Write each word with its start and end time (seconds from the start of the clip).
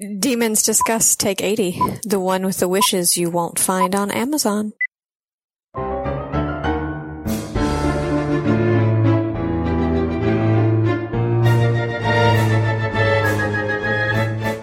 Demons 0.00 0.62
Discuss 0.62 1.14
Take 1.14 1.42
80, 1.42 1.78
the 2.04 2.18
one 2.18 2.46
with 2.46 2.56
the 2.56 2.68
wishes 2.68 3.18
you 3.18 3.28
won't 3.28 3.58
find 3.58 3.94
on 3.94 4.10
Amazon. 4.10 4.72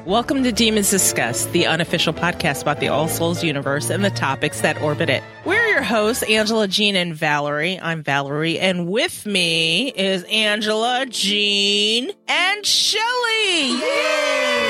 Welcome 0.08 0.42
to 0.44 0.52
Demons 0.52 0.90
Discuss, 0.90 1.46
the 1.46 1.68
unofficial 1.68 2.14
podcast 2.14 2.64
about 2.64 2.80
the 2.80 2.88
All 2.88 3.08
Souls 3.08 3.44
universe 3.44 3.92
and 3.92 4.04
the 4.04 4.10
topics 4.10 4.62
that 4.62 4.82
orbit 4.82 5.12
it. 5.12 5.22
We're 5.46 5.68
your 5.68 5.84
hosts, 5.84 6.24
Angela, 6.24 6.68
Jean, 6.68 6.96
and 6.96 7.14
Valerie. 7.14 7.80
I'm 7.80 8.02
Valerie, 8.02 8.58
and 8.58 8.88
with 8.88 9.24
me 9.28 9.90
is 9.90 10.24
Angela, 10.24 11.06
Jean, 11.08 12.10
and 12.28 12.66
Shelly. 12.66 13.78
Yay! 13.80 14.67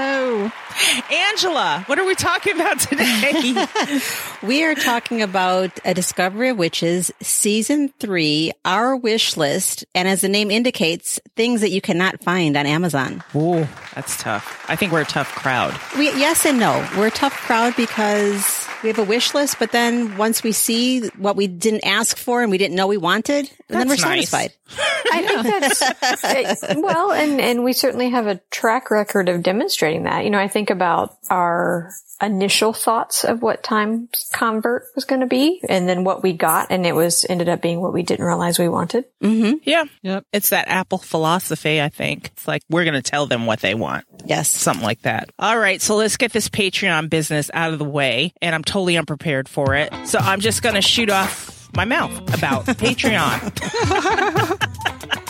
Hello. 0.00 0.50
Angela, 1.12 1.82
what 1.84 1.98
are 1.98 2.06
we 2.06 2.14
talking 2.14 2.54
about 2.54 2.80
today? 2.80 3.66
We 4.42 4.64
are 4.64 4.74
talking 4.74 5.20
about 5.20 5.78
A 5.84 5.92
Discovery 5.92 6.48
of 6.48 6.56
Witches, 6.56 7.12
Season 7.20 7.92
3, 8.00 8.52
Our 8.64 8.96
Wish 8.96 9.36
List, 9.36 9.84
and 9.94 10.08
as 10.08 10.22
the 10.22 10.30
name 10.30 10.50
indicates, 10.50 11.20
things 11.36 11.60
that 11.60 11.68
you 11.68 11.82
cannot 11.82 12.24
find 12.24 12.56
on 12.56 12.64
Amazon. 12.64 13.22
Ooh, 13.36 13.68
that's 13.94 14.16
tough. 14.16 14.64
I 14.70 14.76
think 14.76 14.92
we're 14.92 15.02
a 15.02 15.04
tough 15.04 15.34
crowd. 15.34 15.78
We, 15.98 16.06
yes 16.06 16.46
and 16.46 16.58
no. 16.58 16.88
We're 16.96 17.08
a 17.08 17.10
tough 17.10 17.34
crowd 17.34 17.76
because 17.76 18.66
we 18.82 18.88
have 18.88 18.98
a 18.98 19.04
wish 19.04 19.34
list, 19.34 19.58
but 19.58 19.72
then 19.72 20.16
once 20.16 20.42
we 20.42 20.52
see 20.52 21.08
what 21.18 21.36
we 21.36 21.46
didn't 21.46 21.84
ask 21.84 22.16
for 22.16 22.42
and 22.42 22.50
we 22.50 22.58
didn't 22.58 22.76
know 22.76 22.86
we 22.86 22.96
wanted, 22.96 23.50
and 23.68 23.80
then 23.80 23.88
we're 23.88 23.96
nice. 23.96 24.28
satisfied. 24.28 24.52
I 25.12 25.26
think 25.26 25.42
that's 25.42 26.62
uh, 26.62 26.74
well, 26.78 27.12
and 27.12 27.40
and 27.40 27.64
we 27.64 27.72
certainly 27.72 28.10
have 28.10 28.26
a 28.26 28.36
track 28.50 28.90
record 28.90 29.28
of 29.28 29.42
demonstrating 29.42 30.04
that. 30.04 30.24
You 30.24 30.30
know, 30.30 30.38
I 30.38 30.48
think 30.48 30.70
about 30.70 31.16
our 31.28 31.92
initial 32.22 32.72
thoughts 32.72 33.24
of 33.24 33.42
what 33.42 33.62
Times 33.62 34.30
Convert 34.32 34.84
was 34.94 35.04
going 35.04 35.20
to 35.20 35.26
be, 35.26 35.60
and 35.68 35.88
then 35.88 36.04
what 36.04 36.22
we 36.22 36.32
got, 36.32 36.68
and 36.70 36.84
it 36.86 36.94
was 36.94 37.24
ended 37.28 37.48
up 37.48 37.60
being 37.62 37.80
what 37.80 37.92
we 37.92 38.02
didn't 38.02 38.24
realize 38.24 38.58
we 38.58 38.68
wanted. 38.68 39.04
mm-hmm. 39.22 39.54
Yeah. 39.64 39.84
Yep. 40.02 40.24
It's 40.32 40.50
that 40.50 40.68
Apple 40.68 40.98
philosophy, 40.98 41.80
I 41.80 41.88
think. 41.88 42.26
It's 42.26 42.48
like 42.48 42.62
we're 42.68 42.84
going 42.84 42.94
to 42.94 43.02
tell 43.02 43.26
them 43.26 43.46
what 43.46 43.60
they 43.60 43.74
want. 43.74 44.04
Yes. 44.24 44.50
Something 44.50 44.84
like 44.84 45.02
that. 45.02 45.30
All 45.38 45.58
right. 45.58 45.80
So 45.80 45.96
let's 45.96 46.16
get 46.16 46.32
this 46.32 46.48
Patreon 46.48 47.08
business 47.10 47.50
out 47.54 47.72
of 47.72 47.78
the 47.78 47.84
way. 47.84 48.32
And 48.42 48.54
I'm 48.54 48.64
totally 48.64 48.96
unprepared 48.96 49.48
for 49.48 49.74
it. 49.74 49.92
So 50.06 50.18
I'm 50.18 50.40
just 50.40 50.62
going 50.62 50.74
to 50.74 50.82
shoot 50.82 51.10
off 51.10 51.68
my 51.74 51.84
mouth 51.84 52.12
about 52.34 52.64
Patreon. 52.66 53.50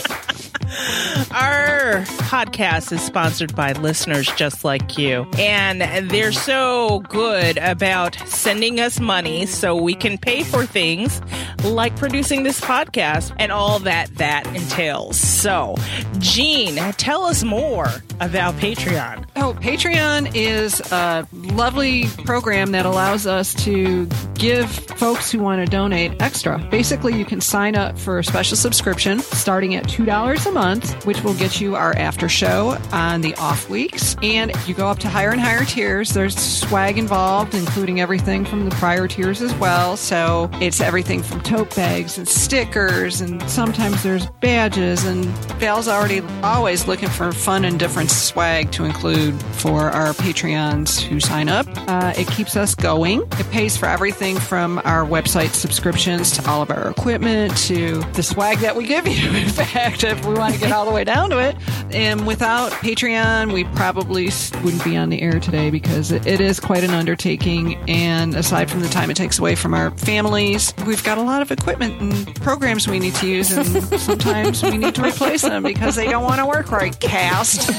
Our 1.32 2.02
podcast 2.28 2.92
is 2.92 3.02
sponsored 3.02 3.54
by 3.54 3.72
listeners 3.72 4.28
just 4.36 4.64
like 4.64 4.98
you. 4.98 5.26
And 5.38 6.10
they're 6.10 6.32
so 6.32 7.00
good 7.08 7.56
about 7.58 8.16
sending 8.26 8.80
us 8.80 8.98
money 9.00 9.46
so 9.46 9.76
we 9.76 9.94
can 9.94 10.18
pay 10.18 10.42
for 10.42 10.66
things 10.66 11.20
like 11.64 11.96
producing 11.96 12.42
this 12.42 12.60
podcast 12.60 13.34
and 13.38 13.52
all 13.52 13.78
that 13.80 14.14
that 14.16 14.46
entails. 14.48 15.18
So, 15.18 15.76
Jean, 16.18 16.76
tell 16.94 17.24
us 17.24 17.44
more 17.44 17.88
about 18.20 18.54
Patreon. 18.54 19.26
Oh, 19.36 19.54
Patreon 19.60 20.32
is 20.34 20.80
a 20.92 21.26
lovely 21.32 22.06
program 22.24 22.72
that 22.72 22.86
allows 22.86 23.26
us 23.26 23.54
to 23.64 24.06
give 24.34 24.70
folks 24.70 25.30
who 25.30 25.38
want 25.38 25.64
to 25.64 25.70
donate 25.70 26.20
extra. 26.20 26.58
Basically, 26.70 27.16
you 27.18 27.24
can 27.24 27.40
sign 27.40 27.76
up 27.76 27.98
for 27.98 28.18
a 28.18 28.24
special 28.24 28.56
subscription 28.56 29.20
starting 29.20 29.74
at 29.74 29.84
$2 29.84 30.46
a 30.46 30.52
month, 30.52 30.69
which 31.04 31.22
will 31.22 31.34
get 31.34 31.60
you 31.60 31.76
our 31.76 31.96
after 31.96 32.28
show 32.28 32.78
on 32.92 33.20
the 33.20 33.34
off 33.36 33.68
weeks. 33.68 34.16
And 34.22 34.52
you 34.66 34.74
go 34.74 34.88
up 34.88 34.98
to 35.00 35.08
higher 35.08 35.30
and 35.30 35.40
higher 35.40 35.64
tiers. 35.64 36.10
There's 36.10 36.36
swag 36.36 36.98
involved, 36.98 37.54
including 37.54 38.00
everything 38.00 38.44
from 38.44 38.68
the 38.68 38.74
prior 38.76 39.08
tiers 39.08 39.42
as 39.42 39.54
well. 39.54 39.96
So 39.96 40.50
it's 40.60 40.80
everything 40.80 41.22
from 41.22 41.40
tote 41.40 41.74
bags 41.74 42.18
and 42.18 42.28
stickers, 42.28 43.20
and 43.20 43.42
sometimes 43.50 44.02
there's 44.02 44.26
badges. 44.40 45.04
And 45.04 45.24
Val's 45.58 45.88
already 45.88 46.20
always 46.42 46.86
looking 46.86 47.08
for 47.08 47.32
fun 47.32 47.64
and 47.64 47.78
different 47.78 48.10
swag 48.10 48.70
to 48.72 48.84
include 48.84 49.40
for 49.54 49.90
our 49.90 50.12
Patreons 50.12 51.00
who 51.00 51.20
sign 51.20 51.48
up. 51.48 51.66
Uh, 51.88 52.12
it 52.16 52.26
keeps 52.28 52.56
us 52.56 52.74
going. 52.74 53.22
It 53.38 53.50
pays 53.50 53.76
for 53.76 53.86
everything 53.86 54.38
from 54.38 54.78
our 54.84 55.04
website 55.04 55.54
subscriptions 55.54 56.30
to 56.32 56.48
all 56.48 56.62
of 56.62 56.70
our 56.70 56.90
equipment 56.90 57.56
to 57.58 58.00
the 58.12 58.22
swag 58.22 58.58
that 58.58 58.76
we 58.76 58.86
give 58.86 59.06
you. 59.06 59.30
In 59.40 59.48
fact, 59.48 60.04
if 60.04 60.24
we 60.24 60.34
want 60.34 60.49
to 60.52 60.58
get 60.58 60.72
all 60.72 60.84
the 60.84 60.90
way 60.90 61.04
down 61.04 61.30
to 61.30 61.38
it. 61.38 61.56
And 61.92 62.26
without 62.26 62.72
Patreon, 62.72 63.52
we 63.52 63.64
probably 63.64 64.30
wouldn't 64.62 64.84
be 64.84 64.96
on 64.96 65.08
the 65.08 65.20
air 65.22 65.40
today 65.40 65.70
because 65.70 66.12
it, 66.12 66.26
it 66.26 66.40
is 66.40 66.60
quite 66.60 66.84
an 66.84 66.90
undertaking. 66.90 67.76
And 67.88 68.34
aside 68.34 68.70
from 68.70 68.80
the 68.80 68.88
time 68.88 69.10
it 69.10 69.16
takes 69.16 69.38
away 69.38 69.54
from 69.54 69.74
our 69.74 69.90
families, 69.92 70.72
we've 70.86 71.02
got 71.02 71.18
a 71.18 71.22
lot 71.22 71.42
of 71.42 71.50
equipment 71.50 72.00
and 72.00 72.34
programs 72.36 72.86
we 72.86 72.98
need 72.98 73.14
to 73.16 73.26
use. 73.26 73.50
And 73.50 73.66
sometimes 74.00 74.62
we 74.62 74.78
need 74.78 74.94
to 74.94 75.02
replace 75.02 75.42
them 75.42 75.62
because 75.62 75.96
they 75.96 76.06
don't 76.06 76.24
want 76.24 76.38
to 76.40 76.46
work 76.46 76.70
right. 76.70 76.98
Cast. 77.00 77.66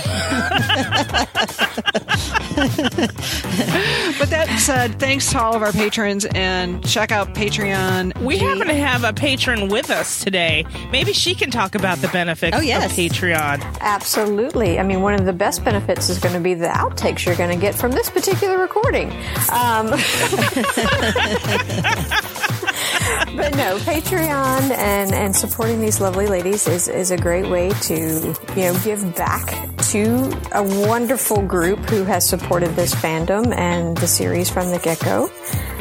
but 4.19 4.29
that 4.29 4.57
said, 4.59 4.99
thanks 4.99 5.31
to 5.31 5.39
all 5.41 5.55
of 5.55 5.61
our 5.61 5.71
patrons 5.71 6.25
and 6.25 6.85
check 6.87 7.11
out 7.11 7.33
Patreon. 7.33 8.19
We 8.21 8.37
happen 8.37 8.67
to 8.67 8.73
have 8.73 9.03
a 9.03 9.13
patron 9.13 9.69
with 9.69 9.89
us 9.89 10.23
today. 10.23 10.65
Maybe 10.91 11.13
she 11.13 11.33
can 11.35 11.49
talk 11.49 11.75
about 11.75 11.99
the 11.99 12.07
benefits 12.09 12.55
Oh, 12.61 12.63
yes. 12.63 12.91
of 12.91 12.95
Patreon. 12.95 13.59
Absolutely. 13.79 14.77
I 14.77 14.83
mean, 14.83 15.01
one 15.01 15.15
of 15.15 15.25
the 15.25 15.33
best 15.33 15.65
benefits 15.65 16.09
is 16.09 16.19
going 16.19 16.35
to 16.35 16.39
be 16.39 16.53
the 16.53 16.67
outtakes 16.67 17.25
you're 17.25 17.35
going 17.35 17.49
to 17.49 17.59
get 17.59 17.73
from 17.73 17.91
this 17.91 18.11
particular 18.11 18.59
recording. 18.59 19.09
Um, 19.51 19.87
but 23.35 23.55
no, 23.55 23.77
Patreon 23.79 24.71
and, 24.71 25.13
and 25.13 25.35
supporting 25.35 25.79
these 25.79 26.01
lovely 26.01 26.27
ladies 26.27 26.67
is, 26.67 26.87
is 26.87 27.11
a 27.11 27.17
great 27.17 27.49
way 27.49 27.69
to, 27.69 28.35
you 28.55 28.63
know, 28.63 28.77
give 28.83 29.15
back 29.15 29.75
to 29.91 30.31
a 30.53 30.63
wonderful 30.87 31.41
group 31.41 31.79
who 31.89 32.03
has 32.03 32.27
supported 32.27 32.75
this 32.75 32.93
fandom 32.93 33.55
and 33.55 33.97
the 33.97 34.07
series 34.07 34.49
from 34.49 34.71
the 34.71 34.79
get-go. 34.79 35.29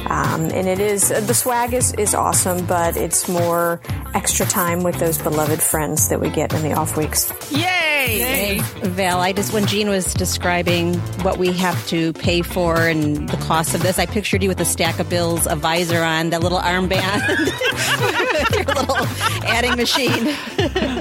Um, 0.07 0.47
and 0.47 0.67
it 0.67 0.81
is, 0.81 1.09
the 1.11 1.35
swag 1.35 1.73
is, 1.73 1.93
is 1.95 2.15
awesome, 2.15 2.67
but 2.67 2.97
it's 2.97 3.29
more 3.29 3.81
extra 4.15 4.45
time 4.47 4.83
with 4.83 4.99
those 4.99 5.19
beloved 5.19 5.63
friends 5.63 6.09
that 6.09 6.21
we 6.21 6.31
get 6.31 6.53
in 6.53 6.63
the 6.63 6.73
off 6.73 6.97
weeks. 6.97 7.33
Yay! 7.53 8.59
Val, 8.83 9.21
I 9.21 9.33
just, 9.33 9.53
when 9.53 9.67
Jean 9.67 9.89
was 9.89 10.13
describing 10.15 10.95
what 11.23 11.39
we 11.39 11.53
have 11.53 11.87
to 11.89 12.13
pay 12.15 12.43
for 12.43 12.77
and 12.77 13.29
the 13.29 13.37
cost 13.37 13.75
of 13.75 13.83
this, 13.83 13.99
I 13.99 14.07
pictured 14.07 14.43
you 14.43 14.49
with 14.49 14.61
a 14.61 14.65
stack 14.65 14.99
of 14.99 15.09
bills, 15.09 15.47
a 15.47 15.55
visor 15.55 16.03
on, 16.03 16.31
that 16.31 16.43
little 16.43 16.59
armband, 16.99 18.55
your 18.67 18.75
little 18.75 18.97
adding 19.47 19.77
machine. 19.77 20.35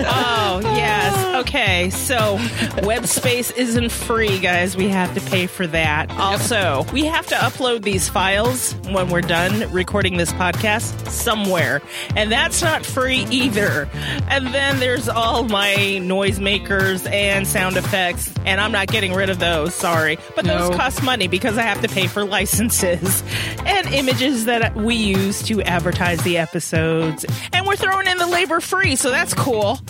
Oh, 0.06 0.60
yes. 0.64 1.36
Okay, 1.48 1.90
so 1.90 2.38
web 2.84 3.06
space 3.06 3.52
isn't 3.52 3.92
free, 3.92 4.40
guys. 4.40 4.76
We 4.76 4.90
have 4.90 5.14
to 5.16 5.22
pay 5.30 5.48
for 5.48 5.66
that. 5.68 6.12
Also, 6.12 6.86
we 6.94 7.06
have 7.06 7.26
to 7.28 7.36
upload 7.36 7.84
these 7.84 8.08
files 8.10 8.74
when 8.92 9.10
we're 9.10 9.22
done 9.22 9.72
recording 9.72 10.18
this 10.18 10.32
podcast 10.34 11.08
somewhere. 11.10 11.82
And 12.16 12.32
that's 12.32 12.62
not 12.62 12.86
free 12.86 13.26
either. 13.32 13.90
And 14.30 14.48
then 14.54 14.80
there's 14.80 15.08
all 15.10 15.44
my 15.44 15.76
noisemakers 16.02 17.10
and 17.12 17.48
sound 17.48 17.78
effects, 17.78 18.34
and 18.46 18.60
I'm 18.62 18.72
not 18.72 18.88
getting 18.88 19.14
rid 19.14 19.30
of 19.30 19.40
those, 19.40 19.74
sorry. 19.76 20.18
But 20.36 20.46
those 20.46 20.70
No. 20.70 20.76
cost 20.76 21.04
money 21.04 21.28
because 21.28 21.58
I 21.58 21.62
have 21.64 21.82
to 21.82 21.88
pay 21.88 22.08
for 22.08 22.26
licenses 22.26 23.24
and 23.66 23.88
images 23.88 24.46
that 24.46 24.76
we 24.76 24.96
use 24.96 25.42
to 25.44 25.62
advertise 25.62 25.79
the 25.80 26.38
episodes. 26.38 27.26
And 27.54 27.66
we're 27.66 27.76
throwing 27.76 28.08
in 28.08 28.18
the 28.18 28.28
labor 28.28 28.60
free, 28.60 28.96
so 28.96 29.10
that's 29.10 29.34
cool. 29.34 29.80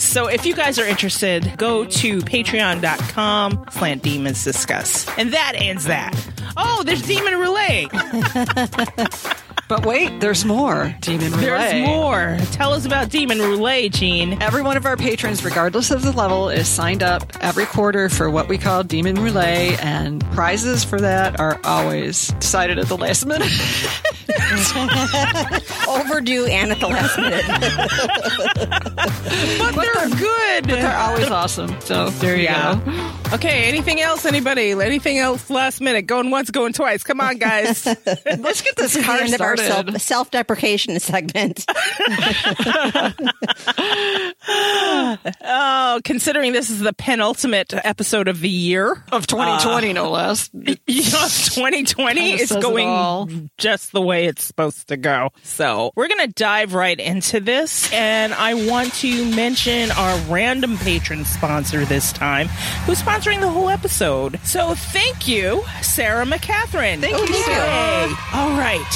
So 0.00 0.26
if 0.28 0.46
you 0.46 0.54
guys 0.54 0.78
are 0.78 0.86
interested, 0.86 1.56
go 1.58 1.84
to 1.84 2.18
patreon.com 2.20 3.66
slant 3.70 4.02
demons 4.02 4.42
discuss. 4.42 5.06
And 5.18 5.34
that 5.34 5.52
ends 5.56 5.84
that. 5.84 6.16
Oh, 6.56 6.82
there's 6.84 7.02
Demon 7.02 7.34
Relay. 7.38 7.86
But 9.70 9.86
wait, 9.86 10.18
there's 10.18 10.44
more. 10.44 10.92
Demon 11.00 11.30
Relay. 11.30 11.42
There's 11.46 11.86
more. 11.86 12.36
Tell 12.50 12.72
us 12.72 12.84
about 12.84 13.08
Demon 13.08 13.38
Relay, 13.38 13.88
Jean. 13.88 14.42
Every 14.42 14.62
one 14.62 14.76
of 14.76 14.84
our 14.84 14.96
patrons, 14.96 15.44
regardless 15.44 15.92
of 15.92 16.02
the 16.02 16.10
level, 16.10 16.48
is 16.48 16.66
signed 16.66 17.04
up 17.04 17.22
every 17.40 17.66
quarter 17.66 18.08
for 18.08 18.28
what 18.28 18.48
we 18.48 18.58
call 18.58 18.82
Demon 18.82 19.14
Relay, 19.22 19.76
and 19.80 20.28
prizes 20.32 20.82
for 20.82 21.00
that 21.00 21.38
are 21.38 21.60
always 21.62 22.28
decided 22.40 22.80
at 22.80 22.88
the 22.88 22.96
last 22.96 23.24
minute. 23.26 23.46
Overdue 25.88 26.46
and 26.46 26.72
at 26.72 26.80
the 26.80 26.88
last 26.88 27.16
minute. 27.16 27.44
But 29.58 29.72
they're 29.76 30.08
good. 30.18 30.64
They're 30.64 30.96
always 30.98 31.30
awesome. 31.30 31.80
So 31.80 32.10
there 32.10 32.36
you 32.36 32.42
Yeah. 32.44 32.80
go. 32.84 33.10
Okay, 33.32 33.68
anything 33.68 34.00
else, 34.00 34.26
anybody? 34.26 34.72
Anything 34.72 35.18
else 35.18 35.50
last 35.50 35.80
minute? 35.80 36.02
Going 36.02 36.32
once, 36.32 36.50
going 36.50 36.72
twice. 36.72 37.04
Come 37.04 37.20
on, 37.20 37.38
guys. 37.38 37.86
Let's 38.26 38.60
get 38.60 38.74
this 38.74 38.94
the 38.94 39.02
car 39.02 39.18
end 39.18 39.32
of 39.32 39.40
our 39.40 39.56
started. 39.56 39.92
self, 39.92 40.02
self-deprecation 40.02 40.98
segment. 40.98 41.64
oh, 45.44 46.00
considering 46.02 46.52
this 46.52 46.70
is 46.70 46.80
the 46.80 46.92
penultimate 46.92 47.72
episode 47.84 48.26
of 48.26 48.40
the 48.40 48.48
year 48.48 49.04
of 49.12 49.28
2020, 49.28 49.90
uh, 49.90 49.92
no 49.92 50.10
less. 50.10 50.50
you 50.52 50.62
know, 50.64 51.28
2020 51.28 52.20
Kinda 52.20 52.42
is 52.42 52.50
going 52.50 53.50
just 53.58 53.92
the 53.92 54.02
way 54.02 54.26
it's 54.26 54.42
supposed 54.42 54.88
to 54.88 54.96
go. 54.96 55.30
So 55.44 55.92
we're 55.94 56.08
going 56.08 56.26
to 56.26 56.32
dive 56.34 56.74
right 56.74 56.98
into 56.98 57.38
this. 57.38 57.92
And 57.92 58.34
I 58.34 58.54
want 58.54 58.92
to 58.94 59.24
mention 59.36 59.92
our 59.92 60.18
random 60.22 60.76
patron 60.78 61.24
sponsor 61.24 61.84
this 61.84 62.12
time, 62.12 62.48
who's 62.86 62.98
sponsoring 63.20 63.40
the 63.40 63.50
whole 63.50 63.68
episode. 63.68 64.40
So 64.44 64.74
thank 64.74 65.28
you, 65.28 65.62
Sarah 65.82 66.24
McCatherine. 66.24 67.00
Thank 67.00 67.28
you, 67.28 67.34
Sarah. 67.34 68.14
All 68.32 68.56
right. 68.56 68.86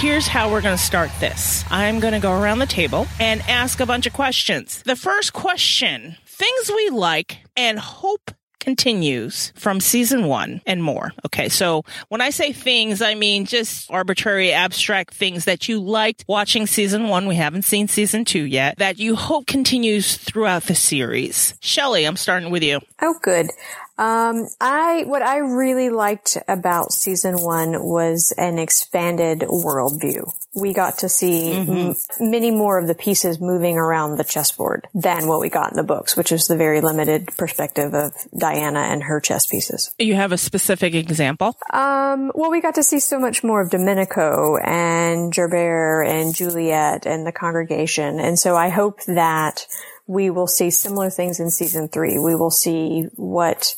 Here's 0.00 0.26
how 0.26 0.50
we're 0.50 0.62
going 0.62 0.76
to 0.76 0.82
start 0.82 1.10
this. 1.20 1.64
I'm 1.70 2.00
going 2.00 2.14
to 2.14 2.20
go 2.20 2.32
around 2.32 2.58
the 2.58 2.66
table 2.66 3.06
and 3.20 3.42
ask 3.42 3.80
a 3.80 3.86
bunch 3.86 4.06
of 4.06 4.12
questions. 4.12 4.82
The 4.84 4.96
first 4.96 5.32
question 5.32 6.16
things 6.26 6.70
we 6.74 6.90
like 6.90 7.38
and 7.56 7.78
hope 7.78 8.30
continues 8.64 9.52
from 9.54 9.78
season 9.78 10.26
one 10.26 10.62
and 10.66 10.82
more. 10.82 11.12
Okay. 11.26 11.48
So 11.48 11.84
when 12.08 12.20
I 12.22 12.30
say 12.30 12.52
things, 12.52 13.02
I 13.02 13.14
mean 13.14 13.44
just 13.44 13.90
arbitrary 13.90 14.52
abstract 14.52 15.14
things 15.14 15.44
that 15.44 15.68
you 15.68 15.80
liked 15.80 16.24
watching 16.26 16.66
season 16.66 17.08
one. 17.08 17.26
We 17.26 17.36
haven't 17.36 17.62
seen 17.62 17.88
season 17.88 18.24
two 18.24 18.44
yet 18.44 18.78
that 18.78 18.98
you 18.98 19.16
hope 19.16 19.46
continues 19.46 20.16
throughout 20.16 20.64
the 20.64 20.74
series. 20.74 21.54
Shelly, 21.60 22.06
I'm 22.06 22.16
starting 22.16 22.50
with 22.50 22.62
you. 22.62 22.80
Oh, 23.02 23.14
good. 23.22 23.50
Um, 23.96 24.48
I, 24.60 25.04
what 25.06 25.22
I 25.22 25.38
really 25.38 25.90
liked 25.90 26.36
about 26.48 26.92
season 26.92 27.36
one 27.36 27.82
was 27.84 28.32
an 28.36 28.58
expanded 28.58 29.40
worldview. 29.40 30.32
We 30.54 30.72
got 30.72 30.98
to 30.98 31.08
see 31.08 31.52
m- 31.52 31.94
many 32.18 32.50
more 32.50 32.78
of 32.78 32.86
the 32.86 32.94
pieces 32.94 33.40
moving 33.40 33.76
around 33.76 34.16
the 34.16 34.24
chessboard 34.24 34.88
than 34.94 35.26
what 35.26 35.40
we 35.40 35.48
got 35.48 35.70
in 35.70 35.76
the 35.76 35.84
books, 35.84 36.16
which 36.16 36.32
is 36.32 36.46
the 36.46 36.56
very 36.56 36.80
limited 36.80 37.28
perspective 37.36 37.94
of 37.94 38.12
Diana 38.36 38.80
and 38.80 39.02
her 39.02 39.20
chess 39.20 39.46
pieces. 39.46 39.94
You 39.98 40.14
have 40.14 40.32
a 40.32 40.38
specific 40.38 40.94
example? 40.94 41.56
Um, 41.72 42.32
well, 42.34 42.50
we 42.50 42.60
got 42.60 42.76
to 42.76 42.82
see 42.82 43.00
so 43.00 43.18
much 43.18 43.44
more 43.44 43.60
of 43.60 43.70
Domenico 43.70 44.56
and 44.56 45.32
Gerbert 45.32 46.06
and 46.08 46.34
Juliette 46.34 47.06
and 47.06 47.26
the 47.26 47.32
congregation. 47.32 48.18
And 48.20 48.38
so 48.38 48.56
I 48.56 48.68
hope 48.68 49.02
that 49.04 49.66
we 50.06 50.30
will 50.30 50.46
see 50.46 50.70
similar 50.70 51.10
things 51.10 51.40
in 51.40 51.50
season 51.50 51.88
three. 51.88 52.18
We 52.18 52.34
will 52.34 52.50
see 52.50 53.08
what 53.14 53.74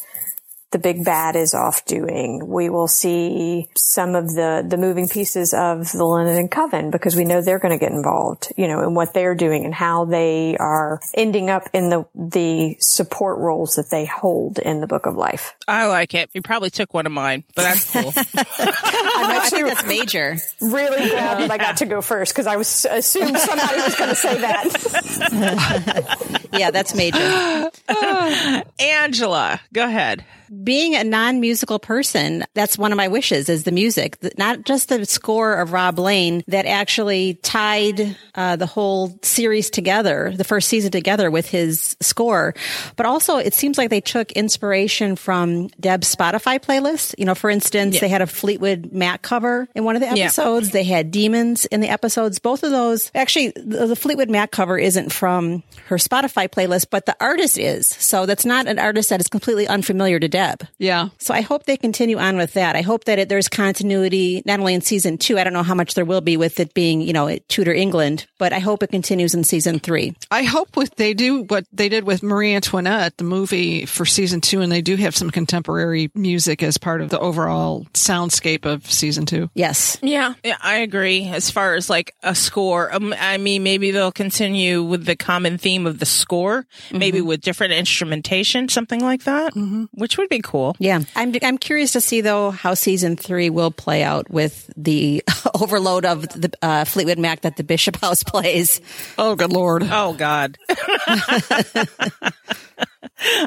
the 0.73 0.79
big 0.79 1.05
bad 1.05 1.37
is 1.37 1.55
off 1.55 1.85
doing. 1.85 2.47
We 2.47 2.71
will 2.71 2.89
see 2.89 3.69
some 3.77 4.15
of 4.15 4.29
the, 4.35 4.65
the 4.67 4.77
moving 4.77 5.09
pieces 5.09 5.55
of 5.55 5.93
the 5.93 6.05
Lennon 6.05 6.37
and 6.37 6.51
Coven 6.51 6.91
because 6.91 7.15
we 7.15 7.25
know 7.25 7.41
they're 7.41 7.59
going 7.59 7.79
to 7.79 7.83
get 7.83 7.93
involved, 7.93 8.53
you 8.57 8.67
know, 8.67 8.83
in 8.83 8.95
what 8.95 9.15
they're 9.15 9.35
doing 9.35 9.65
and 9.65 9.73
how 9.75 10.05
they 10.05 10.57
are 10.59 11.01
ending 11.15 11.51
up 11.51 11.65
in 11.73 11.89
the, 11.89 12.05
the 12.15 12.77
support 12.81 13.39
roles 13.39 13.77
that 13.77 13.91
they 13.91 14.05
hold 14.05 14.59
in 14.59 14.81
the 14.81 14.87
book 14.87 15.07
of 15.07 15.15
life. 15.15 15.55
I 15.69 15.87
like 15.87 16.15
it. 16.15 16.31
You 16.35 16.43
probably 16.43 16.71
took 16.71 16.93
one 16.93 17.07
of 17.07 17.13
mine, 17.13 17.45
but 17.55 17.63
that's 17.63 17.91
cool. 17.93 18.13
I 18.17 19.49
think 19.51 19.67
that's 19.67 19.87
major. 19.87 20.37
really 20.61 21.11
glad 21.11 21.39
that 21.41 21.51
I 21.51 21.59
got 21.59 21.77
to 21.79 21.87
go 21.87 22.03
first 22.03 22.35
because 22.35 22.47
I 22.47 22.57
was 22.57 22.87
assumed 22.91 23.39
somebody 23.39 23.77
was 23.77 23.95
going 23.95 24.11
to 24.11 24.17
say 24.17 24.41
that. 24.41 26.07
Yeah, 26.59 26.71
that's 26.71 26.95
major. 26.95 27.71
Angela, 28.79 29.61
go 29.73 29.85
ahead. 29.85 30.25
Being 30.63 30.95
a 30.95 31.05
non-musical 31.05 31.79
person, 31.79 32.45
that's 32.55 32.79
one 32.79 32.93
of 32.93 32.97
my 32.97 33.09
wishes 33.09 33.49
is 33.49 33.65
the 33.65 33.73
music, 33.73 34.19
not 34.39 34.65
just 34.65 34.89
the 34.89 35.05
score 35.07 35.55
of 35.55 35.73
Rob 35.73 35.99
Lane 35.99 36.45
that 36.49 36.67
actually 36.67 37.35
tied 37.43 38.17
uh, 38.35 38.57
the 38.57 38.67
whole 38.67 39.19
series 39.23 39.71
together, 39.71 40.33
the 40.37 40.45
first 40.45 40.69
season 40.69 40.91
together 40.91 41.31
with 41.31 41.49
his 41.49 41.97
score, 42.01 42.55
but 42.97 43.07
also 43.07 43.39
it 43.39 43.55
seems 43.55 43.79
like 43.79 43.91
they 43.91 44.01
took 44.01 44.33
inspiration 44.33 45.17
from 45.17 45.69
Deb's 45.81 46.15
Spotify 46.15 46.59
playlist. 46.61 47.15
You 47.19 47.25
know, 47.25 47.35
for 47.35 47.51
instance, 47.51 47.99
they 48.01 48.09
had 48.09 48.23
a 48.23 48.27
Fleetwood 48.27 48.93
Mac 48.93 49.23
cover 49.23 49.69
in 49.75 49.85
one 49.85 49.97
of 49.97 50.01
the 50.01 50.07
Yeah. 50.17 50.25
episodes. 50.25 50.71
They 50.71 50.85
had 50.85 51.11
demons 51.11 51.65
in 51.67 51.81
the 51.81 51.89
episodes. 51.89 52.39
Both 52.39 52.63
of 52.63 52.71
those, 52.71 53.11
actually, 53.15 53.53
the, 53.57 53.87
the 53.87 53.97
Fleetwood 53.97 54.31
Mac 54.31 54.51
cover 54.51 54.79
isn't 54.79 55.13
from 55.13 55.63
her 55.87 55.97
Spotify 55.97 56.49
playlist, 56.49 56.87
but 56.91 57.07
the 57.07 57.17
artist 57.21 57.59
is. 57.59 57.87
So 57.89 58.27
that's 58.27 58.45
not 58.45 58.67
an 58.67 58.79
artist 58.79 59.11
that 59.11 59.21
is 59.21 59.29
completely 59.29 59.67
unfamiliar 59.67 60.19
to 60.21 60.29
Deb. 60.37 60.69
Yeah. 60.79 61.09
So 61.17 61.33
I 61.33 61.41
hope 61.41 61.65
they 61.65 61.79
continue 61.79 62.19
on 62.19 62.37
with 62.37 62.53
that. 62.53 62.77
I 62.77 62.83
hope 62.83 63.05
that 63.05 63.19
it, 63.19 63.31
there's 63.31 63.49
continuity 63.49 64.43
not 64.45 64.61
only 64.61 64.75
in 64.75 64.83
season 64.83 65.17
two. 65.17 65.39
I 65.39 65.45
don't 65.45 65.55
know 65.55 65.63
how 65.63 65.75
much 65.75 65.95
there 65.95 66.05
will 66.05 66.21
be 66.21 66.37
with 66.37 66.61
it 66.61 66.75
being, 66.75 67.01
you 67.01 67.15
know, 67.15 67.39
Tudor 67.49 67.73
England, 67.73 68.27
but 68.37 68.53
I 68.53 68.59
hope 68.59 68.83
it 68.83 68.91
continues 68.91 69.35
in 69.35 69.45
season 69.45 69.79
three. 69.79 70.15
I 70.31 70.43
hope 70.43 70.77
with 70.77 70.95
they 70.97 71.15
do 71.15 71.45
what 71.45 71.65
they 71.73 71.89
did 71.89 72.05
with 72.05 72.23
Marie 72.23 72.55
Antoinette, 72.55 73.17
the 73.17 73.25
movie 73.25 73.87
for 73.87 74.05
season 74.05 74.43
two, 74.43 74.61
and 74.61 74.71
they 74.71 74.83
do 74.83 74.97
have 74.97 75.17
some 75.17 75.31
contemporary 75.31 76.11
music 76.15 76.63
as 76.63 76.77
part 76.77 77.01
of 77.01 77.09
the 77.09 77.19
overall 77.19 77.87
soundscape 77.95 78.67
of 78.67 78.91
season 78.93 79.25
two. 79.25 79.49
Yes. 79.55 79.97
Yeah, 80.03 80.35
yeah, 80.45 80.59
I 80.63 80.79
agree. 80.79 81.29
As 81.29 81.51
far 81.51 81.77
as 81.77 81.89
like 81.89 82.15
a 82.23 82.35
score, 82.35 82.95
um, 82.95 83.15
I 83.19 83.39
mean, 83.39 83.63
maybe 83.63 83.91
they'll 83.91 84.13
continue 84.13 84.83
with 84.83 85.07
the 85.07 85.17
common 85.17 85.57
theme 85.57 85.87
of 85.87 85.99
the 85.99 86.05
score, 86.05 86.67
maybe 86.93 87.23
with 87.23 87.41
different 87.41 87.73
instrumentation, 87.73 88.69
something 88.69 89.01
like 89.01 89.25
that, 89.25 89.55
which 89.95 90.19
would 90.19 90.26
be 90.29 90.41
cool. 90.41 90.77
Yeah. 90.79 91.01
I'm, 91.15 91.35
I'm 91.43 91.59
curious 91.59 91.93
to 91.93 92.01
see 92.01 92.21
though 92.21 92.51
how 92.51 92.75
season 92.75 93.17
three 93.17 93.51
will 93.51 93.71
play 93.71 94.03
out 94.03 94.31
with 94.31 94.71
the 94.77 95.23
overload 95.61 96.05
of 96.05 96.23
the 96.29 96.51
uh, 96.63 96.85
Fleetwood 96.85 97.19
Mac 97.19 97.43
that 97.43 97.57
the 97.57 97.65
Bishop 97.65 97.97
House 97.97 98.23
plays. 98.27 98.81
Oh, 99.19 99.35
good 99.37 99.53
lord! 99.53 99.83
Oh 99.91 100.13
God. 100.15 100.59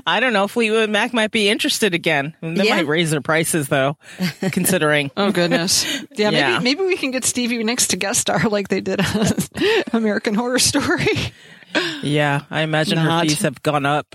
I 0.05 0.19
don't 0.19 0.33
know. 0.33 0.45
If 0.45 0.51
Fleetwood 0.51 0.89
Mac 0.89 1.13
might 1.13 1.31
be 1.31 1.47
interested 1.49 1.93
again. 1.93 2.33
They 2.41 2.65
Yeah. 2.65 2.77
might 2.77 2.87
raise 2.87 3.11
their 3.11 3.21
prices 3.21 3.67
though, 3.67 3.97
considering. 4.51 5.11
Oh 5.15 5.31
goodness! 5.31 5.85
Yeah, 6.15 6.31
maybe 6.31 6.37
Yeah. 6.37 6.59
maybe 6.59 6.81
we 6.83 6.97
can 6.97 7.11
get 7.11 7.23
Stevie 7.25 7.63
Nicks 7.63 7.87
to 7.87 7.97
guest 7.97 8.19
star 8.21 8.39
like 8.49 8.69
they 8.69 8.81
did 8.81 8.99
on 8.99 9.27
American 9.93 10.33
Horror 10.33 10.59
Story. 10.59 11.33
Yeah, 12.01 12.41
I 12.49 12.61
imagine 12.61 12.97
her 12.97 13.21
fees 13.21 13.41
have 13.41 13.61
gone 13.61 13.85
up. 13.85 14.07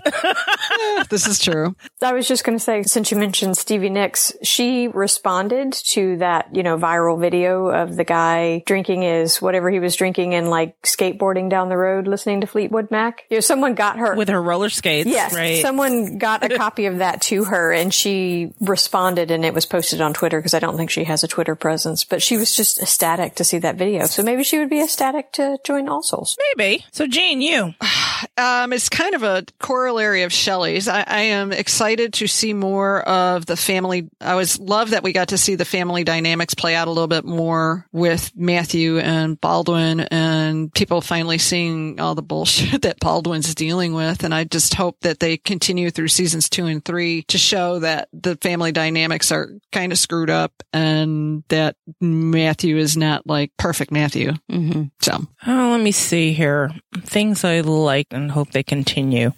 this 1.09 1.27
is 1.27 1.39
true. 1.39 1.75
I 2.01 2.13
was 2.13 2.27
just 2.27 2.43
going 2.43 2.57
to 2.57 2.63
say, 2.63 2.83
since 2.83 3.11
you 3.11 3.17
mentioned 3.17 3.57
Stevie 3.57 3.89
Nicks, 3.89 4.33
she 4.43 4.87
responded 4.87 5.73
to 5.91 6.17
that, 6.17 6.55
you 6.55 6.63
know, 6.63 6.77
viral 6.77 7.19
video 7.19 7.67
of 7.67 7.95
the 7.95 8.03
guy 8.03 8.63
drinking 8.65 9.01
his 9.01 9.41
whatever 9.41 9.69
he 9.69 9.79
was 9.79 9.95
drinking 9.95 10.33
and 10.33 10.49
like 10.49 10.81
skateboarding 10.83 11.49
down 11.49 11.69
the 11.69 11.77
road 11.77 12.07
listening 12.07 12.41
to 12.41 12.47
Fleetwood 12.47 12.91
Mac. 12.91 13.23
You 13.29 13.37
know, 13.37 13.41
someone 13.41 13.75
got 13.75 13.97
her. 13.97 14.15
with 14.15 14.29
her 14.29 14.41
roller 14.41 14.69
skates. 14.69 15.09
Yes, 15.09 15.33
right. 15.33 15.61
someone 15.61 16.17
got 16.17 16.43
a 16.43 16.57
copy 16.57 16.85
of 16.85 16.99
that 16.99 17.21
to 17.23 17.45
her 17.45 17.71
and 17.71 17.93
she 17.93 18.53
responded 18.59 19.31
and 19.31 19.45
it 19.45 19.53
was 19.53 19.65
posted 19.65 20.01
on 20.01 20.13
Twitter 20.13 20.39
because 20.39 20.53
I 20.53 20.59
don't 20.59 20.77
think 20.77 20.89
she 20.89 21.03
has 21.05 21.23
a 21.23 21.27
Twitter 21.27 21.55
presence, 21.55 22.03
but 22.03 22.21
she 22.21 22.37
was 22.37 22.55
just 22.55 22.81
ecstatic 22.81 23.35
to 23.35 23.43
see 23.43 23.57
that 23.59 23.75
video. 23.75 24.05
So 24.05 24.23
maybe 24.23 24.43
she 24.43 24.59
would 24.59 24.69
be 24.69 24.81
ecstatic 24.81 25.31
to 25.33 25.57
join 25.63 25.87
All 25.87 26.03
Souls. 26.03 26.37
Maybe. 26.55 26.85
So, 26.91 27.07
Jane, 27.07 27.41
you. 27.41 27.73
Um, 28.37 28.73
it's 28.73 28.89
kind 28.89 29.15
of 29.15 29.23
a 29.23 29.45
corollary 29.59 30.23
of 30.23 30.33
Shelley's. 30.33 30.87
I, 30.87 31.03
I 31.07 31.19
am 31.21 31.53
excited 31.53 32.13
to 32.13 32.27
see 32.27 32.53
more 32.53 33.01
of 33.01 33.45
the 33.45 33.55
family. 33.55 34.09
I 34.19 34.35
was 34.35 34.59
love 34.59 34.89
that 34.89 35.03
we 35.03 35.13
got 35.13 35.29
to 35.29 35.37
see 35.37 35.55
the 35.55 35.63
family 35.65 36.03
dynamics 36.03 36.53
play 36.53 36.75
out 36.75 36.87
a 36.87 36.91
little 36.91 37.07
bit 37.07 37.23
more 37.23 37.87
with 37.91 38.31
Matthew 38.35 38.99
and 38.99 39.39
Baldwin 39.39 40.01
and 40.01 40.73
people 40.73 41.01
finally 41.01 41.37
seeing 41.37 41.99
all 41.99 42.15
the 42.15 42.21
bullshit 42.21 42.81
that 42.83 42.99
Baldwin's 42.99 43.55
dealing 43.55 43.93
with. 43.93 44.23
And 44.23 44.33
I 44.33 44.43
just 44.43 44.73
hope 44.73 44.99
that 45.01 45.19
they 45.19 45.37
continue 45.37 45.89
through 45.89 46.09
seasons 46.09 46.49
two 46.49 46.65
and 46.65 46.83
three 46.83 47.23
to 47.23 47.37
show 47.37 47.79
that 47.79 48.09
the 48.11 48.35
family 48.37 48.71
dynamics 48.71 49.31
are 49.31 49.51
kind 49.71 49.91
of 49.91 49.97
screwed 49.97 50.29
up 50.29 50.51
and 50.73 51.43
that 51.47 51.77
Matthew 52.01 52.77
is 52.77 52.97
not 52.97 53.25
like 53.25 53.51
perfect 53.57 53.91
Matthew. 53.91 54.33
hmm 54.49 54.83
So 54.99 55.25
Oh, 55.47 55.69
let 55.71 55.81
me 55.81 55.91
see 55.91 56.33
here. 56.33 56.71
Things 57.01 57.43
I 57.43 57.61
like 57.61 58.07
and 58.11 58.24
hope 58.29 58.51
they 58.51 58.63
continue. 58.63 59.31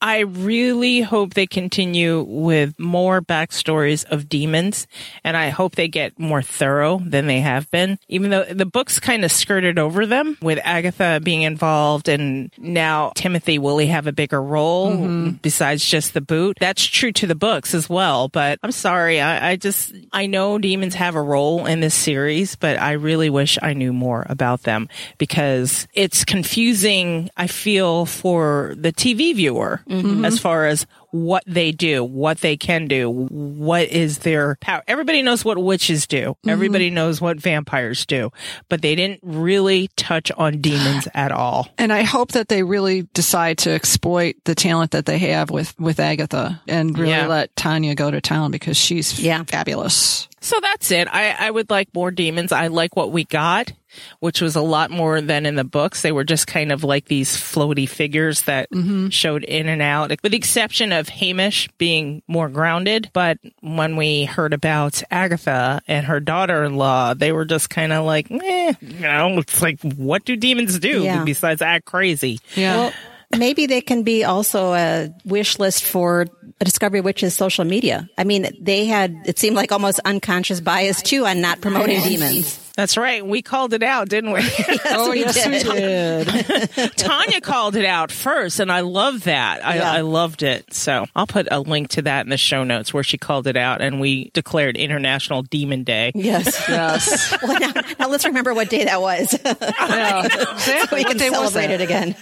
I 0.00 0.20
really 0.20 1.00
hope 1.00 1.34
they 1.34 1.46
continue 1.46 2.22
with 2.22 2.78
more 2.78 3.20
backstories 3.20 4.04
of 4.06 4.28
demons, 4.28 4.86
and 5.22 5.36
I 5.36 5.48
hope 5.48 5.76
they 5.76 5.88
get 5.88 6.18
more 6.18 6.42
thorough 6.42 7.00
than 7.04 7.26
they 7.26 7.40
have 7.40 7.70
been. 7.70 7.98
Even 8.08 8.30
though 8.30 8.44
the 8.44 8.66
books 8.66 9.00
kind 9.00 9.24
of 9.24 9.32
skirted 9.32 9.78
over 9.78 10.06
them 10.06 10.36
with 10.42 10.58
Agatha 10.62 11.20
being 11.22 11.42
involved, 11.42 12.08
and 12.08 12.50
now 12.58 13.12
Timothy 13.14 13.58
will 13.58 13.78
he 13.78 13.86
have 13.88 14.06
a 14.06 14.12
bigger 14.12 14.42
role 14.42 14.92
mm-hmm. 14.92 15.30
besides 15.42 15.84
just 15.84 16.14
the 16.14 16.20
boot? 16.20 16.56
That's 16.60 16.84
true 16.84 17.12
to 17.12 17.26
the 17.26 17.34
books 17.34 17.74
as 17.74 17.88
well. 17.88 18.28
But 18.28 18.58
I'm 18.62 18.72
sorry, 18.72 19.20
I, 19.20 19.50
I 19.50 19.56
just 19.56 19.94
I 20.12 20.26
know 20.26 20.58
demons 20.58 20.94
have 20.94 21.14
a 21.14 21.22
role 21.22 21.66
in 21.66 21.80
this 21.80 21.94
series, 21.94 22.56
but 22.56 22.80
I 22.80 22.92
really 22.92 23.30
wish 23.30 23.58
I 23.60 23.74
knew 23.74 23.92
more 23.92 24.26
about 24.28 24.62
them 24.62 24.88
because 25.18 25.86
it's 25.94 26.24
confusing. 26.24 27.30
I 27.36 27.46
feel 27.46 28.03
for 28.04 28.74
the 28.76 28.92
TV 28.92 29.34
viewer 29.34 29.82
mm-hmm. 29.88 30.24
as 30.24 30.38
far 30.38 30.66
as 30.66 30.86
what 31.10 31.44
they 31.46 31.70
do, 31.70 32.02
what 32.02 32.38
they 32.38 32.56
can 32.56 32.88
do, 32.88 33.08
what 33.08 33.88
is 33.88 34.18
their 34.18 34.56
power. 34.60 34.82
Everybody 34.88 35.22
knows 35.22 35.44
what 35.44 35.56
witches 35.58 36.08
do. 36.08 36.30
Mm-hmm. 36.30 36.50
Everybody 36.50 36.90
knows 36.90 37.20
what 37.20 37.38
vampires 37.38 38.04
do, 38.04 38.32
but 38.68 38.82
they 38.82 38.96
didn't 38.96 39.20
really 39.22 39.88
touch 39.96 40.32
on 40.32 40.60
demons 40.60 41.06
at 41.14 41.30
all. 41.30 41.68
And 41.78 41.92
I 41.92 42.02
hope 42.02 42.32
that 42.32 42.48
they 42.48 42.64
really 42.64 43.02
decide 43.14 43.58
to 43.58 43.70
exploit 43.70 44.34
the 44.44 44.56
talent 44.56 44.90
that 44.90 45.06
they 45.06 45.18
have 45.18 45.50
with, 45.50 45.78
with 45.78 46.00
Agatha 46.00 46.60
and 46.66 46.98
really 46.98 47.12
Yeah. 47.12 47.28
let 47.28 47.54
Tanya 47.54 47.94
go 47.94 48.10
to 48.10 48.20
town 48.20 48.50
because 48.50 48.76
she's 48.76 49.20
Yeah. 49.20 49.44
fabulous. 49.44 50.28
So 50.40 50.58
that's 50.60 50.90
it. 50.90 51.06
I, 51.10 51.34
I 51.38 51.50
would 51.50 51.70
like 51.70 51.88
more 51.94 52.10
demons. 52.10 52.50
I 52.52 52.66
like 52.66 52.96
what 52.96 53.12
we 53.12 53.24
got, 53.24 53.72
which 54.20 54.40
was 54.40 54.56
a 54.56 54.60
lot 54.60 54.90
more 54.90 55.20
than 55.20 55.46
in 55.46 55.54
the 55.56 55.64
books. 55.64 56.02
They 56.02 56.12
were 56.12 56.24
just 56.24 56.46
kind 56.46 56.72
of 56.72 56.84
like 56.84 57.06
these 57.06 57.36
floaty 57.36 57.88
figures 57.88 58.42
that 58.42 58.68
showed 59.10 59.44
in 59.44 59.68
and 59.68 59.82
out, 59.82 60.10
with 60.22 60.32
the 60.32 60.36
exception 60.36 60.92
of 60.92 61.08
Hamish 61.08 61.68
being 61.78 62.22
more 62.26 62.48
grounded. 62.48 63.10
But 63.12 63.38
when 63.60 63.96
we 63.96 64.24
heard 64.24 64.52
about 64.52 65.02
Agatha 65.10 65.80
and 65.88 66.06
her 66.06 66.20
daughter 66.20 66.64
in 66.64 66.76
law, 66.76 67.14
they 67.14 67.32
were 67.32 67.44
just 67.44 67.70
kind 67.70 67.92
of 67.92 68.04
like, 68.04 68.30
eh, 68.30 68.72
you 68.80 69.00
know, 69.00 69.38
it's 69.38 69.62
like, 69.62 69.80
what 69.82 70.24
do 70.24 70.36
demons 70.36 70.78
do 70.78 71.02
Yeah. 71.02 71.24
besides 71.24 71.62
act 71.62 71.84
crazy? 71.84 72.40
Yeah. 72.54 72.76
Well, 72.76 72.92
maybe 73.36 73.66
they 73.66 73.80
can 73.80 74.02
be 74.02 74.24
also 74.24 74.74
a 74.74 75.10
wish 75.24 75.58
list 75.58 75.84
for 75.84 76.26
a 76.60 76.64
Discovery 76.64 77.00
Witch's 77.00 77.34
social 77.34 77.64
media. 77.64 78.08
I 78.16 78.24
mean, 78.24 78.48
they 78.60 78.86
had, 78.86 79.16
it 79.26 79.38
seemed 79.38 79.56
like 79.56 79.72
almost 79.72 79.98
unconscious 80.04 80.60
bias 80.60 81.02
too 81.02 81.26
on 81.26 81.40
not 81.40 81.60
promoting 81.60 82.00
demons. 82.02 82.63
That's 82.76 82.96
right. 82.96 83.24
We 83.24 83.40
called 83.40 83.72
it 83.72 83.84
out, 83.84 84.08
didn't 84.08 84.32
we? 84.32 84.40
oh, 84.86 85.10
we 85.10 85.20
yes, 85.20 85.46
we 85.46 85.58
did. 85.62 86.26
did. 86.26 86.92
Tanya 86.96 87.40
called 87.40 87.76
it 87.76 87.84
out 87.84 88.10
first, 88.10 88.58
and 88.58 88.70
I 88.72 88.80
love 88.80 89.24
that. 89.24 89.64
I, 89.64 89.76
Yeah. 89.76 89.92
I 89.92 90.00
loved 90.00 90.42
it. 90.42 90.74
So 90.74 91.06
I'll 91.14 91.26
put 91.28 91.46
a 91.52 91.60
link 91.60 91.90
to 91.90 92.02
that 92.02 92.26
in 92.26 92.30
the 92.30 92.36
show 92.36 92.64
notes 92.64 92.92
where 92.92 93.04
she 93.04 93.16
called 93.16 93.46
it 93.46 93.56
out, 93.56 93.80
and 93.80 94.00
we 94.00 94.30
declared 94.34 94.76
International 94.76 95.42
Demon 95.42 95.84
Day. 95.84 96.10
Yes. 96.16 96.64
yes. 96.68 97.36
well, 97.42 97.60
now, 97.60 97.72
now 98.00 98.08
let's 98.08 98.24
remember 98.24 98.52
what 98.54 98.68
day 98.70 98.84
that 98.84 99.00
was. 99.00 99.38
Yeah. 99.44 100.24
Exactly. 100.54 100.98
we 101.00 101.04
can 101.04 101.16
day 101.16 101.30
celebrate 101.30 101.66
that? 101.68 101.80
it 101.80 101.80
again. 101.80 102.14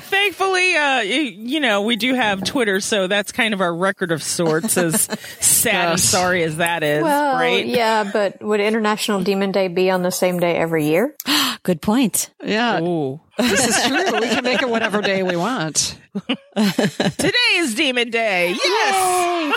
Thankfully, 0.00 0.74
uh, 0.76 1.00
you, 1.00 1.20
you 1.22 1.60
know, 1.60 1.82
we 1.82 1.96
do 1.96 2.14
have 2.14 2.44
Twitter, 2.44 2.80
so 2.80 3.06
that's 3.06 3.32
kind 3.32 3.54
of 3.54 3.60
our 3.60 3.74
record 3.74 4.12
of 4.12 4.22
sorts, 4.22 4.76
as 4.76 5.02
sad 5.40 5.90
and 5.92 6.00
sorry 6.00 6.42
as 6.42 6.56
that 6.58 6.82
is, 6.82 7.02
Well, 7.02 7.34
right? 7.36 7.64
yeah, 7.64 8.08
but 8.12 8.42
would 8.42 8.60
International 8.60 9.22
Demon 9.22 9.45
Day 9.52 9.68
be 9.68 9.90
on 9.90 10.02
the 10.02 10.10
same 10.10 10.40
day 10.40 10.56
every 10.56 10.86
year? 10.86 11.14
Good 11.62 11.82
point. 11.82 12.30
Yeah. 12.44 12.80
Ooh. 12.80 13.20
This 13.38 13.66
is 13.66 13.84
true. 13.86 14.20
We 14.20 14.28
can 14.28 14.44
make 14.44 14.62
it 14.62 14.68
whatever 14.68 15.02
day 15.02 15.22
we 15.22 15.36
want. 15.36 15.98
Today 16.56 17.52
is 17.54 17.74
Demon 17.74 18.10
Day. 18.10 18.54
Yes. 18.62 19.56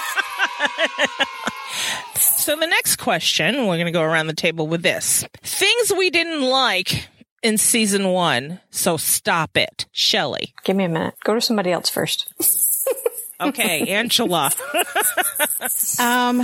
so 2.15 2.55
the 2.55 2.67
next 2.67 2.98
question, 2.98 3.55
we're 3.67 3.75
going 3.75 3.86
to 3.86 3.91
go 3.91 4.01
around 4.01 4.27
the 4.27 4.34
table 4.34 4.67
with 4.67 4.81
this. 4.81 5.25
Things 5.43 5.93
we 5.96 6.10
didn't 6.10 6.41
like 6.41 7.08
in 7.43 7.58
season 7.58 8.10
one. 8.10 8.60
So 8.72 8.98
stop 8.98 9.55
it. 9.55 9.86
Shelley. 9.91 10.53
Give 10.63 10.75
me 10.75 10.86
a 10.86 10.89
minute. 10.89 11.15
Go 11.24 11.36
to 11.36 11.41
somebody 11.41 11.72
else 11.72 11.89
first. 11.89 12.34
Okay, 13.39 13.88
Angela. 13.88 14.51
Um, 16.00 16.41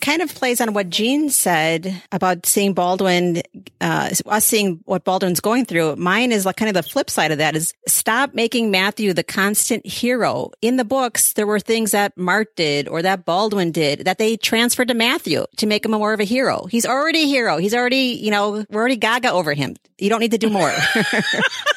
kind 0.00 0.22
of 0.22 0.34
plays 0.34 0.60
on 0.60 0.72
what 0.72 0.90
Jean 0.90 1.30
said 1.30 2.02
about 2.10 2.44
seeing 2.44 2.74
Baldwin, 2.74 3.42
uh, 3.80 4.10
us 4.26 4.44
seeing 4.44 4.80
what 4.84 5.04
Baldwin's 5.04 5.40
going 5.40 5.64
through. 5.64 5.96
Mine 5.96 6.32
is 6.32 6.44
like 6.44 6.56
kind 6.56 6.68
of 6.68 6.74
the 6.74 6.82
flip 6.88 7.08
side 7.08 7.30
of 7.30 7.38
that 7.38 7.54
is 7.54 7.72
stop 7.86 8.34
making 8.34 8.70
Matthew 8.70 9.12
the 9.12 9.22
constant 9.22 9.86
hero. 9.86 10.50
In 10.60 10.76
the 10.76 10.84
books, 10.84 11.34
there 11.34 11.46
were 11.46 11.60
things 11.60 11.92
that 11.92 12.16
Marthe 12.18 12.48
did 12.56 12.88
or 12.88 13.02
that 13.02 13.24
Baldwin 13.24 13.70
did 13.70 14.00
that 14.00 14.18
they 14.18 14.36
transferred 14.36 14.88
to 14.88 14.94
Matthew 14.94 15.46
to 15.56 15.66
make 15.66 15.84
him 15.84 15.92
more 15.92 16.12
of 16.12 16.20
a 16.20 16.24
hero. 16.24 16.66
He's 16.66 16.86
already 16.86 17.22
a 17.22 17.26
hero. 17.26 17.58
He's 17.58 17.74
already, 17.74 18.18
you 18.20 18.30
know, 18.30 18.64
we're 18.68 18.80
already 18.80 18.96
gaga 18.96 19.30
over 19.30 19.54
him. 19.54 19.76
You 19.98 20.10
don't 20.10 20.20
need 20.20 20.32
to 20.32 20.38
do 20.38 20.50
more. 20.50 20.72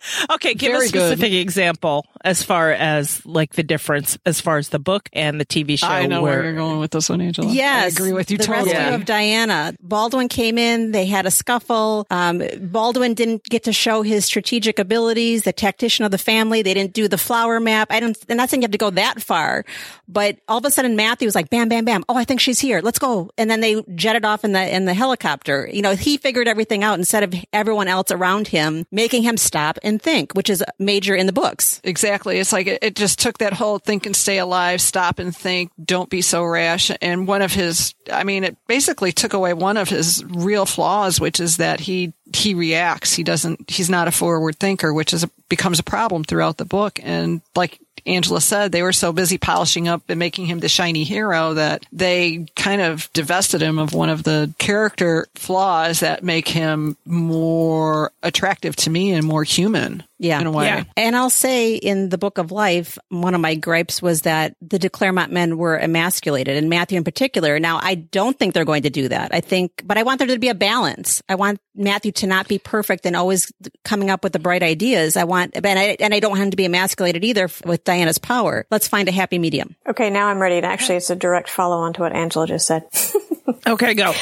Okay, 0.30 0.54
give 0.54 0.72
Very 0.72 0.88
a 0.88 0.90
good. 0.90 1.12
specific 1.12 1.32
example 1.32 2.06
as 2.22 2.42
far 2.42 2.70
as 2.70 3.24
like 3.24 3.54
the 3.54 3.62
difference 3.62 4.18
as 4.26 4.40
far 4.40 4.58
as 4.58 4.68
the 4.68 4.78
book 4.78 5.08
and 5.12 5.40
the 5.40 5.46
TV 5.46 5.78
show. 5.78 5.86
I 5.86 6.06
know 6.06 6.22
where, 6.22 6.38
where 6.38 6.44
you're 6.44 6.54
going 6.54 6.78
with 6.80 6.90
this 6.90 7.08
one, 7.08 7.20
Angela. 7.20 7.50
Yes, 7.50 7.84
I 7.84 7.86
agree 7.88 8.12
with 8.12 8.30
you 8.30 8.38
the 8.38 8.44
totally. 8.44 8.72
rescue 8.72 8.94
of 8.94 9.04
Diana. 9.04 9.74
Baldwin 9.80 10.28
came 10.28 10.58
in. 10.58 10.92
They 10.92 11.06
had 11.06 11.26
a 11.26 11.30
scuffle. 11.30 12.06
Um, 12.10 12.42
Baldwin 12.60 13.14
didn't 13.14 13.44
get 13.44 13.64
to 13.64 13.72
show 13.72 14.02
his 14.02 14.24
strategic 14.24 14.78
abilities. 14.78 15.44
The 15.44 15.52
tactician 15.52 16.04
of 16.04 16.10
the 16.10 16.18
family. 16.18 16.62
They 16.62 16.74
didn't 16.74 16.92
do 16.92 17.08
the 17.08 17.18
flower 17.18 17.58
map. 17.58 17.88
I 17.90 18.00
don't. 18.00 18.16
I'm 18.28 18.36
not 18.36 18.50
saying 18.50 18.62
you 18.62 18.66
have 18.66 18.72
to 18.72 18.78
go 18.78 18.90
that 18.90 19.22
far, 19.22 19.64
but 20.06 20.38
all 20.46 20.58
of 20.58 20.64
a 20.64 20.70
sudden 20.70 20.94
Matthew 20.96 21.26
was 21.26 21.34
like, 21.34 21.50
"Bam, 21.50 21.68
bam, 21.68 21.84
bam! 21.84 22.04
Oh, 22.08 22.16
I 22.16 22.24
think 22.24 22.40
she's 22.40 22.60
here. 22.60 22.80
Let's 22.80 22.98
go!" 22.98 23.30
And 23.38 23.50
then 23.50 23.60
they 23.60 23.82
jetted 23.94 24.24
off 24.24 24.44
in 24.44 24.52
the 24.52 24.74
in 24.74 24.84
the 24.84 24.94
helicopter. 24.94 25.68
You 25.72 25.82
know, 25.82 25.94
he 25.94 26.18
figured 26.18 26.48
everything 26.48 26.84
out 26.84 26.98
instead 26.98 27.22
of 27.22 27.34
everyone 27.52 27.88
else 27.88 28.10
around 28.10 28.48
him 28.48 28.86
making 28.90 29.22
him 29.22 29.36
stop 29.36 29.78
and 29.88 30.00
think, 30.00 30.34
which 30.34 30.50
is 30.50 30.62
major 30.78 31.14
in 31.14 31.26
the 31.26 31.32
books. 31.32 31.80
Exactly. 31.82 32.38
It's 32.38 32.52
like 32.52 32.66
it, 32.66 32.94
just 32.94 33.18
took 33.18 33.38
that 33.38 33.52
whole 33.52 33.78
think 33.78 34.06
and 34.06 34.14
stay 34.14 34.38
alive, 34.38 34.80
stop 34.80 35.18
and 35.18 35.34
think, 35.34 35.72
don't 35.82 36.10
be 36.10 36.22
so 36.22 36.44
rash. 36.44 36.90
And 37.00 37.26
one 37.26 37.42
of 37.42 37.52
his, 37.52 37.94
I 38.12 38.24
mean, 38.24 38.44
it 38.44 38.56
basically 38.66 39.12
took 39.12 39.32
away 39.32 39.54
one 39.54 39.76
of 39.76 39.88
his 39.88 40.24
real 40.24 40.66
flaws, 40.66 41.20
which 41.20 41.40
is 41.40 41.56
that 41.56 41.80
he, 41.80 42.12
he 42.34 42.54
reacts. 42.54 43.14
He 43.14 43.22
doesn't, 43.22 43.70
he's 43.70 43.90
not 43.90 44.08
a 44.08 44.12
forward 44.12 44.58
thinker, 44.58 44.92
which 44.92 45.12
is 45.12 45.24
a, 45.24 45.30
becomes 45.48 45.78
a 45.78 45.84
problem 45.84 46.24
throughout 46.24 46.58
the 46.58 46.64
book. 46.64 47.00
And 47.02 47.40
like 47.56 47.80
Angela 48.06 48.40
said, 48.40 48.72
they 48.72 48.82
were 48.82 48.92
so 48.92 49.12
busy 49.12 49.38
polishing 49.38 49.88
up 49.88 50.02
and 50.08 50.18
making 50.18 50.46
him 50.46 50.60
the 50.60 50.68
shiny 50.68 51.04
hero 51.04 51.54
that 51.54 51.84
they 51.92 52.46
kind 52.56 52.80
of 52.80 53.12
divested 53.12 53.62
him 53.62 53.78
of 53.78 53.92
one 53.92 54.08
of 54.08 54.22
the 54.22 54.52
character 54.58 55.26
flaws 55.34 56.00
that 56.00 56.22
make 56.22 56.48
him 56.48 56.96
more 57.04 58.12
attractive 58.22 58.76
to 58.76 58.90
me 58.90 59.12
and 59.12 59.26
more 59.26 59.44
human. 59.44 60.02
Yeah. 60.18 60.40
In 60.40 60.46
a 60.46 60.50
way. 60.50 60.66
Yeah. 60.66 60.84
And 60.96 61.16
I'll 61.16 61.30
say 61.30 61.74
in 61.74 62.08
the 62.08 62.18
book 62.18 62.38
of 62.38 62.50
life, 62.50 62.98
one 63.08 63.34
of 63.34 63.40
my 63.40 63.54
gripes 63.54 64.02
was 64.02 64.22
that 64.22 64.56
the 64.60 64.78
de 64.78 64.90
Clermont 64.90 65.32
men 65.32 65.56
were 65.56 65.78
emasculated 65.78 66.56
and 66.56 66.68
Matthew 66.68 66.98
in 66.98 67.04
particular. 67.04 67.58
Now, 67.60 67.78
I 67.80 67.94
don't 67.94 68.38
think 68.38 68.54
they're 68.54 68.64
going 68.64 68.82
to 68.82 68.90
do 68.90 69.08
that. 69.08 69.32
I 69.32 69.40
think, 69.40 69.82
but 69.84 69.96
I 69.96 70.02
want 70.02 70.18
there 70.18 70.26
to 70.28 70.38
be 70.38 70.48
a 70.48 70.54
balance. 70.54 71.22
I 71.28 71.36
want 71.36 71.60
Matthew 71.74 72.12
to 72.12 72.26
not 72.26 72.48
be 72.48 72.58
perfect 72.58 73.06
and 73.06 73.14
always 73.14 73.52
coming 73.84 74.10
up 74.10 74.24
with 74.24 74.32
the 74.32 74.38
bright 74.38 74.62
ideas. 74.62 75.16
I 75.16 75.24
want, 75.24 75.52
and 75.54 75.66
I, 75.66 75.96
and 76.00 76.12
I 76.12 76.20
don't 76.20 76.32
want 76.32 76.42
him 76.42 76.50
to 76.50 76.56
be 76.56 76.64
emasculated 76.64 77.24
either 77.24 77.48
with 77.64 77.84
Diana's 77.84 78.18
power. 78.18 78.66
Let's 78.70 78.88
find 78.88 79.08
a 79.08 79.12
happy 79.12 79.38
medium. 79.38 79.76
Okay, 79.88 80.10
now 80.10 80.28
I'm 80.28 80.40
ready. 80.40 80.56
And 80.56 80.66
actually, 80.66 80.96
it's 80.96 81.10
a 81.10 81.16
direct 81.16 81.48
follow 81.48 81.76
on 81.78 81.92
to 81.94 82.00
what 82.00 82.12
Angela 82.12 82.46
just 82.46 82.66
said. 82.66 82.88
Okay, 83.66 83.94
go. 83.94 84.14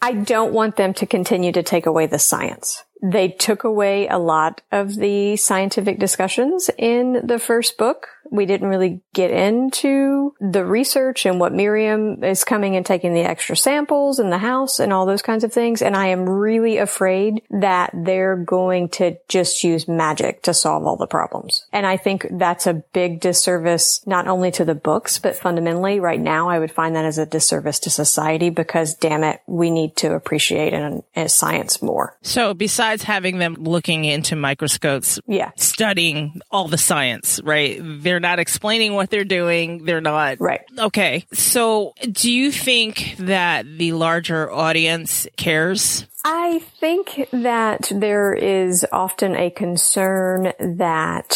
I 0.00 0.12
don't 0.12 0.52
want 0.52 0.76
them 0.76 0.94
to 0.94 1.06
continue 1.06 1.52
to 1.52 1.62
take 1.62 1.86
away 1.86 2.06
the 2.06 2.18
science. 2.18 2.84
They 3.02 3.28
took 3.28 3.64
away 3.64 4.08
a 4.08 4.18
lot 4.18 4.60
of 4.72 4.96
the 4.96 5.36
scientific 5.36 5.98
discussions 5.98 6.70
in 6.76 7.20
the 7.24 7.38
first 7.38 7.78
book. 7.78 8.08
We 8.30 8.46
didn't 8.46 8.68
really 8.68 9.00
get 9.12 9.30
into 9.30 10.34
the 10.40 10.64
research 10.64 11.26
and 11.26 11.40
what 11.40 11.52
Miriam 11.52 12.22
is 12.24 12.44
coming 12.44 12.76
and 12.76 12.84
taking 12.84 13.14
the 13.14 13.20
extra 13.22 13.56
samples 13.56 14.18
in 14.18 14.30
the 14.30 14.38
house 14.38 14.78
and 14.78 14.92
all 14.92 15.06
those 15.06 15.22
kinds 15.22 15.44
of 15.44 15.52
things. 15.52 15.82
And 15.82 15.96
I 15.96 16.08
am 16.08 16.28
really 16.28 16.78
afraid 16.78 17.42
that 17.50 17.90
they're 17.94 18.36
going 18.36 18.88
to 18.90 19.16
just 19.28 19.64
use 19.64 19.88
magic 19.88 20.42
to 20.42 20.54
solve 20.54 20.86
all 20.86 20.96
the 20.96 21.06
problems. 21.06 21.66
And 21.72 21.86
I 21.86 21.96
think 21.96 22.26
that's 22.32 22.66
a 22.66 22.74
big 22.74 23.20
disservice, 23.20 24.06
not 24.06 24.26
only 24.28 24.50
to 24.52 24.64
the 24.64 24.74
books, 24.74 25.18
but 25.18 25.36
fundamentally 25.36 26.00
right 26.00 26.20
now, 26.20 26.48
I 26.48 26.58
would 26.58 26.72
find 26.72 26.96
that 26.96 27.04
as 27.04 27.18
a 27.18 27.26
disservice 27.26 27.78
to 27.80 27.90
society 27.90 28.50
because 28.50 28.94
damn 28.94 29.24
it, 29.24 29.40
we 29.46 29.70
need 29.70 29.96
to 29.96 30.14
appreciate 30.14 30.72
and, 30.74 31.02
and 31.14 31.30
science 31.30 31.80
more. 31.82 32.16
So 32.22 32.54
besides 32.54 33.02
having 33.02 33.38
them 33.38 33.54
looking 33.54 34.04
into 34.04 34.36
microscopes, 34.36 35.20
Yeah. 35.26 35.50
studying 35.56 36.40
all 36.50 36.68
the 36.68 36.78
science, 36.78 37.40
right? 37.42 37.78
They're 37.80 38.17
not 38.20 38.38
explaining 38.38 38.94
what 38.94 39.10
they're 39.10 39.24
doing. 39.24 39.84
They're 39.84 40.00
not. 40.00 40.40
Right. 40.40 40.60
Okay. 40.78 41.24
So 41.32 41.94
do 42.10 42.32
you 42.32 42.50
think 42.50 43.16
that 43.18 43.66
the 43.78 43.92
larger 43.92 44.50
audience 44.50 45.26
cares? 45.36 46.06
I 46.24 46.58
think 46.80 47.28
that 47.32 47.90
there 47.94 48.34
is 48.34 48.84
often 48.92 49.36
a 49.36 49.50
concern 49.50 50.52
that 50.58 51.28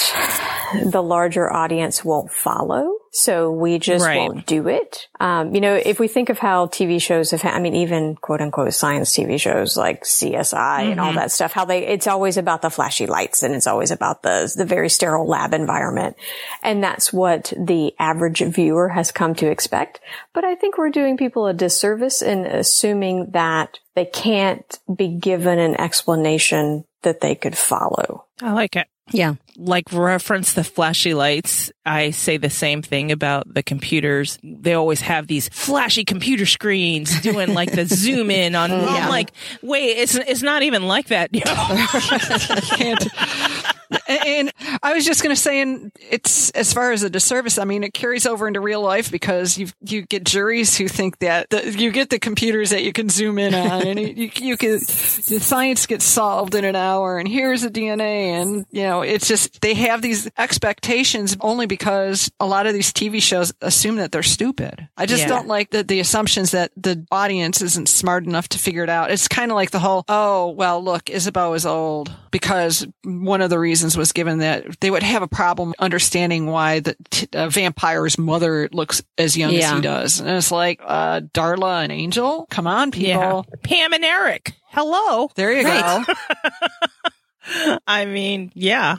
the 0.84 1.02
larger 1.02 1.52
audience 1.52 2.04
won't 2.04 2.30
follow. 2.32 2.90
So 3.14 3.52
we 3.52 3.78
just 3.78 4.06
Right. 4.06 4.16
won't 4.16 4.46
do 4.46 4.68
it. 4.68 5.06
Um, 5.20 5.54
you 5.54 5.60
know, 5.60 5.74
if 5.74 6.00
we 6.00 6.08
think 6.08 6.30
of 6.30 6.38
how 6.38 6.66
TV 6.68 6.98
shows 6.98 7.32
have, 7.32 7.42
ha- 7.42 7.50
I 7.50 7.58
mean, 7.60 7.74
even 7.74 8.16
quote 8.16 8.40
unquote 8.40 8.72
science 8.72 9.14
TV 9.14 9.38
shows 9.38 9.76
like 9.76 10.06
CSI 10.06 10.90
and 10.90 10.98
all 10.98 11.12
that 11.12 11.30
stuff, 11.30 11.52
how 11.52 11.66
they, 11.66 11.86
it's 11.86 12.06
always 12.06 12.38
about 12.38 12.62
the 12.62 12.70
flashy 12.70 13.06
lights 13.06 13.42
and 13.42 13.54
it's 13.54 13.66
always 13.66 13.90
about 13.90 14.22
the, 14.22 14.50
the 14.56 14.64
very 14.64 14.88
sterile 14.88 15.26
lab 15.28 15.52
environment. 15.52 16.16
And 16.62 16.82
that's 16.82 17.12
what 17.12 17.52
the 17.54 17.92
average 17.98 18.40
viewer 18.40 18.88
has 18.88 19.12
come 19.12 19.34
to 19.34 19.50
expect. 19.50 20.00
But 20.32 20.44
I 20.44 20.54
think 20.54 20.78
we're 20.78 20.88
doing 20.88 21.18
people 21.18 21.46
a 21.46 21.52
disservice 21.52 22.22
in 22.22 22.46
assuming 22.46 23.32
that 23.32 23.78
they 23.94 24.06
can't 24.06 24.78
be 24.94 25.08
given 25.08 25.58
an 25.58 25.78
explanation 25.78 26.86
that 27.02 27.20
they 27.20 27.34
could 27.34 27.58
follow. 27.58 28.24
I 28.40 28.52
like 28.52 28.74
it. 28.76 28.86
Yeah. 29.10 29.34
Like 29.56 29.92
reference 29.92 30.52
the 30.52 30.64
flashy 30.64 31.14
lights, 31.14 31.72
I 31.84 32.10
say 32.10 32.36
the 32.36 32.50
same 32.50 32.82
thing 32.82 33.12
about 33.12 33.52
the 33.52 33.62
computers. 33.62 34.38
They 34.42 34.74
always 34.74 35.00
have 35.02 35.26
these 35.26 35.48
flashy 35.48 36.04
computer 36.04 36.46
screens 36.46 37.20
doing 37.20 37.54
like 37.54 37.72
the 37.72 37.84
zoom 37.86 38.30
in 38.30 38.54
on. 38.54 38.70
I'm 38.70 39.08
like, 39.08 39.32
wait, 39.62 39.98
it's 39.98 40.14
it's 40.14 40.42
not 40.42 40.62
even 40.62 40.84
like 40.84 41.08
that. 41.08 41.30
And 44.08 44.52
I 44.82 44.94
was 44.94 45.04
just 45.04 45.22
going 45.22 45.34
to 45.34 45.40
say, 45.40 45.60
and 45.60 45.92
it's 46.10 46.50
as 46.50 46.72
far 46.72 46.92
as 46.92 47.02
a 47.02 47.10
disservice. 47.10 47.58
I 47.58 47.64
mean, 47.64 47.84
it 47.84 47.92
carries 47.92 48.26
over 48.26 48.48
into 48.48 48.60
real 48.60 48.80
life 48.80 49.10
because 49.10 49.58
you 49.58 49.68
you 49.82 50.02
get 50.02 50.24
juries 50.24 50.76
who 50.76 50.88
think 50.88 51.18
that 51.18 51.50
the, 51.50 51.70
you 51.70 51.90
get 51.90 52.10
the 52.10 52.18
computers 52.18 52.70
that 52.70 52.84
you 52.84 52.92
can 52.92 53.08
zoom 53.08 53.38
in 53.38 53.54
on, 53.54 53.86
and 53.86 54.00
you 54.00 54.30
you 54.34 54.56
can 54.56 54.72
the 54.72 55.40
science 55.40 55.86
gets 55.86 56.04
solved 56.04 56.54
in 56.54 56.64
an 56.64 56.76
hour, 56.76 57.18
and 57.18 57.28
here's 57.28 57.62
the 57.62 57.70
DNA, 57.70 58.40
and 58.40 58.66
you 58.70 58.82
know, 58.82 59.02
it's 59.02 59.28
just 59.28 59.41
they 59.60 59.74
have 59.74 60.02
these 60.02 60.28
expectations 60.38 61.36
only 61.40 61.66
because 61.66 62.30
a 62.40 62.46
lot 62.46 62.66
of 62.66 62.74
these 62.74 62.92
TV 62.92 63.22
shows 63.22 63.52
assume 63.60 63.96
that 63.96 64.12
they're 64.12 64.22
stupid. 64.22 64.88
I 64.96 65.06
just 65.06 65.22
Yeah. 65.22 65.28
don't 65.28 65.46
like 65.48 65.70
the 65.70 65.82
the 65.82 66.00
assumptions 66.00 66.50
that 66.52 66.70
the 66.76 67.06
audience 67.10 67.60
isn't 67.62 67.88
smart 67.88 68.24
enough 68.26 68.48
to 68.50 68.58
figure 68.58 68.82
it 68.84 68.88
out. 68.90 69.10
It's 69.10 69.28
kind 69.28 69.50
of 69.50 69.56
like 69.56 69.70
the 69.70 69.78
whole, 69.78 70.04
oh 70.08 70.50
well, 70.50 70.82
look, 70.82 71.04
Ysabeau 71.06 71.54
is 71.56 71.66
old 71.66 72.12
because 72.30 72.86
one 73.04 73.42
of 73.42 73.50
the 73.50 73.58
reasons 73.58 73.96
was 73.96 74.12
given 74.12 74.38
that 74.38 74.80
they 74.80 74.90
would 74.90 75.02
have 75.02 75.22
a 75.22 75.28
problem 75.28 75.74
understanding 75.78 76.46
why 76.46 76.80
the 76.80 76.96
t- 77.10 77.28
uh, 77.34 77.48
vampire's 77.48 78.16
mother 78.18 78.68
looks 78.72 79.02
as 79.18 79.36
young 79.36 79.50
as 79.54 79.60
Yeah. 79.60 79.74
he 79.76 79.80
does. 79.82 80.20
And 80.20 80.30
it's 80.30 80.50
like, 80.50 80.80
uh, 80.84 81.20
Darla 81.34 81.82
and 81.82 81.92
Angel, 81.92 82.46
come 82.50 82.66
on, 82.66 82.90
people. 82.90 83.44
yeah, 83.48 83.56
Pam 83.62 83.92
and 83.92 84.04
Eric. 84.04 84.54
Hello. 84.70 85.30
There 85.34 85.52
you 85.52 85.64
go. 85.64 86.04
I 87.86 88.04
mean, 88.06 88.52
yeah. 88.54 88.98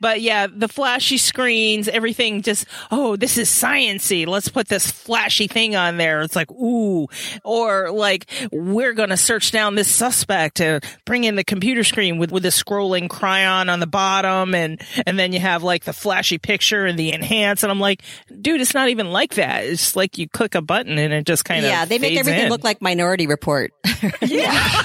But 0.00 0.20
yeah, 0.22 0.46
the 0.46 0.68
flashy 0.68 1.18
screens, 1.18 1.86
everything 1.88 2.42
just, 2.42 2.64
oh, 2.90 3.16
this 3.16 3.36
is 3.36 3.48
sciency. 3.50 4.26
Let's 4.26 4.48
put 4.48 4.68
this 4.68 4.90
flashy 4.90 5.46
thing 5.46 5.76
on 5.76 5.98
there. 5.98 6.22
It's 6.22 6.34
like, 6.34 6.50
ooh, 6.50 7.06
or 7.44 7.90
like, 7.90 8.26
we're 8.50 8.94
going 8.94 9.10
to 9.10 9.16
search 9.16 9.50
down 9.50 9.74
this 9.74 9.94
suspect 9.94 10.60
and 10.60 10.82
bring 11.04 11.24
in 11.24 11.36
the 11.36 11.44
computer 11.44 11.84
screen 11.84 12.18
with, 12.18 12.32
with 12.32 12.42
the 12.44 12.48
scrolling 12.48 13.08
chyron 13.08 13.70
on 13.70 13.78
the 13.80 13.86
bottom. 13.86 14.54
And, 14.54 14.80
and 15.06 15.18
then 15.18 15.32
you 15.32 15.40
have 15.40 15.62
like 15.62 15.84
the 15.84 15.92
flashy 15.92 16.38
picture 16.38 16.86
and 16.86 16.98
the 16.98 17.12
enhance. 17.12 17.62
And 17.62 17.70
I'm 17.70 17.80
like, 17.80 18.02
dude, 18.40 18.60
it's 18.60 18.74
not 18.74 18.88
even 18.88 19.10
like 19.12 19.34
that. 19.34 19.64
It's 19.64 19.94
like 19.94 20.16
you 20.18 20.28
click 20.28 20.54
a 20.54 20.62
button 20.62 20.98
and 20.98 21.12
it 21.12 21.26
just 21.26 21.44
kind 21.44 21.64
of, 21.64 21.70
Yeah, 21.70 21.84
they 21.84 21.98
make 21.98 22.18
everything 22.18 22.44
in. 22.44 22.48
look 22.50 22.64
like 22.64 22.80
Minority 22.80 23.26
Report. 23.26 23.72
Yeah, 24.20 24.52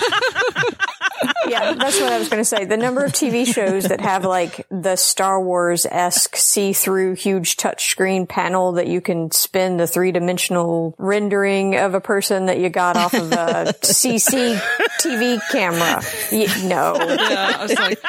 that's 1.45 1.99
what 1.99 2.11
I 2.11 2.19
was 2.19 2.29
going 2.29 2.41
to 2.41 2.45
say. 2.45 2.65
The 2.65 2.77
number 2.77 3.03
of 3.03 3.11
TV 3.11 3.45
shows 3.45 3.85
that 3.85 4.01
have 4.01 4.25
like 4.25 4.65
the 4.69 4.95
Star 4.95 5.41
Wars 5.41 5.85
esque 5.85 6.35
see 6.35 6.73
through 6.73 7.13
huge 7.15 7.57
touchscreen 7.57 8.27
panel 8.27 8.73
that 8.73 8.87
you 8.87 9.01
can 9.01 9.31
spin 9.31 9.77
the 9.77 9.87
three 9.87 10.11
dimensional 10.11 10.95
rendering 10.97 11.77
of 11.77 11.93
a 11.93 12.01
person 12.01 12.47
that 12.47 12.59
you 12.59 12.69
got 12.69 12.97
off 12.97 13.13
of 13.13 13.31
a 13.31 13.73
CC 13.81 14.57
TV 15.01 15.39
camera. 15.51 16.01
Y- 16.31 16.67
no. 16.67 16.95
Yeah, 16.97 17.53
I 17.57 17.61
was 17.61 17.73
like, 17.73 18.01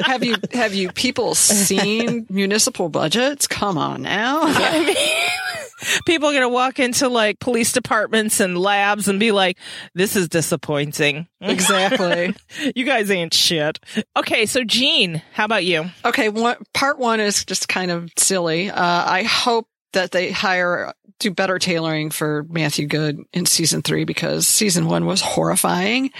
have 0.00 0.24
you 0.24 0.36
have 0.52 0.74
you 0.74 0.90
people 0.92 1.34
seen 1.34 2.26
municipal 2.30 2.88
budgets? 2.88 3.46
Come 3.46 3.78
on 3.78 4.02
now. 4.02 4.46
people 6.06 6.28
are 6.28 6.32
going 6.32 6.42
to 6.42 6.48
walk 6.48 6.78
into 6.78 7.08
like 7.08 7.38
police 7.38 7.72
departments 7.72 8.40
and 8.40 8.56
labs 8.56 9.08
and 9.08 9.18
be 9.18 9.32
like, 9.32 9.58
this 9.94 10.16
is 10.16 10.28
disappointing. 10.28 11.26
Exactly. 11.40 12.34
You 12.74 12.84
guys 12.84 13.10
ain't 13.10 13.34
shit. 13.34 13.78
Okay. 14.16 14.46
So 14.46 14.64
Jean, 14.64 15.22
how 15.32 15.44
about 15.44 15.64
you? 15.64 15.90
Okay, 16.04 16.28
one, 16.28 16.56
part 16.74 16.98
one 16.98 17.20
is 17.20 17.44
just 17.44 17.68
kind 17.68 17.90
of 17.90 18.10
silly. 18.16 18.70
Uh, 18.70 18.74
I 19.10 19.22
hope 19.22 19.66
that 19.92 20.12
they 20.12 20.30
hire 20.30 20.92
do 21.20 21.30
better 21.30 21.58
tailoring 21.58 22.10
for 22.10 22.44
Matthew 22.48 22.86
Goode 22.86 23.20
in 23.32 23.46
season 23.46 23.82
three 23.82 24.04
because 24.04 24.46
season 24.46 24.86
one 24.86 25.06
was 25.06 25.20
horrifying. 25.20 26.10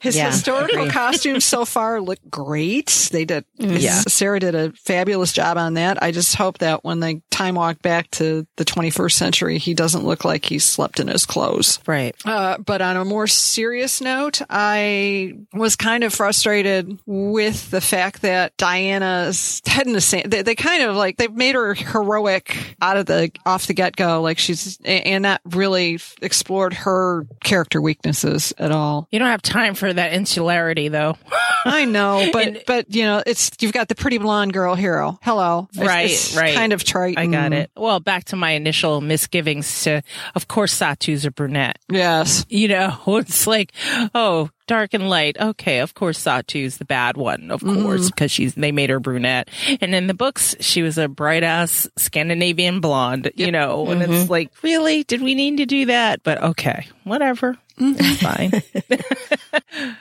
His 0.00 0.16
Yeah, 0.16 0.30
historical 0.30 0.88
costumes 0.90 1.44
so 1.44 1.64
far 1.64 2.00
look 2.00 2.18
great. 2.30 3.08
They 3.10 3.24
did. 3.24 3.44
Yeah. 3.56 4.02
Sarah 4.06 4.38
did 4.38 4.54
a 4.54 4.72
fabulous 4.72 5.32
job 5.32 5.56
on 5.56 5.74
that. 5.74 6.02
I 6.02 6.12
just 6.12 6.36
hope 6.36 6.58
that 6.58 6.84
when 6.84 7.00
they 7.00 7.22
time 7.30 7.54
walk 7.54 7.80
back 7.82 8.10
to 8.12 8.46
the 8.56 8.64
21st 8.64 9.12
century, 9.12 9.58
he 9.58 9.72
doesn't 9.72 10.04
look 10.04 10.24
like 10.24 10.44
he 10.44 10.58
slept 10.58 11.00
in 11.00 11.08
his 11.08 11.24
clothes. 11.24 11.78
Right. 11.86 12.14
Uh, 12.24 12.58
but 12.58 12.82
on 12.82 12.96
a 12.96 13.04
more 13.04 13.26
serious 13.26 14.00
note, 14.00 14.42
I 14.50 15.34
was 15.54 15.74
kind 15.74 16.04
of 16.04 16.12
frustrated 16.12 17.00
with 17.06 17.70
the 17.70 17.80
fact 17.80 18.22
that 18.22 18.56
Diana's 18.58 19.62
head 19.66 19.86
in 19.86 19.94
the 19.94 20.00
sand. 20.02 20.30
They, 20.30 20.42
they 20.42 20.54
kind 20.54 20.82
of 20.82 20.96
like 20.96 21.16
they've 21.16 21.32
made 21.32 21.54
her 21.54 21.72
heroic 21.72 22.76
out 22.82 22.98
of 22.98 23.06
the 23.06 23.30
off 23.46 23.66
the 23.66 23.74
get 23.74 23.96
go, 23.96 24.20
like 24.20 24.38
she's 24.54 24.78
and 24.84 25.22
not 25.22 25.40
really 25.44 25.98
explored 26.22 26.74
her 26.74 27.26
character 27.42 27.80
weaknesses 27.80 28.52
at 28.58 28.72
all. 28.72 29.08
You 29.10 29.18
don't 29.18 29.28
have 29.28 29.42
time 29.42 29.74
for 29.74 29.92
that 29.92 30.12
insularity 30.12 30.88
though. 30.88 31.16
I 31.64 31.84
know, 31.84 32.28
but 32.32 32.46
And- 32.46 32.62
but 32.66 32.94
you 32.94 33.04
know, 33.04 33.22
it's 33.26 33.50
you've 33.60 33.72
got 33.72 33.88
the 33.88 33.94
pretty 33.94 34.18
blonde 34.18 34.52
girl 34.52 34.74
hero. 34.74 35.18
Hello, 35.22 35.68
It's- 35.72 35.86
Right, 35.86 36.10
it's 36.10 36.36
right. 36.36 36.54
Kind 36.54 36.72
of 36.72 36.84
trite. 36.84 37.18
I 37.18 37.26
got 37.26 37.52
it. 37.52 37.70
Well, 37.76 38.00
back 38.00 38.24
to 38.26 38.36
my 38.36 38.52
initial 38.52 39.00
misgivings 39.00 39.82
to, 39.84 40.02
of 40.34 40.48
course, 40.48 40.72
Satu's 40.72 41.24
a 41.24 41.30
brunette. 41.30 41.78
Yes. 41.90 42.44
You 42.48 42.68
know, 42.68 42.98
it's 43.18 43.46
like, 43.46 43.72
oh, 44.14 44.50
dark 44.70 44.94
and 44.94 45.08
light. 45.08 45.36
Okay, 45.38 45.80
of 45.80 45.94
course 45.94 46.16
Satu's 46.16 46.78
the 46.78 46.84
bad 46.84 47.16
one, 47.16 47.50
of 47.50 47.60
course, 47.60 48.02
mm-hmm. 48.02 48.06
because 48.06 48.30
she's 48.30 48.54
they 48.54 48.70
made 48.70 48.88
her 48.88 49.00
brunette. 49.00 49.48
And 49.80 49.96
in 49.96 50.06
the 50.06 50.14
books, 50.14 50.54
she 50.60 50.82
was 50.82 50.96
a 50.96 51.08
bright 51.08 51.42
ass 51.42 51.88
Scandinavian 51.96 52.80
blonde, 52.80 53.32
you 53.34 53.50
know, 53.50 53.88
and 53.88 54.00
it's 54.00 54.12
mm-hmm. 54.12 54.30
like, 54.30 54.52
really? 54.62 55.02
Did 55.02 55.22
we 55.22 55.34
need 55.34 55.56
to 55.56 55.66
do 55.66 55.86
that? 55.86 56.22
But 56.22 56.40
okay, 56.40 56.86
whatever. 57.02 57.58
It's 57.80 58.22
fine. 58.22 58.52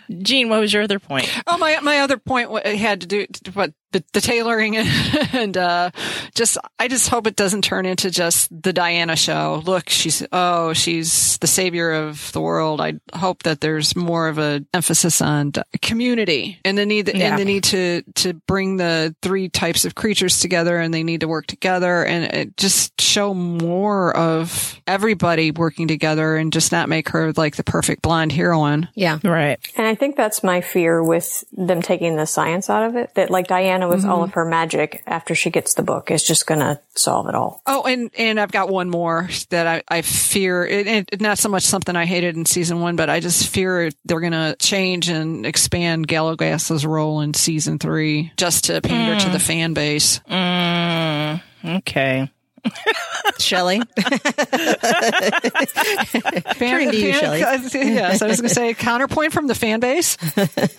Jean, 0.21 0.49
what 0.49 0.59
was 0.59 0.73
your 0.73 0.83
other 0.83 0.99
point? 0.99 1.29
Oh, 1.47 1.57
my 1.57 1.79
my 1.81 1.99
other 1.99 2.17
point 2.17 2.65
had 2.65 3.01
to 3.01 3.07
do 3.07 3.25
what 3.53 3.73
the, 3.91 4.03
the 4.13 4.21
tailoring 4.21 4.77
and 5.33 5.57
uh, 5.57 5.89
just 6.35 6.57
I 6.77 6.87
just 6.87 7.09
hope 7.09 7.25
it 7.25 7.35
doesn't 7.35 7.63
turn 7.63 7.85
into 7.85 8.11
just 8.11 8.49
the 8.61 8.73
Diana 8.73 9.15
show. 9.15 9.61
Look, 9.65 9.89
she's 9.89 10.25
oh 10.31 10.73
she's 10.73 11.37
the 11.39 11.47
savior 11.47 11.91
of 11.91 12.31
the 12.33 12.41
world. 12.41 12.81
I 12.81 12.99
hope 13.13 13.43
that 13.43 13.61
there's 13.61 13.95
more 13.95 14.27
of 14.27 14.37
a 14.37 14.63
emphasis 14.73 15.21
on 15.21 15.53
community 15.81 16.59
and 16.65 16.77
the 16.77 16.85
need 16.85 17.09
Yeah. 17.13 17.31
and 17.31 17.39
the 17.39 17.45
need 17.45 17.63
to 17.65 18.03
to 18.15 18.33
bring 18.33 18.77
the 18.77 19.15
three 19.21 19.49
types 19.49 19.85
of 19.85 19.95
creatures 19.95 20.39
together 20.39 20.77
and 20.79 20.93
they 20.93 21.03
need 21.03 21.21
to 21.21 21.27
work 21.27 21.47
together 21.47 22.03
and 22.03 22.25
it 22.25 22.57
just 22.57 22.99
show 23.01 23.33
more 23.33 24.15
of 24.15 24.79
everybody 24.85 25.51
working 25.51 25.87
together 25.87 26.35
and 26.35 26.51
just 26.53 26.71
not 26.71 26.89
make 26.89 27.09
her 27.09 27.31
like 27.33 27.55
the 27.55 27.63
perfect 27.69 28.01
blonde 28.01 28.31
heroine. 28.31 28.89
Yeah. 28.95 29.19
Right. 29.23 29.59
And 29.77 29.85
I 29.85 29.95
think 29.95 30.15
that's 30.15 30.43
my 30.43 30.61
fear 30.61 31.03
with 31.03 31.43
them 31.51 31.81
taking 31.81 32.15
the 32.15 32.25
science 32.25 32.69
out 32.69 32.83
of 32.83 32.95
it. 32.95 33.13
That 33.15 33.29
like 33.29 33.47
Diana 33.47 33.87
with 33.87 34.05
all 34.05 34.23
of 34.23 34.33
her 34.33 34.43
magic 34.43 35.03
after 35.05 35.35
she 35.35 35.51
gets 35.51 35.75
the 35.75 35.83
book 35.83 36.09
is 36.09 36.23
just 36.23 36.47
going 36.47 36.61
to 36.61 36.79
solve 36.95 37.27
it 37.29 37.35
all. 37.35 37.61
Oh, 37.67 37.83
and 37.83 38.09
and 38.17 38.39
I've 38.39 38.51
got 38.51 38.69
one 38.69 38.89
more 38.89 39.29
that 39.49 39.67
I, 39.67 39.83
I 39.87 40.01
fear. 40.01 40.65
It, 40.65 40.87
it, 40.87 41.21
not 41.21 41.37
so 41.37 41.49
much 41.49 41.63
something 41.63 41.95
I 41.95 42.05
hated 42.05 42.35
in 42.35 42.45
season 42.45 42.81
one, 42.81 42.95
but 42.95 43.09
I 43.09 43.19
just 43.19 43.47
fear 43.47 43.91
they're 44.03 44.19
going 44.19 44.31
to 44.33 44.55
change 44.59 45.09
and 45.09 45.45
expand 45.45 46.07
Gallowglass's 46.07 46.85
role 46.85 47.21
in 47.21 47.33
season 47.35 47.77
three 47.77 48.31
just 48.35 48.65
to 48.65 48.81
pander 48.81 49.23
to 49.25 49.29
the 49.29 49.39
fan 49.39 49.73
base. 49.73 50.19
Mm, 50.29 51.41
okay. 51.63 52.31
Shelley. 53.39 53.79
Fan, 56.55 56.91
to 56.91 56.97
you, 56.97 57.13
fan- 57.13 57.21
Shelley. 57.21 57.39
yes, 57.39 58.21
I 58.21 58.27
was 58.27 58.41
going 58.41 58.49
to 58.49 58.55
say 58.55 58.73
counterpoint 58.73 59.33
from 59.33 59.47
the 59.47 59.55
fan 59.55 59.79
base. 59.79 60.17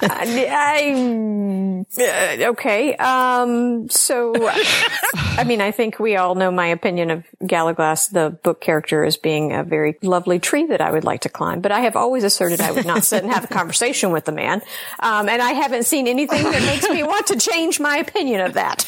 I, 0.03 0.47
I- 0.51 1.85
uh, 1.99 2.51
okay. 2.51 2.95
Um, 2.97 3.89
so, 3.89 4.33
I 4.37 5.45
mean, 5.47 5.61
I 5.61 5.71
think 5.71 5.99
we 5.99 6.17
all 6.17 6.35
know 6.35 6.51
my 6.51 6.67
opinion 6.69 7.11
of 7.11 7.25
Gallowglass, 7.47 8.09
the 8.09 8.31
book 8.43 8.61
character, 8.61 9.05
as 9.05 9.17
being 9.17 9.53
a 9.53 9.65
very 9.65 9.97
lovely 10.03 10.39
tree 10.39 10.67
that 10.67 10.81
I 10.81 10.91
would 10.91 11.05
like 11.05 11.23
to 11.23 11.29
climb. 11.29 11.61
But 11.61 11.73
I 11.73 11.81
have 11.81 11.97
always 11.97 12.25
asserted 12.25 12.61
I 12.61 12.73
would 12.73 12.87
not 12.87 13.05
sit 13.05 13.23
and 13.23 13.33
have 13.33 13.45
a 13.45 13.49
conversation 13.49 14.11
with 14.13 14.25
the 14.25 14.33
man. 14.33 14.63
Um, 14.99 15.29
and 15.29 15.41
I 15.43 15.53
haven't 15.53 15.85
seen 15.85 16.07
anything 16.07 16.45
that 16.45 16.63
makes 16.63 16.89
me 16.89 17.03
want 17.03 17.27
to 17.29 17.37
change 17.37 17.81
my 17.81 17.97
opinion 17.99 18.41
of 18.43 18.55
that. 18.55 18.87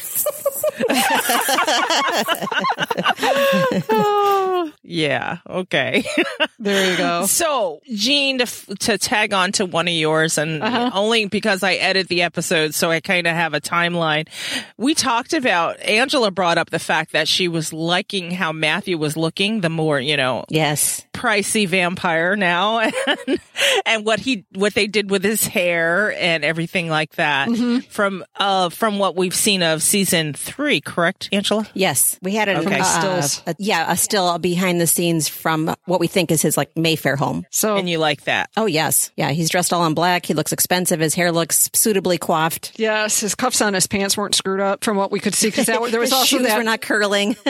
Yeah. 4.85 5.37
Okay. 5.49 6.03
There 6.59 6.91
you 6.91 6.97
go. 6.97 7.25
So, 7.25 7.81
Jean, 7.93 8.37
to, 8.37 8.43
f- 8.43 8.65
to 8.79 8.97
tag 8.97 9.33
on 9.33 9.51
to 9.53 9.65
one 9.65 9.89
of 9.89 9.93
yours, 9.93 10.37
and 10.37 10.63
only 10.63 11.25
because 11.25 11.61
I 11.61 11.73
edit 11.73 12.07
the 12.07 12.21
episode, 12.21 12.73
so 12.73 12.89
I 12.89 13.01
kind 13.01 13.27
of 13.27 13.35
have 13.35 13.53
a 13.53 13.59
timeline. 13.59 14.29
We 14.77 14.93
talked 14.95 15.33
about 15.33 15.77
Angela 15.81 16.31
brought 16.31 16.57
up 16.57 16.69
the 16.69 16.79
fact 16.79 17.11
that 17.11 17.27
she 17.27 17.49
was 17.49 17.73
liking 17.73 18.31
how 18.31 18.53
Matthew 18.53 18.97
was 18.97 19.17
looking. 19.17 19.59
The 19.59 19.69
more 19.69 19.99
you 19.99 20.15
know, 20.15 20.45
Yes. 20.47 21.05
pricey 21.11 21.67
vampire 21.67 22.37
now, 22.37 22.79
and, 23.07 23.39
and 23.85 24.05
what 24.05 24.21
he 24.21 24.45
what 24.55 24.73
they 24.73 24.87
did 24.87 25.09
with 25.11 25.21
his 25.25 25.45
hair 25.45 26.13
and 26.17 26.45
everything 26.45 26.87
like 26.87 27.15
that 27.15 27.49
from 27.89 28.23
uh 28.37 28.69
from 28.69 28.99
what 28.99 29.17
we've 29.17 29.35
seen 29.35 29.63
of 29.63 29.83
season 29.83 30.31
three. 30.33 30.79
Correct, 30.79 31.27
Angela? 31.33 31.67
Yes. 31.73 32.17
We 32.21 32.35
had 32.35 32.47
an, 32.47 32.57
Okay. 32.65 32.72
Uh, 32.81 32.99
Stills. 33.21 33.41
a- 33.47 33.55
yeah, 33.59 33.91
a 33.91 33.97
still 33.97 34.37
behind 34.39 34.79
the 34.81 34.87
scenes 34.87 35.27
from 35.27 35.75
what 35.85 35.99
we 35.99 36.07
think 36.07 36.31
is 36.31 36.41
his 36.41 36.57
like 36.57 36.75
Mayfair 36.77 37.15
home. 37.15 37.45
So 37.51 37.77
And 37.77 37.89
you 37.89 37.97
like 37.99 38.23
that? 38.23 38.49
Oh 38.57 38.65
yes. 38.65 39.11
Yeah. 39.15 39.31
He's 39.31 39.49
dressed 39.49 39.73
all 39.73 39.85
in 39.85 39.93
black. 39.93 40.25
He 40.25 40.33
looks 40.33 40.51
expensive. 40.51 40.99
His 40.99 41.13
hair 41.13 41.31
looks 41.31 41.69
suitably 41.73 42.17
coiffed. 42.17 42.73
yes, 42.79 43.19
his 43.21 43.35
cuffs 43.35 43.61
on 43.61 43.73
his 43.73 43.87
pants 43.87 44.17
weren't 44.17 44.35
screwed 44.35 44.59
up 44.61 44.83
from 44.83 44.97
what 44.97 45.11
we 45.11 45.19
could 45.19 45.35
see 45.35 45.47
because 45.47 45.65
there 45.67 45.79
was 45.79 45.91
His 45.91 46.13
also 46.13 46.25
shoes 46.37 46.47
that 46.47 46.57
were 46.57 46.63
not 46.63 46.81
curling. 46.81 47.35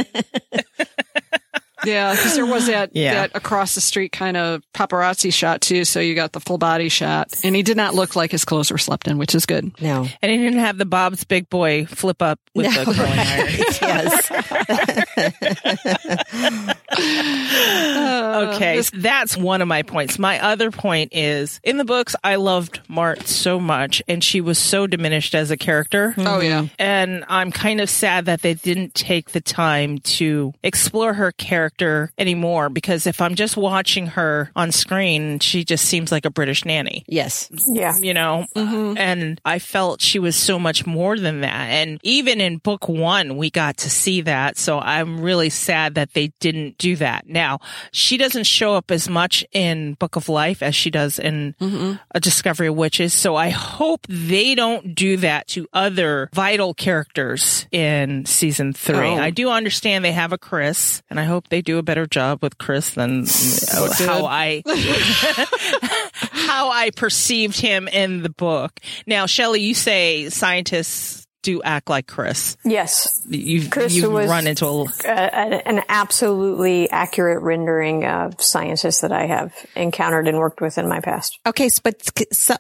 Yeah, 1.85 2.11
because 2.13 2.35
there 2.35 2.45
was 2.45 2.67
that 2.67 2.91
Yeah. 2.93 3.13
that 3.13 3.31
across 3.35 3.75
the 3.75 3.81
street 3.81 4.11
kind 4.11 4.37
of 4.37 4.61
paparazzi 4.73 5.33
shot 5.33 5.61
too. 5.61 5.85
So 5.85 5.99
you 5.99 6.15
got 6.15 6.31
the 6.33 6.39
full 6.39 6.57
body 6.57 6.89
shot, 6.89 7.33
and 7.43 7.55
he 7.55 7.63
did 7.63 7.77
not 7.77 7.93
look 7.95 8.15
like 8.15 8.31
his 8.31 8.45
clothes 8.45 8.71
were 8.71 8.77
slept 8.77 9.07
in, 9.07 9.17
which 9.17 9.35
is 9.35 9.45
good. 9.45 9.71
no. 9.81 10.07
And 10.21 10.31
he 10.31 10.37
didn't 10.37 10.59
have 10.59 10.77
the 10.77 10.85
Bob's 10.85 11.23
Big 11.23 11.49
Boy 11.49 11.85
flip 11.85 12.21
up 12.21 12.39
with 12.55 12.65
the 12.73 12.85
curling 12.85 13.19
iron. 13.19 13.49
yes. 13.81 14.29
Okay, 18.33 18.81
that's 18.93 19.35
one 19.37 19.61
of 19.61 19.67
my 19.67 19.81
points. 19.83 20.17
My 20.19 20.39
other 20.43 20.71
point 20.71 21.13
is 21.13 21.59
in 21.63 21.77
the 21.77 21.85
books, 21.85 22.15
I 22.23 22.35
loved 22.35 22.81
Marthe 22.87 23.25
so 23.25 23.59
much, 23.59 24.01
and 24.07 24.23
she 24.23 24.41
was 24.41 24.57
so 24.57 24.87
diminished 24.87 25.35
as 25.35 25.51
a 25.51 25.57
character. 25.57 26.13
Oh 26.17 26.39
yeah, 26.41 26.67
And 26.79 27.23
I'm 27.27 27.51
kind 27.51 27.79
of 27.81 27.89
sad 27.89 28.25
that 28.25 28.41
they 28.41 28.53
didn't 28.53 28.93
take 28.95 29.31
the 29.31 29.41
time 29.41 29.99
to 29.99 30.53
explore 30.63 31.13
her 31.13 31.31
character 31.31 31.72
anymore 32.17 32.69
because 32.69 33.07
if 33.07 33.21
I'm 33.21 33.35
just 33.35 33.57
watching 33.57 34.07
her 34.07 34.51
on 34.55 34.71
screen, 34.71 35.39
she 35.39 35.63
just 35.63 35.85
seems 35.85 36.11
like 36.11 36.25
a 36.25 36.29
British 36.29 36.65
nanny. 36.65 37.03
Yes. 37.07 37.49
Yeah. 37.67 37.97
you 38.01 38.13
know? 38.13 38.45
Mm-hmm. 38.55 38.97
And 38.97 39.41
i 39.45 39.59
felt 39.59 40.01
she 40.01 40.19
was 40.19 40.35
so 40.35 40.59
much 40.59 40.85
more 40.85 41.17
than 41.17 41.41
that. 41.41 41.69
And 41.69 41.99
even 42.03 42.41
in 42.41 42.57
book 42.57 42.87
one 42.87 43.37
we 43.37 43.49
got 43.49 43.77
to 43.77 43.89
see 43.89 44.21
that. 44.21 44.57
So 44.57 44.79
i'm 44.79 45.21
really 45.21 45.49
sad 45.49 45.95
that 45.95 46.13
they 46.13 46.27
didn't 46.39 46.77
do 46.77 46.95
that. 46.97 47.27
Now 47.27 47.59
she 47.91 48.17
doesn't 48.17 48.45
show 48.45 48.75
up 48.75 48.91
as 48.91 49.09
much 49.09 49.45
in 49.51 49.95
book 49.95 50.15
of 50.15 50.29
life 50.29 50.61
as 50.61 50.75
she 50.75 50.89
does 50.89 51.19
in 51.19 51.55
mm-hmm. 51.59 51.93
a 52.11 52.19
discovery 52.19 52.67
of 52.67 52.75
witches. 52.75 53.13
So 53.13 53.35
i 53.35 53.49
hope 53.49 54.05
they 54.09 54.55
don't 54.55 54.95
do 54.95 55.17
that 55.17 55.47
to 55.49 55.67
other 55.73 56.29
vital 56.33 56.73
characters 56.73 57.67
in 57.71 58.25
season 58.25 58.73
three. 58.73 58.95
Oh. 58.95 59.15
i 59.15 59.29
do 59.29 59.49
understand 59.49 60.03
they 60.03 60.11
have 60.11 60.33
a 60.33 60.37
chris 60.37 61.01
and 61.09 61.19
i 61.19 61.23
hope 61.23 61.49
they 61.49 61.61
do 61.63 61.77
a 61.77 61.83
better 61.83 62.05
job 62.05 62.41
with 62.43 62.57
chris 62.57 62.91
than 62.91 63.25
how 64.05 64.25
i 64.25 64.61
how 66.31 66.69
I 66.69 66.89
perceived 66.91 67.59
him 67.59 67.87
in 67.87 68.21
the 68.21 68.29
book. 68.29 68.79
Now, 69.07 69.25
Shelley, 69.25 69.61
you 69.61 69.73
say 69.73 70.29
scientists 70.29 71.25
do 71.41 71.61
act 71.61 71.89
like 71.89 72.07
Chris. 72.07 72.55
Yes. 72.63 73.21
You've, 73.27 73.69
Chris 73.69 73.93
you've 73.93 74.11
was- 74.11 74.29
run 74.29 74.47
into 74.47 74.65
a, 74.65 74.85
a, 75.05 75.09
an 75.09 75.53
an 75.53 75.83
absolutely 75.89 76.89
accurate 76.89 77.41
rendering 77.41 78.05
of 78.05 78.41
scientists 78.41 79.01
that 79.01 79.11
I 79.11 79.25
have 79.25 79.53
encountered 79.75 80.27
and 80.27 80.37
worked 80.37 80.61
with 80.61 80.77
in 80.77 80.87
my 80.87 80.99
past. 81.01 81.37
Okay. 81.45 81.65
s- 81.65 81.79
But 81.79 82.01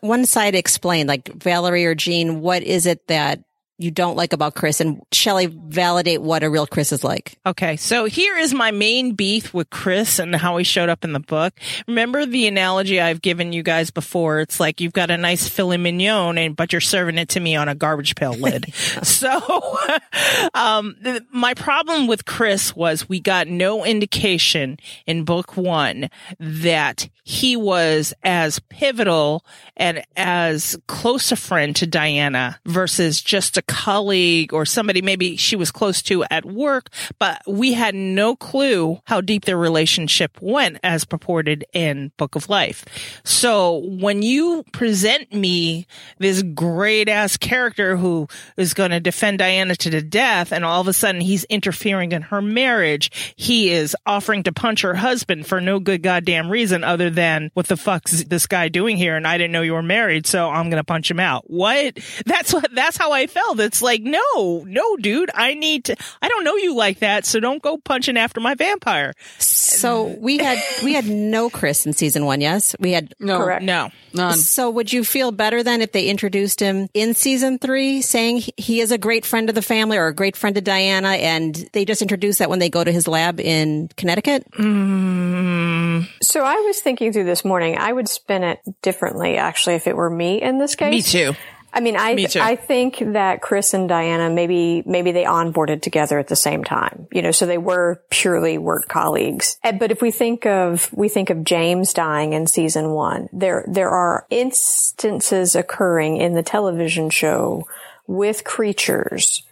one 0.01 0.25
side 0.25 0.55
explain, 0.55 1.07
like 1.07 1.27
Valerie 1.29 1.85
or 1.85 1.95
Jean, 1.95 2.41
what 2.41 2.63
is 2.63 2.85
it 2.85 3.07
that 3.07 3.39
you 3.83 3.91
don't 3.91 4.15
like 4.15 4.33
about 4.33 4.55
Chris 4.55 4.79
and 4.79 5.01
Shelley 5.11 5.47
validate 5.47 6.21
what 6.21 6.43
a 6.43 6.49
real 6.49 6.65
Chris 6.65 6.91
is 6.91 7.03
like? 7.03 7.37
Okay, 7.45 7.75
so 7.75 8.05
here 8.05 8.37
is 8.37 8.53
my 8.53 8.71
main 8.71 9.13
beef 9.13 9.53
with 9.53 9.69
Chris 9.69 10.19
and 10.19 10.35
how 10.35 10.57
he 10.57 10.63
showed 10.63 10.89
up 10.89 11.03
in 11.03 11.13
the 11.13 11.19
book. 11.19 11.53
Remember 11.87 12.25
the 12.25 12.47
analogy 12.47 13.01
I've 13.01 13.21
given 13.21 13.53
you 13.53 13.61
guys 13.61 13.91
before? 13.91 14.39
It's 14.39 14.59
like 14.59 14.79
you've 14.79 14.93
got 14.93 15.11
a 15.11 15.17
nice 15.17 15.47
filet 15.47 15.77
mignon, 15.77 16.37
and 16.37 16.55
but 16.55 16.71
you're 16.71 16.81
serving 16.81 17.17
it 17.17 17.29
to 17.29 17.39
me 17.39 17.55
on 17.55 17.67
a 17.67 17.75
garbage 17.75 18.15
pail 18.15 18.33
lid. 18.33 18.73
so, 19.03 19.77
um, 20.53 20.95
th- 21.03 21.23
my 21.31 21.53
problem 21.53 22.07
with 22.07 22.25
Chris 22.25 22.75
was 22.75 23.09
we 23.09 23.19
got 23.19 23.47
no 23.47 23.85
indication 23.85 24.77
in 25.05 25.25
book 25.25 25.57
one 25.57 26.09
that 26.39 27.09
he 27.23 27.55
was 27.55 28.13
as 28.23 28.59
pivotal 28.69 29.45
and 29.77 30.03
as 30.15 30.77
close 30.87 31.31
a 31.31 31.35
friend 31.35 31.75
to 31.77 31.87
Diana 31.87 32.59
versus 32.65 33.21
just 33.21 33.57
a 33.57 33.61
colleague 33.73 34.53
or 34.53 34.65
somebody 34.65 35.01
maybe 35.01 35.35
she 35.35 35.55
was 35.55 35.71
close 35.71 36.03
to 36.03 36.23
at 36.25 36.45
work, 36.45 36.89
but 37.17 37.41
we 37.47 37.73
had 37.73 37.95
no 37.95 38.35
clue 38.35 39.01
how 39.05 39.19
deep 39.19 39.45
their 39.45 39.57
relationship 39.57 40.37
went 40.39 40.77
as 40.83 41.05
purported 41.05 41.65
in 41.73 42.11
Book 42.17 42.35
of 42.35 42.49
Life. 42.49 42.85
So 43.23 43.77
when 43.77 44.21
you 44.21 44.63
present 44.73 45.33
me 45.33 45.87
this 46.19 46.43
great 46.43 47.09
ass 47.09 47.35
character 47.35 47.97
who 47.97 48.27
is 48.57 48.75
going 48.75 48.91
to 48.91 48.99
defend 48.99 49.39
Diana 49.39 49.75
to 49.77 49.89
the 49.89 50.01
death 50.03 50.51
and 50.53 50.63
all 50.63 50.79
of 50.79 50.87
a 50.87 50.93
sudden 50.93 51.19
he's 51.19 51.43
interfering 51.45 52.11
in 52.11 52.21
her 52.21 52.43
marriage, 52.43 53.33
he 53.35 53.71
is 53.71 53.95
offering 54.05 54.43
to 54.43 54.53
punch 54.53 54.81
her 54.81 54.93
husband 54.93 55.47
for 55.47 55.59
no 55.59 55.79
good 55.79 56.03
goddamn 56.03 56.51
reason 56.51 56.83
other 56.83 57.09
than 57.09 57.49
what 57.55 57.67
the 57.67 57.77
fuck's 57.77 58.23
this 58.25 58.45
guy 58.45 58.69
doing 58.69 58.97
here 58.97 59.15
and 59.15 59.25
I 59.25 59.39
didn't 59.39 59.51
know 59.51 59.63
you 59.63 59.73
were 59.73 59.81
married, 59.81 60.27
so 60.27 60.47
I'm 60.49 60.69
going 60.69 60.79
to 60.79 60.83
punch 60.83 61.09
him 61.09 61.19
out. 61.19 61.49
What? 61.49 61.97
That's 62.25 62.53
what 62.53 62.73
that's 62.73 62.97
how 62.97 63.11
I 63.11 63.27
felt. 63.27 63.52
It's 63.59 63.81
like, 63.81 64.01
no, 64.01 64.63
no, 64.67 64.95
dude, 64.97 65.31
I 65.33 65.53
need 65.53 65.85
to 65.85 65.95
I 66.21 66.29
don't 66.29 66.43
know 66.43 66.55
you 66.55 66.75
like 66.75 66.99
that, 66.99 67.25
so 67.25 67.39
don't 67.39 67.61
go 67.61 67.77
punching 67.77 68.17
after 68.17 68.39
my 68.39 68.55
vampire. 68.55 69.13
So 69.39 70.05
we 70.19 70.37
had 70.37 70.59
we 70.83 70.93
had 70.93 71.05
no 71.07 71.49
Chris 71.49 71.85
in 71.85 71.93
season 71.93 72.25
one. 72.25 72.41
Yes, 72.41 72.75
we 72.79 72.91
had. 72.91 73.13
no, 73.19 73.37
Correct. 73.39 73.63
No. 73.63 73.89
none. 74.13 74.37
So 74.37 74.69
would 74.69 74.91
you 74.93 75.03
feel 75.03 75.31
better 75.31 75.63
then 75.63 75.81
if 75.81 75.91
they 75.91 76.07
introduced 76.07 76.59
him 76.59 76.87
in 76.93 77.13
season 77.13 77.59
three, 77.59 78.01
saying 78.01 78.37
he- 78.37 78.53
he 78.57 78.79
is 78.81 78.91
a 78.91 78.97
great 78.97 79.25
friend 79.25 79.49
of 79.49 79.55
the 79.55 79.61
family 79.61 79.97
or 79.97 80.07
a 80.07 80.13
great 80.13 80.35
friend 80.37 80.57
of 80.57 80.63
Diana, 80.63 81.09
and 81.09 81.55
they 81.73 81.85
just 81.85 82.01
introduce 82.01 82.37
that 82.37 82.49
when 82.49 82.59
they 82.59 82.69
go 82.69 82.83
to 82.83 82.91
his 82.91 83.07
lab 83.07 83.39
in 83.39 83.89
Connecticut? 83.97 84.45
Mm. 84.51 86.07
So 86.21 86.43
I 86.43 86.55
was 86.55 86.79
thinking 86.79 87.13
through 87.13 87.25
this 87.25 87.43
morning, 87.45 87.77
I 87.77 87.91
would 87.91 88.07
spin 88.09 88.43
it 88.43 88.59
differently 88.81 89.37
actually 89.37 89.75
if 89.75 89.87
it 89.87 89.95
were 89.95 90.09
me 90.09 90.41
in 90.41 90.57
this 90.59 90.75
case. 90.75 90.91
Me 90.91 91.01
too. 91.01 91.33
I 91.73 91.79
mean, 91.79 91.95
I 91.95 92.13
Me. 92.13 92.27
I 92.35 92.55
think 92.55 92.99
that 92.99 93.41
Chris 93.41 93.73
and 93.73 93.89
Diana 93.89 94.29
maybe 94.29 94.83
maybe 94.85 95.11
they 95.11 95.23
onboarded 95.23 95.81
together 95.81 96.19
at 96.19 96.27
the 96.27 96.35
same 96.35 96.63
time. 96.63 97.07
You 97.11 97.23
know, 97.23 97.31
so 97.31 97.45
they 97.45 97.57
were 97.57 98.01
purely 98.11 98.57
work 98.59 98.87
colleagues. 98.87 99.57
But 99.63 99.91
if 99.91 100.01
we 100.01 100.11
think 100.11 100.45
of 100.45 100.89
we 100.93 101.09
think 101.09 101.31
of 101.31 101.43
James 101.43 101.93
dying 101.93 102.33
in 102.33 102.45
season 102.45 102.91
1, 102.91 103.29
there 103.33 103.65
there 103.67 103.89
are 103.89 104.27
instances 104.29 105.55
occurring 105.55 106.17
in 106.17 106.33
the 106.33 106.43
television 106.43 107.09
show 107.09 107.67
with 108.05 108.43
creatures 108.43 109.43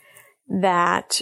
that 0.47 1.21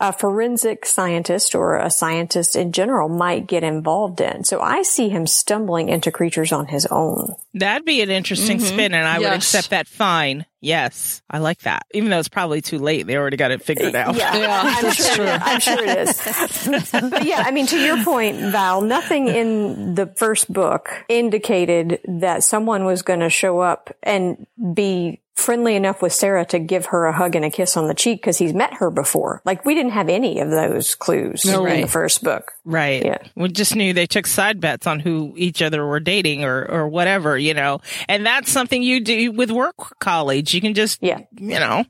a 0.00 0.14
forensic 0.14 0.86
scientist 0.86 1.54
or 1.54 1.76
a 1.76 1.90
scientist 1.90 2.56
in 2.56 2.72
general 2.72 3.08
might 3.08 3.46
get 3.46 3.62
involved 3.62 4.20
in. 4.20 4.44
So 4.44 4.60
I 4.60 4.82
see 4.82 5.10
him 5.10 5.26
stumbling 5.26 5.90
into 5.90 6.10
creatures 6.10 6.52
on 6.52 6.66
his 6.66 6.86
own. 6.86 7.34
That'd 7.52 7.84
be 7.84 8.00
an 8.00 8.10
interesting 8.10 8.56
mm-hmm. 8.56 8.66
spin, 8.66 8.94
and 8.94 9.06
I 9.06 9.18
would 9.18 9.28
accept 9.32 9.70
that 9.70 9.86
fine. 9.86 10.46
Yes, 10.62 11.22
I 11.28 11.38
like 11.38 11.60
that. 11.60 11.86
Even 11.92 12.10
though 12.10 12.18
it's 12.18 12.28
probably 12.28 12.60
too 12.60 12.78
late, 12.78 13.06
they 13.06 13.16
already 13.16 13.36
got 13.36 13.50
it 13.50 13.62
figured 13.62 13.94
out. 13.94 14.14
Yeah, 14.14 14.36
Yeah, 14.36 14.60
I'm 14.64 14.82
that's 14.82 15.06
sure. 15.06 15.16
true. 15.16 15.26
I'm 15.26 15.60
sure 15.60 15.84
it 15.84 15.98
is. 16.08 17.10
but 17.10 17.24
yeah, 17.24 17.42
I 17.44 17.50
mean, 17.50 17.66
to 17.66 17.78
your 17.78 18.02
point, 18.02 18.36
Val, 18.38 18.80
nothing 18.80 19.28
in 19.28 19.94
the 19.94 20.06
first 20.06 20.52
book 20.52 21.04
indicated 21.08 22.00
that 22.06 22.42
someone 22.42 22.84
was 22.84 23.02
going 23.02 23.20
to 23.20 23.30
show 23.30 23.60
up 23.60 23.94
and 24.02 24.46
be 24.74 25.20
friendly 25.40 25.74
enough 25.74 26.02
with 26.02 26.12
Sarah 26.12 26.44
to 26.46 26.58
give 26.58 26.86
her 26.86 27.06
a 27.06 27.12
hug 27.12 27.34
and 27.34 27.44
a 27.44 27.50
kiss 27.50 27.76
on 27.76 27.88
the 27.88 27.94
cheek 27.94 28.20
because 28.20 28.38
he's 28.38 28.54
met 28.54 28.74
her 28.74 28.90
before. 28.90 29.42
Like 29.44 29.64
we 29.64 29.74
didn't 29.74 29.92
have 29.92 30.08
any 30.08 30.40
of 30.40 30.50
those 30.50 30.94
clues 30.94 31.44
in 31.44 31.60
right. 31.60 31.82
the 31.82 31.88
first 31.88 32.22
book. 32.22 32.52
Right. 32.64 33.04
Yeah. 33.04 33.18
We 33.34 33.48
just 33.48 33.74
knew 33.74 33.92
they 33.92 34.06
took 34.06 34.26
side 34.26 34.60
bets 34.60 34.86
on 34.86 35.00
who 35.00 35.34
each 35.36 35.62
other 35.62 35.84
were 35.86 36.00
dating 36.00 36.44
or, 36.44 36.64
or 36.70 36.88
whatever, 36.88 37.36
you 37.36 37.54
know. 37.54 37.80
And 38.08 38.24
that's 38.24 38.50
something 38.50 38.82
you 38.82 39.00
do 39.00 39.32
with 39.32 39.50
work 39.50 39.98
colleagues. 39.98 40.54
You 40.54 40.60
can 40.60 40.74
just, 40.74 41.02
Yeah. 41.02 41.20
you 41.32 41.58
know, 41.58 41.84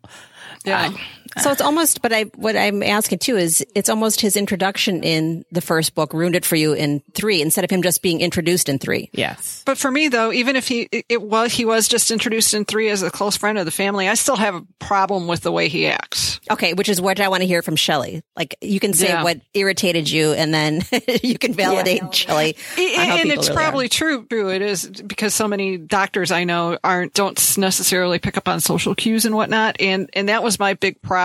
Yeah. 0.65 0.89
Uh, 0.89 0.93
So 1.39 1.53
it's 1.53 1.61
almost, 1.61 2.03
but 2.03 2.13
I, 2.13 2.25
what 2.35 2.57
I'm 2.57 2.83
asking 2.83 3.21
too 3.21 3.37
is 3.37 3.65
it's 3.75 3.89
almost 3.89 4.21
his 4.21 4.37
introduction 4.37 5.03
in 5.05 5.45
the 5.53 5.61
first 5.61 5.95
book 5.95 6.13
ruined 6.13 6.35
it 6.35 6.45
for 6.45 6.57
you 6.57 6.73
in 6.73 7.03
three 7.15 7.41
instead 7.41 7.63
of 7.65 7.71
him 7.71 7.83
just 7.83 8.03
being 8.03 8.21
introduced 8.21 8.69
in 8.69 8.79
three. 8.79 9.11
yes. 9.13 9.63
But 9.65 9.79
for 9.79 9.91
me 9.91 10.09
though, 10.09 10.33
even 10.33 10.57
if 10.57 10.67
he 10.67 10.89
it- 10.91 11.05
it 11.09 11.23
was 11.23 11.53
he 11.53 11.65
was 11.65 11.89
just 11.89 12.11
introduced 12.11 12.55
in 12.55 12.65
three 12.65 12.89
as 12.89 13.03
a 13.03 13.11
close 13.11 13.37
friend 13.37 13.59
of 13.59 13.65
the 13.65 13.71
family, 13.71 14.09
I 14.09 14.15
still 14.15 14.37
have 14.37 14.55
a 14.55 14.63
problem 14.79 15.29
with 15.29 15.43
the 15.43 15.53
way 15.53 15.69
he 15.69 15.87
acts. 15.87 16.41
Okay, 16.51 16.73
which 16.75 16.89
is 16.89 17.01
what 17.01 17.21
I 17.21 17.29
want 17.29 17.43
to 17.43 17.47
hear 17.47 17.63
from 17.63 17.77
Shelley. 17.77 18.23
Like 18.37 18.57
you 18.61 18.81
can 18.81 18.93
say 18.93 19.09
Yeah. 19.09 19.23
what 19.23 19.41
irritated 19.55 20.11
you 20.11 20.33
and 20.33 20.53
then 20.53 20.81
then 20.91 21.01
you 21.23 21.39
can 21.39 21.53
validate 21.55 22.11
Chili. 22.13 22.57
and 22.77 23.31
it's 23.31 23.49
probably 23.49 23.89
true. 23.89 24.27
True, 24.27 24.51
it 24.51 24.63
is 24.63 24.87
because 24.87 25.33
so 25.35 25.47
many 25.49 25.77
doctors 25.79 26.33
I 26.33 26.45
know 26.45 26.77
aren't 26.83 27.15
don't 27.15 27.39
necessarily 27.59 28.19
pick 28.19 28.37
up 28.37 28.49
on 28.49 28.61
social 28.61 28.95
cues 28.95 29.25
and 29.25 29.35
whatnot. 29.35 29.77
And 29.81 30.11
and 30.15 30.29
that 30.29 30.43
was 30.43 30.59
my 30.59 30.75
big 30.75 31.01
problem 31.03 31.20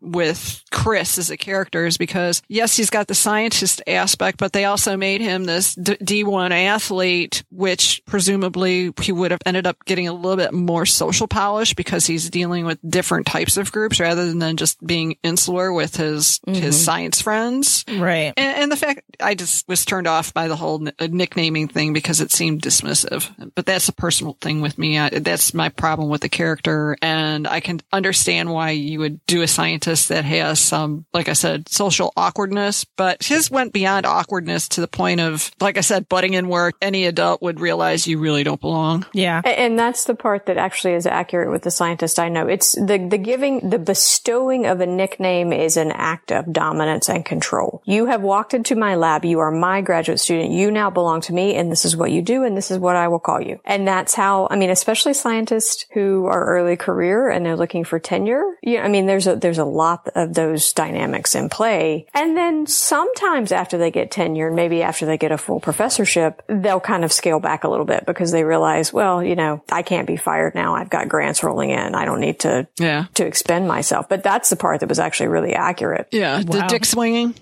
with 0.00 0.62
Chris 0.70 1.18
as 1.18 1.30
a 1.30 1.36
character 1.36 1.86
is 1.86 1.96
because 1.96 2.42
yes, 2.48 2.76
he's 2.76 2.90
got 2.90 3.08
the 3.08 3.14
scientist 3.14 3.82
aspect, 3.86 4.38
but 4.38 4.52
they 4.52 4.64
also 4.64 4.96
made 4.96 5.20
him 5.20 5.44
this 5.44 5.74
D 5.74 6.24
one 6.24 6.52
athlete, 6.52 7.44
which 7.50 8.02
presumably 8.06 8.92
he 9.00 9.12
would 9.12 9.30
have 9.30 9.40
ended 9.46 9.66
up 9.66 9.84
getting 9.84 10.08
a 10.08 10.12
little 10.12 10.36
bit 10.36 10.52
more 10.52 10.86
social 10.86 11.26
polish 11.26 11.74
because 11.74 12.06
he's 12.06 12.30
dealing 12.30 12.64
with 12.64 12.78
different 12.88 13.26
types 13.26 13.56
of 13.56 13.72
groups 13.72 14.00
rather 14.00 14.32
than 14.32 14.56
just 14.56 14.84
being 14.84 15.16
insular 15.22 15.72
with 15.72 15.96
his 15.96 16.40
mm-hmm. 16.46 16.60
his 16.60 16.82
science 16.82 17.20
friends. 17.20 17.84
Right. 17.88 18.32
And, 18.36 18.62
and, 18.62 18.72
the 18.72 18.76
fact 18.76 19.02
I 19.20 19.34
just 19.34 19.66
was 19.68 19.84
turned 19.84 20.06
off 20.06 20.34
by 20.34 20.48
the 20.48 20.56
whole 20.56 20.78
nicknaming 21.00 21.68
thing 21.68 21.92
because 21.92 22.20
it 22.20 22.30
seemed 22.30 22.62
dismissive. 22.62 23.30
But 23.54 23.66
that's 23.66 23.88
a 23.88 23.92
personal 23.92 24.36
thing 24.40 24.60
with 24.60 24.78
me. 24.78 24.98
I, 24.98 25.10
that's 25.10 25.54
my 25.54 25.68
problem 25.70 26.08
with 26.08 26.20
the 26.20 26.28
character, 26.28 26.96
and 27.02 27.46
I 27.46 27.60
can 27.60 27.80
understand 27.92 28.52
why 28.52 28.70
you 28.70 28.98
would 29.00 29.24
do 29.26 29.37
a 29.42 29.48
scientist 29.48 30.08
that 30.08 30.24
has 30.24 30.60
some, 30.60 31.06
like 31.12 31.28
I 31.28 31.32
said, 31.32 31.68
social 31.68 32.12
awkwardness. 32.16 32.84
But 32.96 33.22
his 33.22 33.50
went 33.50 33.72
beyond 33.72 34.06
awkwardness 34.06 34.68
to 34.68 34.80
the 34.80 34.88
point 34.88 35.20
of, 35.20 35.50
like 35.60 35.78
I 35.78 35.82
said, 35.82 36.08
butting 36.08 36.34
in 36.34 36.48
where 36.48 36.72
any 36.80 37.04
adult 37.04 37.42
would 37.42 37.60
realize 37.60 38.06
you 38.06 38.18
really 38.18 38.44
don't 38.44 38.60
belong. 38.60 39.06
Yeah. 39.12 39.40
And 39.44 39.78
that's 39.78 40.04
the 40.04 40.14
part 40.14 40.46
that 40.46 40.56
actually 40.56 40.94
is 40.94 41.06
accurate 41.06 41.50
with 41.50 41.62
the 41.62 41.70
scientist 41.70 42.18
I 42.18 42.28
know. 42.28 42.46
It's 42.46 42.72
the, 42.72 43.06
the 43.10 43.18
giving, 43.18 43.70
the 43.70 43.78
bestowing 43.78 44.66
of 44.66 44.80
a 44.80 44.86
nickname 44.86 45.52
is 45.52 45.76
an 45.76 45.92
act 45.92 46.32
of 46.32 46.52
dominance 46.52 47.08
and 47.08 47.24
control. 47.24 47.82
You 47.84 48.06
have 48.06 48.22
walked 48.22 48.54
into 48.54 48.74
my 48.74 48.96
lab. 48.96 49.24
You 49.24 49.38
are 49.40 49.50
my 49.50 49.80
graduate 49.80 50.20
student. 50.20 50.50
You 50.52 50.70
now 50.70 50.90
belong 50.90 51.20
to 51.22 51.32
me 51.32 51.54
and 51.54 51.70
this 51.70 51.84
is 51.84 51.96
what 51.96 52.10
you 52.10 52.22
do 52.22 52.44
and 52.44 52.56
this 52.56 52.70
is 52.70 52.78
what 52.78 52.96
I 52.96 53.08
will 53.08 53.18
call 53.18 53.40
you. 53.40 53.60
And 53.64 53.86
that's 53.86 54.14
how, 54.14 54.48
I 54.50 54.56
mean, 54.56 54.70
especially 54.70 55.14
scientists 55.14 55.86
who 55.94 56.26
are 56.26 56.44
early 56.44 56.76
career 56.76 57.30
and 57.30 57.46
they're 57.46 57.56
looking 57.56 57.84
for 57.84 57.98
tenure. 57.98 58.42
Yeah. 58.62 58.82
I 58.82 58.88
mean, 58.88 59.06
there's 59.06 59.26
a, 59.28 59.36
there's 59.36 59.58
a 59.58 59.64
lot 59.64 60.08
of 60.16 60.34
those 60.34 60.72
dynamics 60.72 61.34
in 61.36 61.48
play. 61.48 62.06
And 62.14 62.36
then 62.36 62.66
sometimes 62.66 63.52
after 63.52 63.78
they 63.78 63.92
get 63.92 64.10
tenure, 64.10 64.50
maybe 64.50 64.82
after 64.82 65.06
they 65.06 65.16
get 65.16 65.30
a 65.30 65.38
full 65.38 65.60
professorship, 65.60 66.42
they'll 66.48 66.80
kind 66.80 67.04
of 67.04 67.12
scale 67.12 67.38
back 67.38 67.62
a 67.62 67.68
little 67.68 67.86
bit 67.86 68.06
because 68.06 68.32
they 68.32 68.42
realize, 68.42 68.92
well, 68.92 69.22
you 69.22 69.36
know, 69.36 69.62
I 69.70 69.82
can't 69.82 70.06
be 70.06 70.16
fired 70.16 70.54
now. 70.54 70.74
I've 70.74 70.90
got 70.90 71.08
grants 71.08 71.42
rolling 71.42 71.70
in. 71.70 71.94
I 71.94 72.04
don't 72.04 72.20
need 72.20 72.40
to, 72.40 72.66
yeah. 72.78 73.06
to 73.14 73.26
expend 73.26 73.68
myself. 73.68 74.08
But 74.08 74.22
that's 74.24 74.50
the 74.50 74.56
part 74.56 74.80
that 74.80 74.88
was 74.88 74.98
actually 74.98 75.28
really 75.28 75.54
accurate. 75.54 76.08
Yeah. 76.10 76.38
Wow. 76.38 76.42
The 76.42 76.66
dick 76.68 76.84
swinging. 76.84 77.34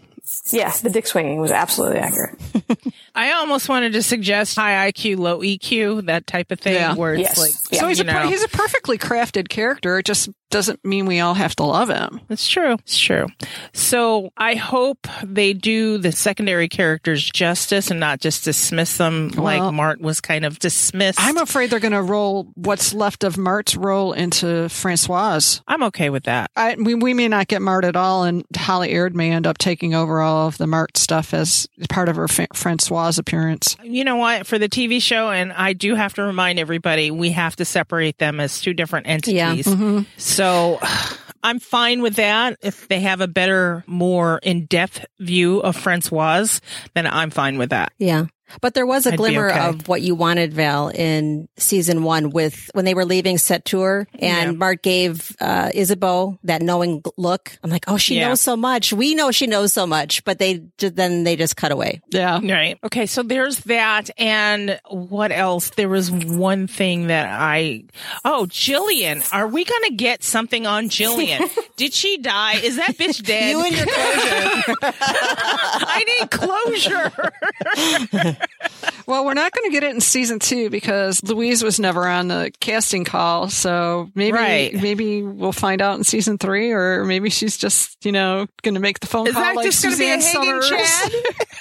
Yes, 0.51 0.81
the 0.81 0.90
dick 0.90 1.07
swinging 1.07 1.40
was 1.40 1.53
absolutely 1.53 1.99
accurate. 1.99 2.40
I 3.14 3.33
almost 3.33 3.68
wanted 3.68 3.92
to 3.92 4.03
suggest 4.03 4.57
high 4.57 4.90
IQ, 4.90 5.18
low 5.18 5.38
EQ, 5.38 6.07
that 6.07 6.27
type 6.27 6.51
of 6.51 6.59
thing. 6.59 6.75
Yeah. 6.75 6.94
Where 6.94 7.14
it's 7.14 7.22
yes. 7.22 7.38
like, 7.38 7.72
yeah. 7.72 7.81
so 7.81 7.88
he's 7.88 8.01
a 8.01 8.27
he's 8.29 8.42
a 8.42 8.49
perfectly 8.49 8.99
crafted 8.99 9.49
character. 9.49 9.99
It 9.99 10.07
just 10.07 10.29
doesn't 10.50 10.85
mean 10.85 11.06
we 11.06 11.20
all 11.20 11.35
have 11.35 11.56
to 11.56 11.64
love 11.64 11.88
him. 11.88 12.20
It's 12.30 12.48
true. 12.48 12.74
It's 12.74 12.98
true. 12.98 13.26
So 13.72 14.30
I 14.37 14.54
hope 14.54 15.06
they 15.22 15.52
do 15.52 15.98
the 15.98 16.12
secondary 16.12 16.68
characters 16.68 17.28
justice 17.28 17.90
and 17.90 17.98
not 17.98 18.20
just 18.20 18.44
dismiss 18.44 18.96
them 18.96 19.32
well, 19.35 19.44
like 19.44 19.74
Marthe 19.74 20.00
was 20.00 20.20
kind 20.20 20.44
of 20.44 20.59
dismissed. 20.59 21.18
I'm 21.20 21.37
afraid 21.37 21.70
they're 21.70 21.80
going 21.80 21.92
to 21.92 22.02
roll 22.02 22.48
what's 22.54 22.94
left 22.94 23.24
of 23.24 23.37
Marthe's 23.37 23.76
role 23.76 24.12
into 24.12 24.68
Francoise. 24.68 25.62
I'm 25.66 25.82
okay 25.85 26.11
with 26.11 26.24
that. 26.24 26.50
I, 26.56 26.76
we, 26.78 26.94
we 26.94 27.14
may 27.14 27.28
not 27.28 27.48
get 27.48 27.61
Marthe 27.62 27.85
at 27.85 27.96
all, 27.96 28.24
and 28.24 28.44
Holly 28.56 28.90
Aird 28.90 29.16
may 29.16 29.32
end 29.32 29.46
up 29.46 29.59
taking 29.59 29.94
over 29.94 30.20
all 30.20 30.46
of 30.46 30.59
the 30.59 30.66
Marthe 30.66 30.96
stuff 30.96 31.35
as 31.35 31.68
part 31.88 32.09
of 32.09 32.16
her 32.16 32.28
fa- 32.28 32.48
Francoise 32.54 33.18
appearance. 33.18 33.76
You 33.82 34.04
know 34.04 34.16
what? 34.16 34.46
For 34.46 34.59
the 34.59 34.68
TV 34.68 35.02
show, 35.02 35.30
and 35.30 35.52
I 35.52 35.72
do 35.72 35.94
have 35.94 36.14
to 36.14 36.22
remind 36.22 36.59
everybody, 36.59 37.11
we 37.11 37.30
have 37.30 37.56
to 37.56 37.64
separate 37.64 38.18
them 38.18 38.38
as 38.38 38.61
two 38.61 38.74
different 38.74 39.09
entities. 39.09 39.37
Yeah. 39.37 39.54
Mm-hmm. 39.62 40.02
So 40.16 40.36
I'm 41.42 41.61
fine 41.61 42.03
with 42.03 42.16
that. 42.16 42.59
If 42.62 42.88
they 42.88 43.01
have 43.01 43.20
a 43.20 43.29
better, 43.29 43.85
more 43.87 44.40
in-depth 44.42 45.07
view 45.20 45.61
of 45.61 45.77
Francoise, 45.77 46.61
then 46.94 47.07
I'm 47.07 47.31
fine 47.31 47.57
with 47.57 47.70
that. 47.70 47.92
Yeah. 47.99 48.27
But 48.61 48.74
there 48.74 48.87
was 48.87 49.06
a 49.06 49.12
I'd 49.12 49.16
glimmer 49.16 49.50
okay. 49.50 49.59
of 49.61 49.88
what 49.88 50.02
you 50.02 50.14
wanted, 50.14 50.52
Val, 50.52 50.88
in 50.88 51.48
season 51.56 52.02
one 52.02 52.30
with 52.30 52.70
when 52.74 52.85
they 52.85 52.94
were 52.94 53.04
leaving 53.04 53.37
Sept-Tours 53.37 54.06
and 54.14 54.52
yeah. 54.52 54.59
Marthe 54.59 54.82
gave 54.82 55.37
uh, 55.40 55.68
Ysabeau 55.74 56.38
that 56.44 56.62
knowing 56.62 57.02
look. 57.16 57.59
I'm 57.62 57.70
like, 57.70 57.85
oh, 57.88 57.96
she 57.96 58.16
yeah. 58.16 58.28
knows 58.28 58.40
so 58.40 58.56
much. 58.56 58.92
We 58.92 59.14
know 59.14 59.30
she 59.30 59.46
knows 59.46 59.72
so 59.72 59.87
much, 59.87 60.24
but 60.24 60.38
they 60.38 60.62
then 60.78 61.24
they 61.24 61.37
just 61.37 61.56
cut 61.56 61.72
away. 61.72 62.00
Yeah. 62.11 62.40
Right. 62.42 62.78
Okay. 62.85 63.06
So 63.06 63.22
there's 63.22 63.59
that. 63.61 64.11
And 64.18 64.80
what 64.88 65.32
else? 65.32 65.70
There 65.70 65.88
was 65.88 66.11
one 66.11 66.66
thing 66.66 67.09
that 67.09 67.28
I, 67.28 67.85
oh, 68.24 68.46
Jillian. 68.48 69.26
Are 69.32 69.48
we 69.48 69.64
going 69.64 69.82
to 69.85 69.94
get 69.94 70.22
something 70.22 70.66
on 70.66 70.88
Jillian? 70.88 71.48
Did 71.76 71.92
she 71.92 72.18
die? 72.18 72.54
Is 72.56 72.76
that 72.76 72.96
bitch 72.96 73.22
dead? 73.26 73.50
you 73.50 73.64
and 73.64 73.76
your 73.76 73.87
closure. 73.87 74.74
I 75.88 76.04
need 76.20 76.30
closure. 76.30 77.12
well, 79.07 79.25
we're 79.25 79.35
not 79.35 79.53
going 79.53 79.64
to 79.64 79.72
get 79.72 79.85
it 79.85 79.94
in 79.94 80.01
season 80.01 80.38
two 80.38 80.70
because 80.70 81.22
Louise 81.22 81.62
was 81.62 81.79
never 81.79 82.07
on 82.07 82.29
the 82.29 82.53
casting 82.61 83.05
call. 83.05 83.49
So 83.49 84.11
maybe 84.14 84.33
right. 84.33 84.75
maybe 84.75 85.22
we'll 85.22 85.53
find 85.53 85.83
out 85.83 85.96
in 85.99 86.05
season 86.05 86.38
three, 86.38 86.72
or 86.72 87.05
maybe 87.05 87.31
she's 87.31 87.57
just 87.57 88.05
you 88.05 88.12
know 88.12 88.46
going 88.62 88.75
to 88.75 88.81
make 88.81 89.01
the 89.01 89.07
phone 89.07 89.27
Is 89.27 89.35
call 89.35 89.55
like 89.55 89.72
Suzanne 89.72 90.20
Somers. 90.20 90.70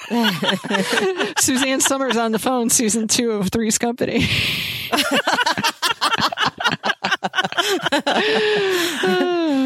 Suzanne 1.39 1.81
Somers 1.81 2.17
on 2.17 2.31
the 2.31 2.39
phone, 2.39 2.69
season 2.69 3.07
two 3.07 3.31
of 3.31 3.49
Three's 3.49 3.77
Company. 3.77 4.27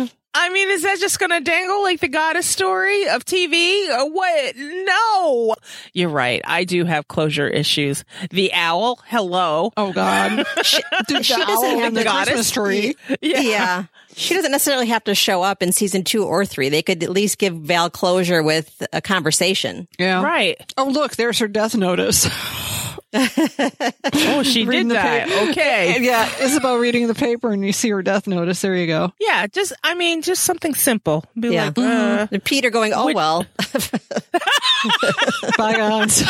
I 0.41 0.47
mean, 0.47 0.69
is 0.69 0.83
that 0.83 0.99
just 0.99 1.19
going 1.19 1.31
to 1.31 1.41
dangle 1.41 1.83
like 1.83 1.99
the 1.99 2.07
goddess 2.07 2.47
story 2.47 3.09
of 3.09 3.25
TV? 3.25 3.89
Uh, 3.89 4.05
what? 4.05 4.55
No. 4.55 5.55
You're 5.91 6.09
right. 6.09 6.41
I 6.45 6.63
do 6.63 6.85
have 6.85 7.09
closure 7.09 7.47
issues. 7.47 8.05
The 8.31 8.53
owl. 8.53 9.01
Hello. 9.07 9.73
Oh 9.75 9.91
God. 9.91 10.45
she, 10.63 10.81
she 11.21 11.35
doesn't 11.35 11.79
have 11.79 11.93
the 11.93 12.05
goddess 12.05 12.51
tree. 12.51 12.95
Yeah. 13.21 13.41
yeah. 13.41 13.83
She 14.15 14.33
doesn't 14.33 14.51
necessarily 14.51 14.87
have 14.87 15.03
to 15.03 15.15
show 15.15 15.43
up 15.43 15.61
in 15.61 15.73
season 15.73 16.05
two 16.05 16.23
or 16.23 16.45
three. 16.45 16.69
They 16.69 16.83
could 16.83 17.03
at 17.03 17.09
least 17.09 17.37
give 17.37 17.53
Val 17.55 17.89
closure 17.89 18.41
with 18.41 18.81
a 18.93 19.01
conversation. 19.01 19.89
Yeah. 19.97 20.23
Right. 20.23 20.73
Oh, 20.77 20.85
look, 20.85 21.17
there's 21.17 21.39
her 21.39 21.49
death 21.49 21.75
notice. 21.75 22.29
oh, 23.13 24.43
she 24.43 24.65
did 24.65 24.89
that. 24.89 25.27
Pa- 25.27 25.45
okay. 25.49 25.99
Yeah, 25.99 26.27
Ysabeau 26.27 26.79
reading 26.79 27.07
the 27.07 27.15
paper 27.15 27.51
and 27.51 27.65
you 27.65 27.73
see 27.73 27.89
her 27.89 28.03
death 28.03 28.27
notice. 28.27 28.61
There 28.61 28.75
you 28.75 28.85
go. 28.85 29.11
Yeah, 29.19 29.47
just 29.47 29.73
I 29.83 29.95
mean, 29.95 30.21
just 30.21 30.43
something 30.43 30.75
simple. 30.75 31.25
Be 31.39 31.49
yeah. 31.49 31.65
like, 31.65 31.73
mm-hmm. 31.73 32.35
uh, 32.35 32.39
Peter 32.43 32.69
going, 32.69 32.93
"Oh 32.93 33.07
which- 33.07 33.15
well." 33.15 33.47
Bygones. 35.57 36.21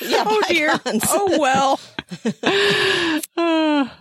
yeah, 0.00 0.24
oh 0.26 0.42
dear. 0.48 0.78
Oh 1.08 1.38
well. 1.40 1.80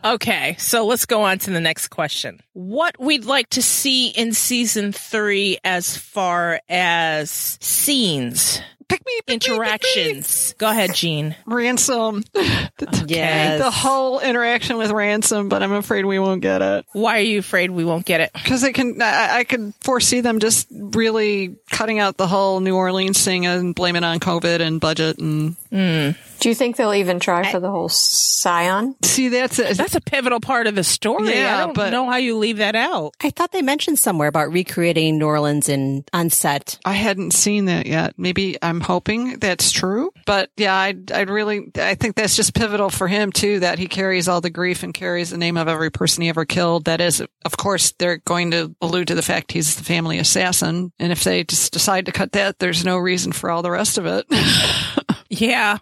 okay, 0.05 0.57
so 0.59 0.85
let's 0.85 1.05
go 1.05 1.21
on 1.21 1.39
to 1.39 1.51
the 1.51 1.61
next 1.61 1.87
question. 1.87 2.41
What 2.51 2.99
we'd 2.99 3.23
like 3.23 3.49
to 3.51 3.61
see 3.61 4.09
in 4.09 4.33
season 4.33 4.91
three 4.91 5.59
as 5.63 5.95
far 5.95 6.59
as 6.67 7.57
scenes 7.61 8.59
pick 8.87 9.05
me, 9.05 9.19
pick 9.25 9.47
interactions. 9.47 9.97
Me, 9.97 10.13
pick 10.13 10.25
me. 10.25 10.55
Go 10.57 10.69
ahead, 10.69 10.95
Jean. 10.95 11.35
Ransome. 11.45 12.23
okay. 12.35 13.57
The 13.57 13.71
whole 13.71 14.19
interaction 14.19 14.77
with 14.77 14.91
Ransome, 14.91 15.49
but 15.49 15.63
I'm 15.63 15.73
afraid 15.73 16.05
we 16.05 16.19
won't 16.19 16.41
get 16.41 16.61
it. 16.61 16.85
Why 16.93 17.17
are 17.17 17.21
you 17.21 17.39
afraid 17.39 17.71
we 17.71 17.85
won't 17.85 18.05
get 18.05 18.21
it? 18.21 18.31
Because 18.33 18.63
I 18.63 18.71
can, 18.71 19.01
I, 19.01 19.37
I 19.39 19.43
could 19.43 19.73
foresee 19.81 20.21
them 20.21 20.39
just 20.39 20.67
really 20.71 21.55
cutting 21.69 21.99
out 21.99 22.17
the 22.17 22.27
whole 22.27 22.59
New 22.59 22.75
Orleans 22.75 23.23
thing 23.23 23.45
and 23.45 23.75
blame 23.75 23.95
it 23.95 24.03
on 24.03 24.19
COVID 24.19 24.59
and 24.59 24.79
budget 24.79 25.19
and. 25.19 25.55
Mm. 25.73 26.15
Do 26.39 26.49
you 26.49 26.55
think 26.55 26.75
they'll 26.75 26.93
even 26.93 27.21
try 27.21 27.49
for 27.49 27.61
the 27.61 27.71
whole 27.71 27.87
Scion? 27.87 28.95
See, 29.01 29.29
that's 29.29 29.59
a, 29.59 29.73
that's 29.73 29.95
a 29.95 30.01
pivotal 30.01 30.41
part 30.41 30.67
of 30.67 30.75
the 30.75 30.83
story. 30.83 31.33
Yeah, 31.33 31.55
I 31.55 31.59
don't 31.61 31.73
but 31.73 31.91
know 31.91 32.09
how 32.09 32.17
you 32.17 32.37
leave 32.37 32.57
that 32.57 32.75
out. 32.75 33.13
I 33.21 33.29
thought 33.29 33.53
they 33.53 33.61
mentioned 33.61 33.97
somewhere 33.97 34.27
about 34.27 34.51
recreating 34.51 35.17
New 35.17 35.25
Orleans 35.25 35.69
in 35.69 36.03
on 36.11 36.29
set. 36.29 36.79
I 36.83 36.91
hadn't 36.93 37.31
seen 37.31 37.65
that 37.65 37.85
yet. 37.85 38.15
Maybe 38.17 38.57
I'm 38.61 38.81
hoping 38.81 39.39
that's 39.39 39.71
true, 39.71 40.11
but 40.25 40.49
yeah, 40.57 40.75
I'd, 40.75 41.13
I'd 41.13 41.29
really, 41.29 41.71
I 41.75 41.95
think 41.95 42.17
that's 42.17 42.35
just 42.35 42.53
pivotal 42.53 42.89
for 42.89 43.07
him 43.07 43.31
too. 43.31 43.61
That 43.61 43.79
he 43.79 43.87
carries 43.87 44.27
all 44.27 44.41
the 44.41 44.49
grief 44.49 44.83
and 44.83 44.93
carries 44.93 45.29
the 45.29 45.37
name 45.37 45.55
of 45.55 45.69
every 45.69 45.91
person 45.91 46.23
he 46.23 46.29
ever 46.29 46.43
killed. 46.43 46.85
That 46.85 46.99
is, 46.99 47.21
of 47.45 47.57
course, 47.57 47.93
they're 47.99 48.17
going 48.17 48.51
to 48.51 48.75
allude 48.81 49.07
to 49.07 49.15
the 49.15 49.21
fact 49.21 49.53
he's 49.53 49.77
the 49.77 49.83
family 49.85 50.19
assassin, 50.19 50.91
and 50.99 51.13
if 51.13 51.23
they 51.23 51.45
just 51.45 51.71
decide 51.71 52.05
to 52.07 52.11
cut 52.11 52.33
that, 52.33 52.59
there's 52.59 52.83
no 52.83 52.97
reason 52.97 53.31
for 53.31 53.49
all 53.49 53.61
the 53.61 53.71
rest 53.71 53.97
of 53.97 54.05
it. 54.05 54.25
Yeah. 55.39 55.77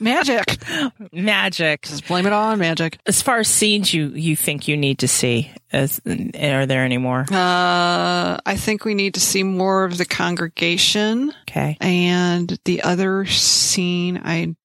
Magic. 0.00 0.56
Magic. 1.12 1.82
Just 1.82 2.06
blame 2.08 2.26
it 2.26 2.32
all 2.32 2.48
on 2.48 2.58
magic. 2.58 2.98
As 3.06 3.20
far 3.20 3.38
as 3.38 3.48
scenes 3.48 3.92
you 3.92 4.08
you 4.08 4.34
think 4.34 4.66
you 4.66 4.76
need 4.76 5.00
to 5.00 5.08
see, 5.08 5.50
as 5.72 6.00
are 6.06 6.66
there 6.66 6.84
any 6.84 6.96
more? 6.96 7.20
Uh, 7.30 8.38
I 8.46 8.56
think 8.56 8.84
we 8.84 8.94
need 8.94 9.14
to 9.14 9.20
see 9.20 9.42
more 9.42 9.84
of 9.84 9.98
the 9.98 10.06
congregation. 10.06 11.32
Okay. 11.42 11.76
And 11.80 12.58
the 12.64 12.82
other 12.82 13.26
scene 13.26 14.16
I'd 14.18 14.56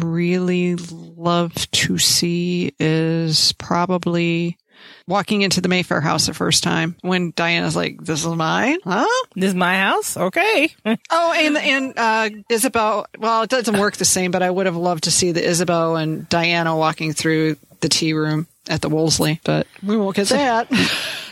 really 0.00 0.76
love 0.76 1.54
to 1.70 1.96
see 1.96 2.74
is 2.78 3.52
probably 3.54 4.58
walking 5.06 5.42
into 5.42 5.60
the 5.60 5.68
Mayfair 5.68 6.00
house 6.00 6.26
the 6.26 6.34
first 6.34 6.62
time 6.62 6.96
when 7.02 7.32
Diana's 7.34 7.76
like, 7.76 8.00
"This 8.02 8.20
is 8.24 8.26
mine, 8.26 8.78
huh?" 8.84 9.06
This 9.34 9.48
is 9.48 9.54
my 9.54 9.76
house. 9.76 10.16
Okay. 10.16 10.74
Oh, 11.10 11.32
and 11.36 11.56
and 11.56 11.92
uh, 11.98 12.30
Isabel. 12.48 13.06
Well, 13.18 13.42
it 13.42 13.50
doesn't 13.50 13.78
work 13.78 13.96
the 13.96 14.04
same, 14.04 14.30
but 14.30 14.42
I 14.42 14.50
would 14.50 14.66
have 14.66 14.76
loved 14.76 15.04
to 15.04 15.10
see 15.10 15.32
the 15.32 15.44
Isabel 15.44 15.96
and 15.96 16.28
Diana 16.28 16.76
walking 16.76 17.12
through 17.12 17.56
the 17.80 17.88
tea 17.88 18.12
room 18.12 18.46
at 18.68 18.80
the 18.80 18.88
Wolseley, 18.88 19.40
but 19.44 19.66
we 19.82 19.96
won't 19.96 20.16
get 20.16 20.28
that. 20.28 20.68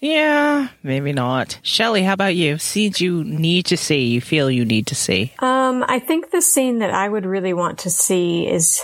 yeah, 0.00 0.68
maybe 0.82 1.12
not. 1.12 1.58
Shelly, 1.62 2.02
how 2.02 2.12
about 2.12 2.36
you? 2.36 2.58
Scenes 2.58 3.00
you 3.00 3.24
need 3.24 3.66
to 3.66 3.76
see, 3.76 4.06
you 4.06 4.20
feel 4.20 4.50
you 4.50 4.64
need 4.64 4.86
to 4.88 4.94
see. 4.94 5.32
Um, 5.38 5.84
I 5.88 5.98
think 5.98 6.30
the 6.30 6.42
scene 6.42 6.78
that 6.78 6.90
I 6.90 7.08
would 7.08 7.24
really 7.24 7.52
want 7.52 7.80
to 7.80 7.90
see 7.90 8.46
is 8.46 8.82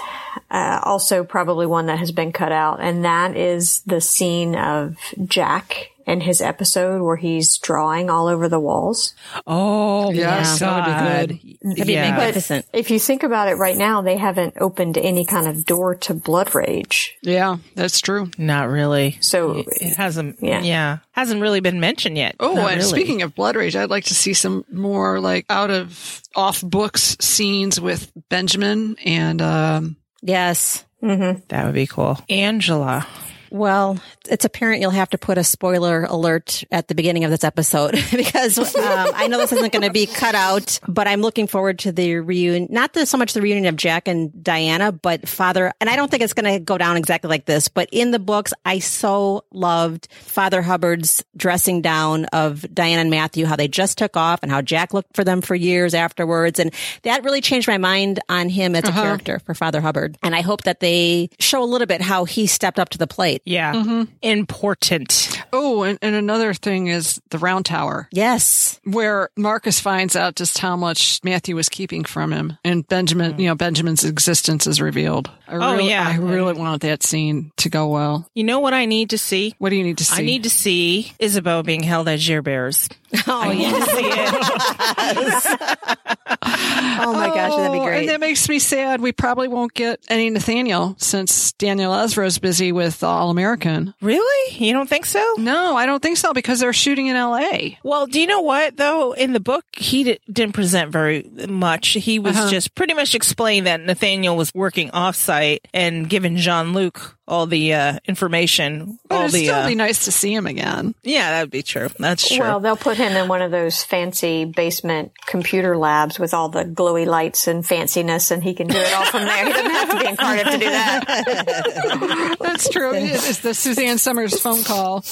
uh, 0.50 0.80
also 0.82 1.24
probably 1.24 1.66
one 1.66 1.86
that 1.86 1.98
has 1.98 2.12
been 2.12 2.32
cut 2.32 2.52
out, 2.52 2.80
and 2.80 3.04
that 3.04 3.36
is 3.36 3.80
the 3.80 4.00
scene 4.00 4.54
of 4.54 4.96
Jack 5.26 5.90
in 6.06 6.20
his 6.20 6.40
episode 6.40 7.02
where 7.02 7.16
he's 7.16 7.58
drawing 7.58 8.10
all 8.10 8.26
over 8.26 8.48
the 8.48 8.60
walls. 8.60 9.14
Oh, 9.46 10.10
Yes, 10.12 10.60
my 10.60 10.66
that 10.66 10.76
would 10.76 11.28
be 11.28 11.36
good. 11.36 11.58
That'd 11.70 11.86
be 11.86 11.92
Yeah. 11.94 12.10
magnificent. 12.10 12.66
If 12.72 12.90
you 12.90 12.98
think 12.98 13.22
about 13.22 13.48
it 13.48 13.54
right 13.54 13.76
now, 13.76 14.02
they 14.02 14.16
haven't 14.16 14.54
opened 14.60 14.98
any 14.98 15.24
kind 15.24 15.46
of 15.46 15.64
door 15.64 15.94
to 15.96 16.14
blood 16.14 16.54
rage. 16.54 17.16
yeah, 17.22 17.56
that's 17.74 18.00
true. 18.00 18.30
Not 18.38 18.68
really. 18.68 19.16
So 19.20 19.64
It 19.66 19.96
hasn't. 19.96 20.36
Yeah. 20.40 20.60
Yeah. 20.62 20.98
hasn't 21.12 21.40
really 21.40 21.60
been 21.60 21.80
mentioned 21.80 22.16
yet. 22.18 22.34
Oh, 22.40 22.54
Not 22.54 22.72
and 22.72 22.80
really. 22.80 22.88
speaking 22.90 23.22
of 23.22 23.34
Blood 23.34 23.54
Rage, 23.56 23.76
I'd 23.76 23.88
like 23.90 24.04
to 24.04 24.14
see 24.14 24.34
some 24.34 24.64
more 24.70 25.20
like 25.20 25.46
out 25.48 25.70
of 25.70 26.20
off 26.34 26.60
books 26.62 27.16
scenes 27.20 27.80
with 27.80 28.10
Benjamin 28.28 28.96
and 29.04 29.40
um, 29.40 29.96
Yes. 30.22 30.84
that 31.00 31.64
would 31.64 31.74
be 31.74 31.86
cool. 31.86 32.18
Angela. 32.28 33.06
Well, 33.50 33.98
it's 34.28 34.44
apparent 34.44 34.80
you'll 34.80 34.90
have 34.90 35.10
to 35.10 35.18
put 35.18 35.38
a 35.38 35.44
spoiler 35.44 36.04
alert 36.04 36.64
at 36.70 36.88
the 36.88 36.94
beginning 36.94 37.24
of 37.24 37.30
this 37.30 37.44
episode 37.44 37.92
because 38.10 38.58
um, 38.58 39.10
I 39.14 39.28
know 39.28 39.38
this 39.38 39.52
isn't 39.52 39.72
going 39.72 39.82
to 39.82 39.90
be 39.90 40.06
cut 40.06 40.34
out, 40.34 40.80
but 40.88 41.06
I'm 41.06 41.20
looking 41.20 41.46
forward 41.46 41.80
to 41.80 41.92
the 41.92 42.16
reunion. 42.16 42.68
Not 42.70 42.92
the, 42.92 43.06
so 43.06 43.18
much 43.18 43.32
the 43.32 43.42
reunion 43.42 43.66
of 43.66 43.76
Jack 43.76 44.08
and 44.08 44.42
Diana, 44.42 44.92
but 44.92 45.28
Father. 45.28 45.72
And 45.80 45.90
I 45.90 45.96
don't 45.96 46.10
think 46.10 46.22
it's 46.22 46.32
going 46.32 46.52
to 46.52 46.58
go 46.58 46.78
down 46.78 46.96
exactly 46.96 47.28
like 47.28 47.44
this, 47.44 47.68
but 47.68 47.88
in 47.92 48.10
the 48.10 48.18
books, 48.18 48.52
I 48.64 48.78
so 48.78 49.44
loved 49.52 50.08
Father 50.10 50.62
Hubbard's 50.62 51.24
dressing 51.36 51.82
down 51.82 52.26
of 52.26 52.66
Diana 52.74 53.02
and 53.02 53.10
Matthew, 53.10 53.46
how 53.46 53.56
they 53.56 53.68
just 53.68 53.98
took 53.98 54.16
off 54.16 54.40
and 54.42 54.50
how 54.50 54.62
Jack 54.62 54.94
looked 54.94 55.14
for 55.14 55.24
them 55.24 55.40
for 55.40 55.54
years 55.54 55.94
afterwards, 55.94 56.58
and 56.58 56.72
that 57.02 57.24
really 57.24 57.40
changed 57.40 57.68
my 57.68 57.78
mind 57.78 58.20
on 58.28 58.48
him 58.48 58.74
as 58.74 58.88
a 58.88 58.92
character 58.92 59.38
for 59.40 59.54
Father 59.54 59.80
Hubbard. 59.80 60.16
And 60.22 60.34
I 60.34 60.40
hope 60.40 60.62
that 60.64 60.80
they 60.80 61.30
show 61.38 61.62
a 61.62 61.66
little 61.66 61.86
bit 61.86 62.00
how 62.00 62.24
he 62.24 62.46
stepped 62.46 62.78
up 62.78 62.90
to 62.90 62.98
the 62.98 63.06
plate. 63.06 63.42
Yeah. 63.44 64.04
Important. 64.24 65.42
oh, 65.52 65.82
and, 65.82 65.98
and 66.02 66.14
another 66.14 66.54
thing 66.54 66.88
is 66.88 67.20
the 67.30 67.38
Round 67.38 67.64
Tower. 67.64 68.08
Yes. 68.10 68.80
where 68.84 69.30
Marcus 69.36 69.80
finds 69.80 70.16
out 70.16 70.36
just 70.36 70.58
how 70.58 70.76
much 70.76 71.20
Matthew 71.22 71.56
was 71.56 71.68
keeping 71.68 72.04
from 72.04 72.32
him, 72.32 72.56
and 72.64 72.86
Benjamin, 72.88 73.34
mm. 73.34 73.40
you 73.40 73.46
know, 73.48 73.54
Benjamin's 73.54 74.04
existence 74.04 74.66
is 74.66 74.80
revealed. 74.80 75.30
I 75.46 75.54
Oh, 75.56 75.76
really, 75.76 75.90
yeah. 75.90 76.08
I 76.08 76.14
mm. 76.14 76.30
really 76.30 76.54
want 76.54 76.82
that 76.82 77.02
scene 77.02 77.52
to 77.58 77.68
go 77.68 77.88
well. 77.88 78.28
You 78.34 78.44
know 78.44 78.60
what 78.60 78.74
I 78.74 78.86
need 78.86 79.10
to 79.10 79.18
see? 79.18 79.54
What 79.58 79.70
do 79.70 79.76
you 79.76 79.84
need 79.84 79.98
to 79.98 80.04
see? 80.04 80.22
I 80.22 80.24
need 80.24 80.44
to 80.44 80.50
see 80.50 81.12
Ysabeau 81.20 81.64
being 81.64 81.82
held 81.82 82.08
as 82.08 82.26
Gerbert's. 82.26 82.88
Oh, 83.26 83.40
I 83.42 83.54
need 83.54 83.62
yeah. 83.62 83.78
to 83.78 83.86
see 83.86 84.10
it. 84.10 85.98
Oh 86.46 87.12
my 87.12 87.26
gosh, 87.28 87.56
that'd 87.56 87.72
be 87.72 87.78
Oh, 87.78 87.84
great. 87.84 88.00
And 88.00 88.08
that 88.10 88.20
makes 88.20 88.48
me 88.48 88.58
sad. 88.58 89.00
We 89.00 89.12
probably 89.12 89.48
won't 89.48 89.74
get 89.74 90.00
any 90.08 90.30
Nathaniel 90.30 90.94
since 90.98 91.52
Daniel 91.52 91.92
Ezra's 91.92 92.38
busy 92.38 92.72
with 92.72 93.02
All 93.02 93.30
American. 93.30 93.94
Really? 94.00 94.54
You 94.56 94.72
don't 94.72 94.88
think 94.88 95.04
so? 95.06 95.34
No, 95.38 95.76
I 95.76 95.86
don't 95.86 96.02
think 96.02 96.16
so 96.16 96.32
because 96.32 96.60
they're 96.60 96.72
shooting 96.72 97.08
in 97.08 97.16
L.A. 97.16 97.78
Well, 97.82 98.06
do 98.06 98.20
you 98.20 98.26
know 98.26 98.40
what 98.40 98.76
though? 98.76 99.12
In 99.12 99.32
the 99.32 99.40
book, 99.40 99.64
he 99.76 100.04
di- 100.04 100.18
didn't 100.30 100.54
present 100.54 100.90
very 100.92 101.28
much. 101.48 101.88
He 101.88 102.18
was 102.18 102.36
Uh-huh. 102.36 102.50
just 102.50 102.74
pretty 102.74 102.94
much 102.94 103.14
explained 103.14 103.66
that 103.66 103.80
Nathaniel 103.80 104.36
was 104.36 104.52
working 104.54 104.90
offsite 104.90 105.60
and 105.74 106.08
giving 106.08 106.36
Jean 106.36 106.72
Luc 106.72 107.16
all 107.26 107.46
the 107.46 107.74
uh, 107.74 107.98
information. 108.06 108.98
But 109.08 109.14
all 109.14 109.22
it'd 109.22 109.34
the 109.34 109.44
still 109.46 109.54
uh, 109.54 109.66
be 109.68 109.74
nice 109.74 110.04
to 110.04 110.12
see 110.12 110.34
him 110.34 110.46
again. 110.46 110.94
yeah, 111.02 111.30
that 111.30 111.40
would 111.42 111.50
be 111.50 111.62
true. 111.62 111.88
That's 111.98 112.28
true. 112.28 112.38
Well, 112.40 112.60
they'll 112.60 112.76
put 112.76 112.96
him 112.96 113.12
in 113.16 113.28
one 113.28 113.40
of 113.42 113.50
those 113.50 113.82
fancy 113.82 114.44
basement 114.44 115.12
computer 115.26 115.76
labs 115.76 116.18
with 116.18 116.34
all 116.34 116.48
the 116.50 116.64
glowy 116.64 117.06
lights 117.06 117.46
and 117.46 117.64
fanciness, 117.64 118.30
and 118.30 118.42
he 118.42 118.54
can 118.54 118.66
do 118.66 118.76
it 118.78 118.92
all 118.94 119.06
from 119.06 119.22
there. 119.24 119.46
He 119.46 119.52
doesn't 119.52 119.70
have 119.70 119.90
to 119.90 119.98
be 119.98 120.06
in 120.06 120.16
Cardiff 120.16 120.44
to 120.50 120.58
do 120.58 120.70
that. 120.70 122.36
That's 122.40 122.68
true. 122.68 122.92
it's 122.94 123.40
the 123.40 123.54
Suzanne 123.54 123.98
Somers 123.98 124.38
phone 124.40 124.62
call. 124.64 125.04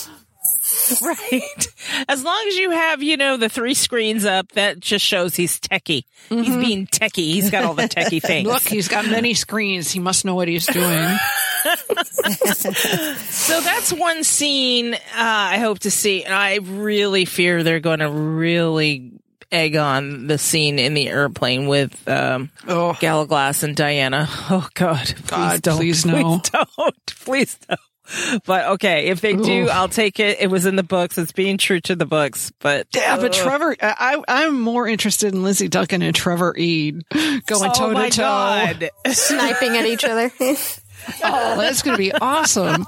right. 1.03 1.67
As 2.09 2.23
long 2.23 2.45
as 2.49 2.57
you 2.57 2.71
have, 2.71 3.03
you 3.03 3.17
know, 3.17 3.37
the 3.37 3.49
three 3.49 3.75
screens 3.75 4.25
up, 4.25 4.53
that 4.53 4.81
just 4.81 5.05
shows 5.05 5.35
he's 5.35 5.59
techie. 5.61 6.05
He's 6.29 6.57
being 6.57 6.87
techie. 6.87 7.17
He's 7.17 7.51
got 7.51 7.65
all 7.65 7.75
the 7.75 7.83
techie 7.89 8.23
things. 8.27 8.47
Look, 8.49 8.63
he's 8.63 8.89
got 8.89 9.07
many 9.07 9.35
screens. 9.35 9.91
He 9.91 9.99
must 9.99 10.25
know 10.25 10.35
what 10.35 10.49
he's 10.49 10.67
doing. 10.67 11.17
So 13.29 13.61
that's 13.61 13.93
one 13.93 14.25
scene 14.25 14.95
uh, 14.95 14.99
I 15.17 15.59
hope 15.59 15.81
to 15.81 15.91
see. 15.91 16.25
And 16.25 16.35
I 16.35 16.57
really 16.57 17.25
fear 17.25 17.63
they're 17.63 17.81
going 17.81 18.01
to 18.01 18.11
really 18.11 19.13
egg 19.51 19.77
on 19.77 20.27
the 20.29 20.39
scene 20.39 20.79
in 20.79 20.95
the 20.95 21.09
airplane 21.09 21.67
with 21.67 22.09
um, 22.09 22.51
Oh. 22.67 22.97
Gallowglass 23.01 23.63
and 23.63 23.77
Diana. 23.77 24.27
Oh 24.29 24.69
God, 24.75 25.07
please 25.07 25.21
God, 25.31 25.63
don't, 25.63 25.77
please 25.77 26.07
no. 26.07 26.39
please 26.41 26.51
don't, 26.51 27.07
please 27.07 27.59
don't. 27.69 27.81
But 28.45 28.67
okay, 28.73 29.07
if 29.09 29.21
they 29.21 29.35
do, 29.35 29.65
Oof. 29.65 29.71
I'll 29.71 29.89
take 29.89 30.19
it. 30.21 30.39
It 30.41 30.49
was 30.49 30.67
in 30.67 30.77
the 30.77 30.83
books. 30.83 31.17
It's 31.17 31.33
being 31.33 31.57
true 31.57 31.81
to 31.83 31.95
the 31.95 32.05
books. 32.05 32.53
But 32.59 32.89
Yeah, 32.95 33.17
but 33.17 33.27
Ugh. 33.27 33.33
Trevor, 33.33 33.77
I, 33.81 34.23
I'm 34.29 34.61
more 34.61 34.87
interested 34.89 35.33
in 35.33 35.43
Lizzie 35.43 35.69
Duncan 35.69 36.03
and 36.03 36.15
Trevor 36.15 36.55
Eve 36.57 37.03
going 37.11 37.71
oh 37.71 37.73
toe 37.73 37.95
to 37.95 38.11
toe. 38.11 38.23
God. 38.23 38.91
Sniping 39.09 39.77
at 39.77 39.87
each 39.87 40.05
other. 40.05 40.31
Oh, 41.25 41.57
that's 41.57 41.83
going 41.83 41.95
to 41.97 41.99
be 41.99 42.13
awesome. 42.13 42.87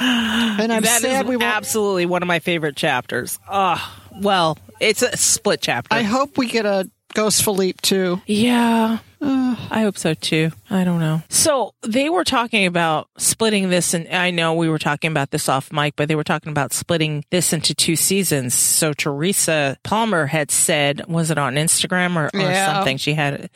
And 0.00 0.72
I'm 0.72 0.82
That 0.82 1.00
sad 1.02 1.26
we 1.26 1.36
won't. 1.36 1.54
absolutely 1.54 2.06
one 2.06 2.22
of 2.22 2.26
my 2.26 2.38
favorite 2.38 2.76
chapters. 2.76 3.38
Oh, 3.48 3.94
well, 4.20 4.58
it's 4.80 5.02
a 5.02 5.16
split 5.16 5.60
chapter. 5.60 5.94
I 5.94 6.02
hope 6.02 6.38
we 6.38 6.48
get 6.48 6.66
a 6.66 6.90
Ghost 7.14 7.42
Philippe 7.44 7.78
too. 7.82 8.20
Yeah. 8.26 8.98
Uh, 9.24 9.54
I 9.70 9.82
hope 9.82 9.96
so 9.98 10.14
too. 10.14 10.50
I 10.68 10.82
don't 10.82 10.98
know. 10.98 11.22
So 11.28 11.74
they 11.82 12.10
were 12.10 12.24
talking 12.24 12.66
about 12.66 13.08
splitting 13.18 13.70
this, 13.70 13.94
and 13.94 14.08
I 14.08 14.32
know 14.32 14.54
we 14.54 14.68
were 14.68 14.80
talking 14.80 15.12
about 15.12 15.30
this 15.30 15.48
off 15.48 15.72
mic, 15.72 15.94
but 15.94 16.08
they 16.08 16.16
were 16.16 16.24
talking 16.24 16.50
about 16.50 16.72
splitting 16.72 17.24
this 17.30 17.52
into 17.52 17.72
two 17.72 17.94
seasons. 17.94 18.52
So 18.54 18.92
Teresa 18.92 19.78
Palmer 19.84 20.26
had 20.26 20.50
said, 20.50 21.06
was 21.06 21.30
it 21.30 21.38
on 21.38 21.54
Instagram 21.54 22.16
or, 22.16 22.30
or 22.36 22.40
Yeah. 22.40 22.74
something? 22.74 22.96
She 22.96 23.14
had, 23.14 23.48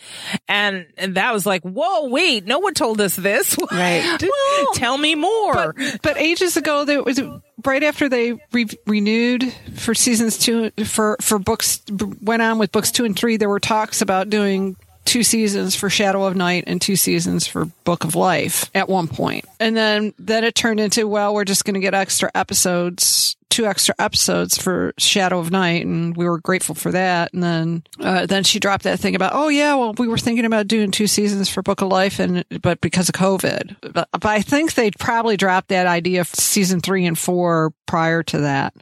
and, 0.47 0.87
and 0.97 1.17
that 1.17 1.33
was 1.35 1.47
like, 1.47 1.63
whoa, 1.63 2.09
wait, 2.11 2.47
no 2.47 2.61
one 2.61 2.75
told 2.75 3.01
us 3.01 3.17
this. 3.17 3.57
Right. 3.73 4.23
Well, 4.23 4.73
Tell 4.75 4.97
me 4.97 5.17
more. 5.17 5.73
But, 5.77 5.99
but 6.03 6.17
ages 6.17 6.57
ago, 6.57 6.85
there 6.85 7.03
was 7.03 7.21
right 7.67 7.83
after 7.83 8.09
they 8.09 8.33
re- 8.53 8.69
renewed 8.87 9.53
for 9.75 9.95
seasons 9.95 10.39
two 10.39 10.71
for 10.85 11.17
for 11.21 11.39
books 11.39 11.83
went 12.23 12.43
on 12.43 12.59
with 12.59 12.73
books 12.73 12.91
two 12.91 13.05
and 13.05 13.17
three. 13.17 13.37
There 13.37 13.49
were 13.49 13.61
talks 13.61 14.01
about 14.01 14.31
doing 14.31 14.77
two 15.05 15.23
seasons 15.23 15.75
for 15.77 15.89
Shadow 15.89 16.25
of 16.25 16.37
Night 16.37 16.65
and 16.67 16.81
two 16.81 16.97
seasons 16.97 17.47
for 17.47 17.67
Book 17.85 18.05
of 18.05 18.15
Life 18.15 18.71
at 18.75 18.89
one 18.89 19.09
point, 19.09 19.45
and 19.61 19.77
then 19.77 20.15
then 20.19 20.45
it 20.45 20.55
turned 20.55 20.81
into 20.81 21.07
well, 21.07 21.35
we're 21.35 21.45
just 21.45 21.65
going 21.65 21.75
to 21.75 21.81
get 21.81 21.95
extra 21.95 22.31
episodes. 22.35 23.37
Two 23.49 23.65
extra 23.65 23.95
episodes 23.99 24.59
for 24.59 24.93
Shadow 24.99 25.39
of 25.39 25.51
Night, 25.51 25.87
and 25.87 26.15
we 26.17 26.29
were 26.29 26.39
grateful 26.41 26.75
for 26.75 26.93
that. 26.93 27.33
And 27.33 27.43
then, 27.43 27.83
uh, 28.01 28.27
then 28.27 28.45
she 28.45 28.61
dropped 28.61 28.85
that 28.85 29.01
thing 29.01 29.15
about, 29.15 29.33
oh 29.35 29.49
yeah, 29.49 29.75
well, 29.77 29.95
we 29.97 30.09
were 30.09 30.19
thinking 30.19 30.45
about 30.45 30.67
doing 30.69 30.91
two 30.91 31.07
seasons 31.07 31.49
for 31.49 31.63
Book 31.63 31.81
of 31.81 31.89
Life, 31.89 32.19
and 32.19 32.45
but 32.61 32.81
because 32.83 33.09
of 33.09 33.15
COVID, 33.15 33.77
but, 33.95 34.09
but 34.13 34.27
I 34.27 34.43
think 34.43 34.75
they 34.75 34.91
probably 34.91 35.37
dropped 35.39 35.69
that 35.69 35.87
idea 35.87 36.21
of 36.21 36.29
season 36.29 36.81
three 36.81 37.07
and 37.07 37.19
four 37.19 37.73
prior 37.87 38.23
to 38.25 38.41
that. 38.41 38.75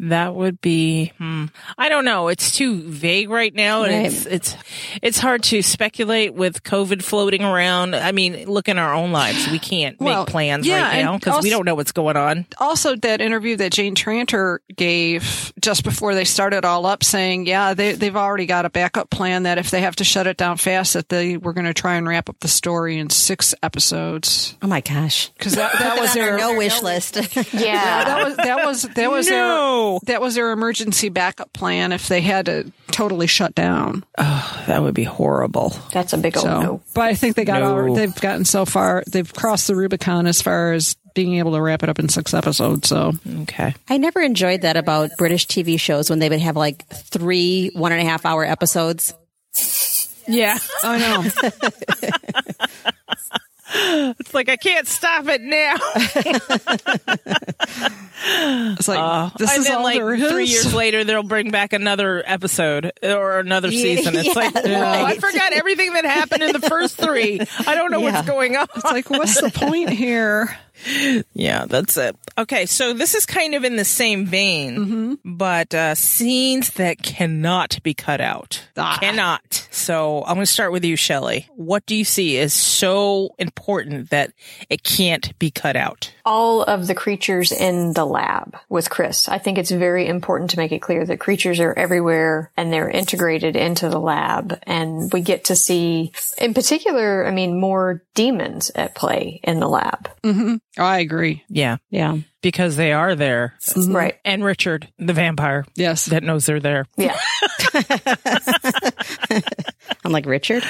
That 0.00 0.34
would 0.34 0.60
be. 0.60 1.12
Hmm. 1.18 1.46
I 1.76 1.88
don't 1.88 2.04
know. 2.04 2.28
It's 2.28 2.54
too 2.54 2.80
vague 2.82 3.30
right 3.30 3.54
now, 3.54 3.82
and 3.84 3.92
Right. 3.94 4.06
it's 4.06 4.26
it's 4.26 4.56
it's 5.02 5.18
hard 5.18 5.42
to 5.44 5.62
speculate 5.62 6.34
with 6.34 6.62
COVID 6.62 7.02
floating 7.02 7.42
around. 7.42 7.94
I 7.96 8.12
mean, 8.12 8.44
look 8.46 8.68
in 8.68 8.78
our 8.78 8.94
own 8.94 9.12
lives. 9.12 9.48
We 9.50 9.58
can't 9.58 9.98
Well, 10.00 10.22
make 10.24 10.28
plans 10.30 10.66
yeah, 10.66 10.82
right 10.82 11.02
now 11.02 11.16
because 11.18 11.42
we 11.42 11.50
don't 11.50 11.64
know 11.64 11.74
what's 11.74 11.92
going 11.92 12.16
on. 12.16 12.46
Also, 12.58 12.96
that 12.96 13.20
interview 13.20 13.56
that 13.56 13.72
Jane 13.78 13.94
Tranter 13.94 14.58
gave 14.74 15.52
just 15.60 15.84
before 15.84 16.12
they 16.16 16.24
started 16.24 16.64
all 16.64 16.84
up, 16.84 17.04
saying, 17.04 17.46
"Yeah, 17.46 17.74
they 17.74 17.92
they've 17.92 18.16
already 18.16 18.44
got 18.46 18.64
a 18.64 18.70
backup 18.70 19.08
plan 19.08 19.44
that 19.44 19.56
if 19.56 19.70
they 19.70 19.82
have 19.82 19.94
to 19.96 20.04
shut 20.04 20.26
it 20.26 20.36
down 20.36 20.56
fast, 20.56 20.94
that 20.94 21.08
they 21.08 21.36
were 21.36 21.52
going 21.52 21.64
to 21.66 21.72
try 21.72 21.94
and 21.94 22.08
wrap 22.08 22.28
up 22.28 22.40
the 22.40 22.48
story 22.48 22.98
in 22.98 23.08
six 23.08 23.54
episodes." 23.62 24.56
Oh 24.62 24.66
my 24.66 24.80
gosh. 24.80 25.28
Because 25.38 25.54
that, 25.54 25.78
that 25.78 25.96
was 26.00 26.12
their 26.12 26.36
no 26.38 26.56
wish 26.56 26.82
list. 26.82 27.16
Yeah. 27.54 28.04
that 28.04 28.24
was 28.24 28.36
that 28.36 28.64
was 28.64 28.82
that 28.82 29.10
was 29.12 29.28
No. 29.30 30.00
their 30.04 30.14
that 30.16 30.20
was 30.20 30.34
their 30.34 30.50
emergency 30.50 31.08
backup 31.08 31.52
plan 31.52 31.92
if 31.92 32.08
they 32.08 32.20
had 32.20 32.46
to 32.46 32.72
totally 32.90 33.28
shut 33.28 33.54
down. 33.54 34.04
Oh, 34.18 34.64
that 34.66 34.82
would 34.82 34.94
be 34.94 35.04
horrible. 35.04 35.76
That's 35.92 36.12
a 36.14 36.18
big 36.18 36.36
old 36.36 36.44
So, 36.46 36.60
no. 36.60 36.80
but 36.94 37.02
I 37.02 37.14
think 37.14 37.36
they 37.36 37.44
got 37.44 37.60
No. 37.60 37.88
all, 37.90 37.94
they've 37.94 38.12
gotten 38.20 38.44
so 38.44 38.64
far. 38.64 39.04
They've 39.06 39.32
crossed 39.32 39.68
the 39.68 39.76
Rubicon 39.76 40.26
as 40.26 40.42
far 40.42 40.72
as 40.72 40.96
being 41.18 41.34
able 41.38 41.50
to 41.54 41.60
wrap 41.60 41.82
it 41.82 41.88
up 41.88 41.98
in 41.98 42.08
six 42.08 42.32
episodes. 42.32 42.88
So 42.88 43.12
Okay. 43.42 43.74
I 43.88 43.98
never 43.98 44.20
enjoyed 44.20 44.60
that 44.60 44.76
about 44.76 45.10
British 45.18 45.48
TV 45.48 45.78
shows 45.80 46.08
when 46.08 46.20
they 46.20 46.28
would 46.28 46.38
have 46.38 46.54
like 46.54 46.86
three 46.86 47.72
one 47.74 47.90
and 47.90 48.00
a 48.00 48.04
half 48.04 48.24
hour 48.24 48.44
episodes. 48.44 49.12
Yeah. 50.28 50.58
I 50.84 50.98
know. 50.98 51.24
It's 53.70 54.32
like 54.32 54.48
I 54.48 54.56
can't 54.56 54.86
stop 54.88 55.26
it 55.28 55.42
now. 55.42 55.74
It's 58.72 58.88
like 58.88 58.98
uh, 58.98 59.30
this 59.38 59.50
and 59.52 59.58
is 59.60 59.66
then, 59.66 59.76
all 59.76 59.82
like 59.82 59.98
there 59.98 60.14
is. 60.14 60.30
three 60.30 60.46
years 60.46 60.74
later, 60.74 61.04
they'll 61.04 61.22
bring 61.22 61.50
back 61.50 61.74
another 61.74 62.22
episode 62.26 62.90
or 63.02 63.38
another 63.40 63.70
season. 63.70 64.14
It's 64.16 64.34
like, 64.34 64.54
yeah, 64.54 65.02
whoa, 65.02 65.04
I 65.04 65.16
forgot 65.18 65.52
everything 65.52 65.92
that 65.92 66.04
happened 66.06 66.42
in 66.44 66.52
the 66.52 66.60
first 66.66 66.96
three. 66.96 67.40
I 67.66 67.74
don't 67.74 67.90
know 67.92 68.00
Yeah. 68.00 68.12
what's 68.14 68.26
going 68.26 68.56
on. 68.56 68.66
It's 68.74 68.84
like, 68.84 69.10
what's 69.10 69.38
the 69.40 69.50
point 69.50 69.90
here? 69.90 70.56
Yeah, 71.32 71.66
that's 71.66 71.96
it. 71.96 72.16
Okay, 72.36 72.66
so 72.66 72.92
this 72.92 73.14
is 73.14 73.26
kind 73.26 73.54
of 73.54 73.64
in 73.64 73.76
the 73.76 73.84
same 73.84 74.26
vein, 74.26 75.18
but 75.24 75.74
uh, 75.74 75.94
scenes 75.94 76.70
that 76.74 77.02
cannot 77.02 77.82
be 77.82 77.94
cut 77.94 78.20
out. 78.20 78.62
Ah. 78.76 78.98
Cannot. 79.00 79.68
So 79.70 80.22
I'm 80.24 80.34
going 80.34 80.46
to 80.46 80.52
start 80.52 80.72
with 80.72 80.84
you, 80.84 80.96
Shelley. 80.96 81.48
What 81.56 81.84
do 81.86 81.94
you 81.96 82.04
see 82.04 82.36
is 82.36 82.52
so 82.52 83.30
important 83.38 84.10
that 84.10 84.32
it 84.68 84.82
can't 84.82 85.36
be 85.38 85.50
cut 85.50 85.76
out? 85.76 86.12
All 86.28 86.62
of 86.62 86.86
the 86.86 86.94
creatures 86.94 87.52
in 87.52 87.94
the 87.94 88.04
lab 88.04 88.54
with 88.68 88.90
Chris. 88.90 89.28
I 89.28 89.38
think 89.38 89.56
it's 89.56 89.70
very 89.70 90.06
important 90.06 90.50
to 90.50 90.58
make 90.58 90.72
it 90.72 90.80
clear 90.82 91.04
that 91.06 91.18
creatures 91.20 91.58
are 91.58 91.72
everywhere 91.72 92.52
and 92.54 92.70
they're 92.70 92.90
integrated 92.90 93.56
into 93.56 93.88
the 93.88 93.98
lab. 93.98 94.58
And 94.64 95.10
we 95.10 95.22
get 95.22 95.44
to 95.46 95.56
see, 95.56 96.12
in 96.36 96.52
particular, 96.52 97.26
I 97.26 97.30
mean, 97.30 97.58
more 97.58 98.02
demons 98.14 98.70
at 98.74 98.94
play 98.94 99.40
in 99.42 99.58
the 99.58 99.68
lab. 99.68 100.10
Mm-hmm. 100.22 100.56
Oh, 100.78 100.84
I 100.84 100.98
agree. 100.98 101.44
Yeah, 101.48 101.78
Yeah. 101.90 102.18
because 102.42 102.76
they 102.76 102.92
are 102.92 103.14
there. 103.14 103.54
Mm-hmm. 103.70 103.96
Right. 103.96 104.14
And 104.24 104.44
Richard, 104.44 104.86
the 104.98 105.14
vampire, 105.14 105.64
Yes. 105.76 106.04
that 106.06 106.22
knows 106.22 106.44
they're 106.44 106.60
there. 106.60 106.84
Yeah. 106.98 107.18
I'm 110.04 110.12
like 110.12 110.26
Richard. 110.26 110.62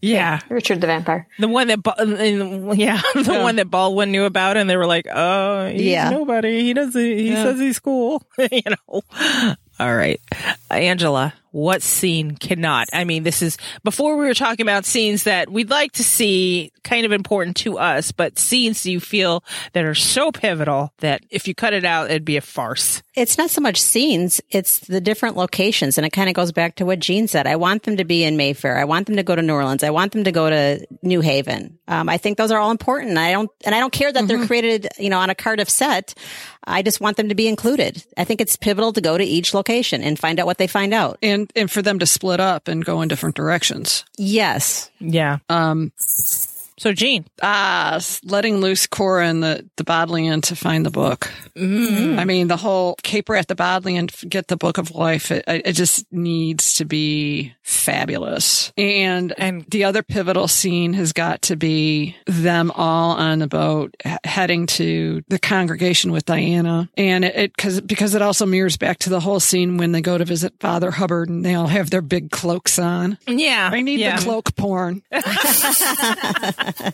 Yeah. 0.00 0.40
Richard 0.48 0.80
the 0.80 0.86
vampire. 0.86 1.26
The 1.38 1.48
one 1.48 1.68
that, 1.68 1.82
Ba- 1.82 1.94
yeah, 2.76 3.00
the 3.14 3.40
one 3.42 3.56
that 3.56 3.70
Baldwin 3.70 4.12
knew 4.12 4.24
about, 4.24 4.56
and 4.56 4.68
they 4.70 4.76
were 4.76 4.86
like, 4.86 5.06
"Oh, 5.12 5.68
he's 5.68 5.82
Yeah. 5.82 6.10
nobody. 6.10 6.62
He 6.62 6.72
doesn't. 6.74 7.00
He 7.00 7.30
Yeah. 7.30 7.42
says 7.42 7.58
he's 7.58 7.80
cool." 7.80 8.22
you 8.52 8.62
know. 8.66 9.02
All 9.80 9.96
right, 9.96 10.20
Angela, 10.70 11.34
what 11.50 11.82
scene 11.82 12.36
cannot? 12.36 12.88
I 12.92 13.02
mean, 13.04 13.24
this 13.24 13.42
is 13.42 13.56
before 13.82 14.16
we 14.16 14.26
were 14.26 14.34
talking 14.34 14.62
about 14.64 14.84
scenes 14.84 15.24
that 15.24 15.50
we'd 15.50 15.70
like 15.70 15.92
to 15.92 16.04
see, 16.04 16.70
kind 16.84 17.04
of 17.04 17.10
important 17.10 17.56
to 17.58 17.78
us, 17.78 18.12
but 18.12 18.38
scenes 18.38 18.86
you 18.86 19.00
feel 19.00 19.42
that 19.72 19.84
are 19.84 19.94
so 19.94 20.30
pivotal 20.30 20.92
that 20.98 21.22
if 21.30 21.48
you 21.48 21.54
cut 21.54 21.72
it 21.72 21.84
out, 21.84 22.10
it'd 22.10 22.24
be 22.24 22.36
a 22.36 22.40
farce. 22.42 23.02
It's 23.14 23.36
not 23.36 23.50
so 23.50 23.60
much 23.60 23.80
scenes, 23.80 24.40
it's 24.50 24.78
the 24.80 25.00
different 25.00 25.36
locations. 25.36 25.98
And 25.98 26.06
it 26.06 26.10
kind 26.10 26.28
of 26.28 26.34
goes 26.34 26.50
back 26.50 26.76
to 26.76 26.86
what 26.86 26.98
Jean 26.98 27.28
said. 27.28 27.46
I 27.46 27.56
want 27.56 27.82
them 27.82 27.98
to 27.98 28.04
be 28.04 28.24
in 28.24 28.36
Mayfair. 28.36 28.78
I 28.78 28.84
want 28.84 29.06
them 29.06 29.16
to 29.16 29.22
go 29.22 29.36
to 29.36 29.42
New 29.42 29.52
Orleans. 29.52 29.82
I 29.82 29.90
want 29.90 30.12
them 30.12 30.24
to 30.24 30.32
go 30.32 30.48
to 30.48 30.86
New 31.02 31.20
Haven. 31.20 31.78
Um, 31.88 32.08
I 32.08 32.16
think 32.16 32.38
those 32.38 32.50
are 32.50 32.58
all 32.58 32.70
important. 32.70 33.18
I 33.18 33.32
don't, 33.32 33.50
and 33.64 33.74
I 33.74 33.80
don't 33.80 33.92
care 33.92 34.10
that 34.10 34.26
they're 34.26 34.46
created, 34.46 34.88
you 34.98 35.10
know, 35.10 35.18
on 35.18 35.28
a 35.28 35.34
Cardiff 35.34 35.68
set. 35.68 36.14
I 36.64 36.82
just 36.82 37.00
want 37.00 37.16
them 37.16 37.28
to 37.28 37.34
be 37.34 37.48
included. 37.48 38.02
I 38.16 38.24
think 38.24 38.40
it's 38.40 38.56
pivotal 38.56 38.92
to 38.92 39.00
go 39.00 39.18
to 39.18 39.24
each 39.24 39.52
location 39.52 40.02
and 40.02 40.18
find 40.18 40.38
out 40.38 40.46
what 40.46 40.58
they 40.58 40.66
find 40.66 40.94
out. 40.94 41.18
And 41.22 41.50
and 41.56 41.70
for 41.70 41.82
them 41.82 41.98
to 41.98 42.06
split 42.06 42.40
up 42.40 42.68
and 42.68 42.84
go 42.84 43.02
in 43.02 43.08
different 43.08 43.34
directions. 43.34 44.04
Yes. 44.16 44.90
Yeah. 45.00 45.38
Um, 45.48 45.92
So, 46.82 46.92
Jean, 46.92 47.24
ah, 47.40 48.00
letting 48.24 48.56
loose 48.56 48.88
Cora 48.88 49.28
and 49.28 49.40
the 49.40 49.70
the 49.76 49.84
Bodleian 49.84 50.40
to 50.40 50.56
find 50.56 50.84
the 50.84 50.90
book. 50.90 51.30
I 51.56 52.24
mean, 52.24 52.48
the 52.48 52.56
whole 52.56 52.96
caper 53.04 53.36
at 53.36 53.46
the 53.46 53.54
Bodleian, 53.54 54.08
get 54.28 54.48
the 54.48 54.56
book 54.56 54.78
of 54.78 54.90
life. 54.90 55.30
It, 55.30 55.44
it 55.46 55.72
just 55.74 56.04
needs 56.12 56.74
to 56.74 56.84
be 56.84 57.54
fabulous. 57.62 58.72
And 58.76 59.32
And- 59.38 59.64
the 59.68 59.84
other 59.84 60.02
pivotal 60.02 60.48
scene 60.48 60.94
has 60.94 61.12
got 61.12 61.42
to 61.42 61.56
be 61.56 62.16
them 62.26 62.72
all 62.72 63.16
on 63.16 63.38
the 63.38 63.46
boat 63.46 63.94
heading 64.24 64.66
to 64.66 65.22
the 65.28 65.38
congregation 65.38 66.10
with 66.10 66.24
Diana. 66.24 66.88
And 66.96 67.24
it, 67.24 67.36
it 67.36 67.56
cause, 67.56 67.80
because 67.80 68.16
it 68.16 68.22
also 68.22 68.44
mirrors 68.44 68.76
back 68.76 68.98
to 69.00 69.10
the 69.10 69.20
whole 69.20 69.38
scene 69.38 69.76
when 69.76 69.92
they 69.92 70.00
go 70.00 70.18
to 70.18 70.24
visit 70.24 70.54
Father 70.58 70.90
Hubbard 70.90 71.28
and 71.28 71.44
they 71.44 71.54
all 71.54 71.68
have 71.68 71.90
their 71.90 72.02
big 72.02 72.32
cloaks 72.32 72.80
on. 72.80 73.18
yeah, 73.28 73.70
I 73.72 73.82
need 73.82 74.00
yeah. 74.00 74.16
the 74.16 74.22
cloak 74.22 74.56
porn. 74.56 75.02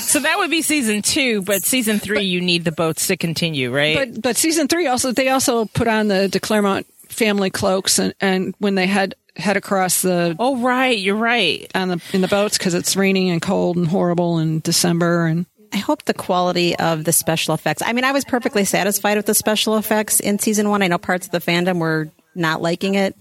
So 0.00 0.20
that 0.20 0.38
would 0.38 0.50
be 0.50 0.62
season 0.62 1.02
two, 1.02 1.42
but 1.42 1.62
season 1.62 1.98
three, 1.98 2.22
you 2.22 2.40
need 2.40 2.64
the 2.64 2.72
boats 2.72 3.08
to 3.08 3.16
continue, 3.16 3.70
right? 3.74 3.96
But 4.12 4.22
but 4.22 4.36
season 4.36 4.68
three 4.68 4.86
also 4.86 5.12
they 5.12 5.28
also 5.28 5.66
put 5.66 5.86
on 5.88 6.08
the 6.08 6.28
de 6.28 6.40
Clermont 6.40 6.86
family 7.08 7.50
cloaks 7.50 7.98
and, 7.98 8.14
and 8.20 8.54
when 8.58 8.74
they 8.74 8.86
head 8.86 9.14
head 9.36 9.56
across 9.56 10.02
the 10.02 10.34
oh, 10.38 10.56
right, 10.58 10.96
you're 10.98 11.16
right. 11.16 11.70
on 11.74 11.88
the 11.88 12.02
in 12.12 12.20
the 12.22 12.28
boats 12.28 12.58
because 12.58 12.74
it's 12.74 12.96
raining 12.96 13.30
and 13.30 13.40
cold 13.42 13.76
and 13.76 13.86
horrible 13.88 14.38
in 14.38 14.60
December 14.60 15.26
and 15.26 15.46
I 15.72 15.76
hope 15.78 16.04
the 16.04 16.14
quality 16.14 16.74
of 16.76 17.04
the 17.04 17.12
special 17.12 17.54
effects. 17.54 17.82
I 17.84 17.92
mean, 17.92 18.04
I 18.04 18.12
was 18.12 18.24
perfectly 18.24 18.64
satisfied 18.64 19.16
with 19.18 19.26
the 19.26 19.34
special 19.34 19.76
effects 19.76 20.18
in 20.20 20.38
season 20.38 20.70
one. 20.70 20.82
I 20.82 20.86
know 20.88 20.96
parts 20.98 21.26
of 21.26 21.32
the 21.32 21.40
fandom 21.40 21.78
were 21.78 22.08
not 22.34 22.62
liking 22.62 22.94
it. 22.94 23.14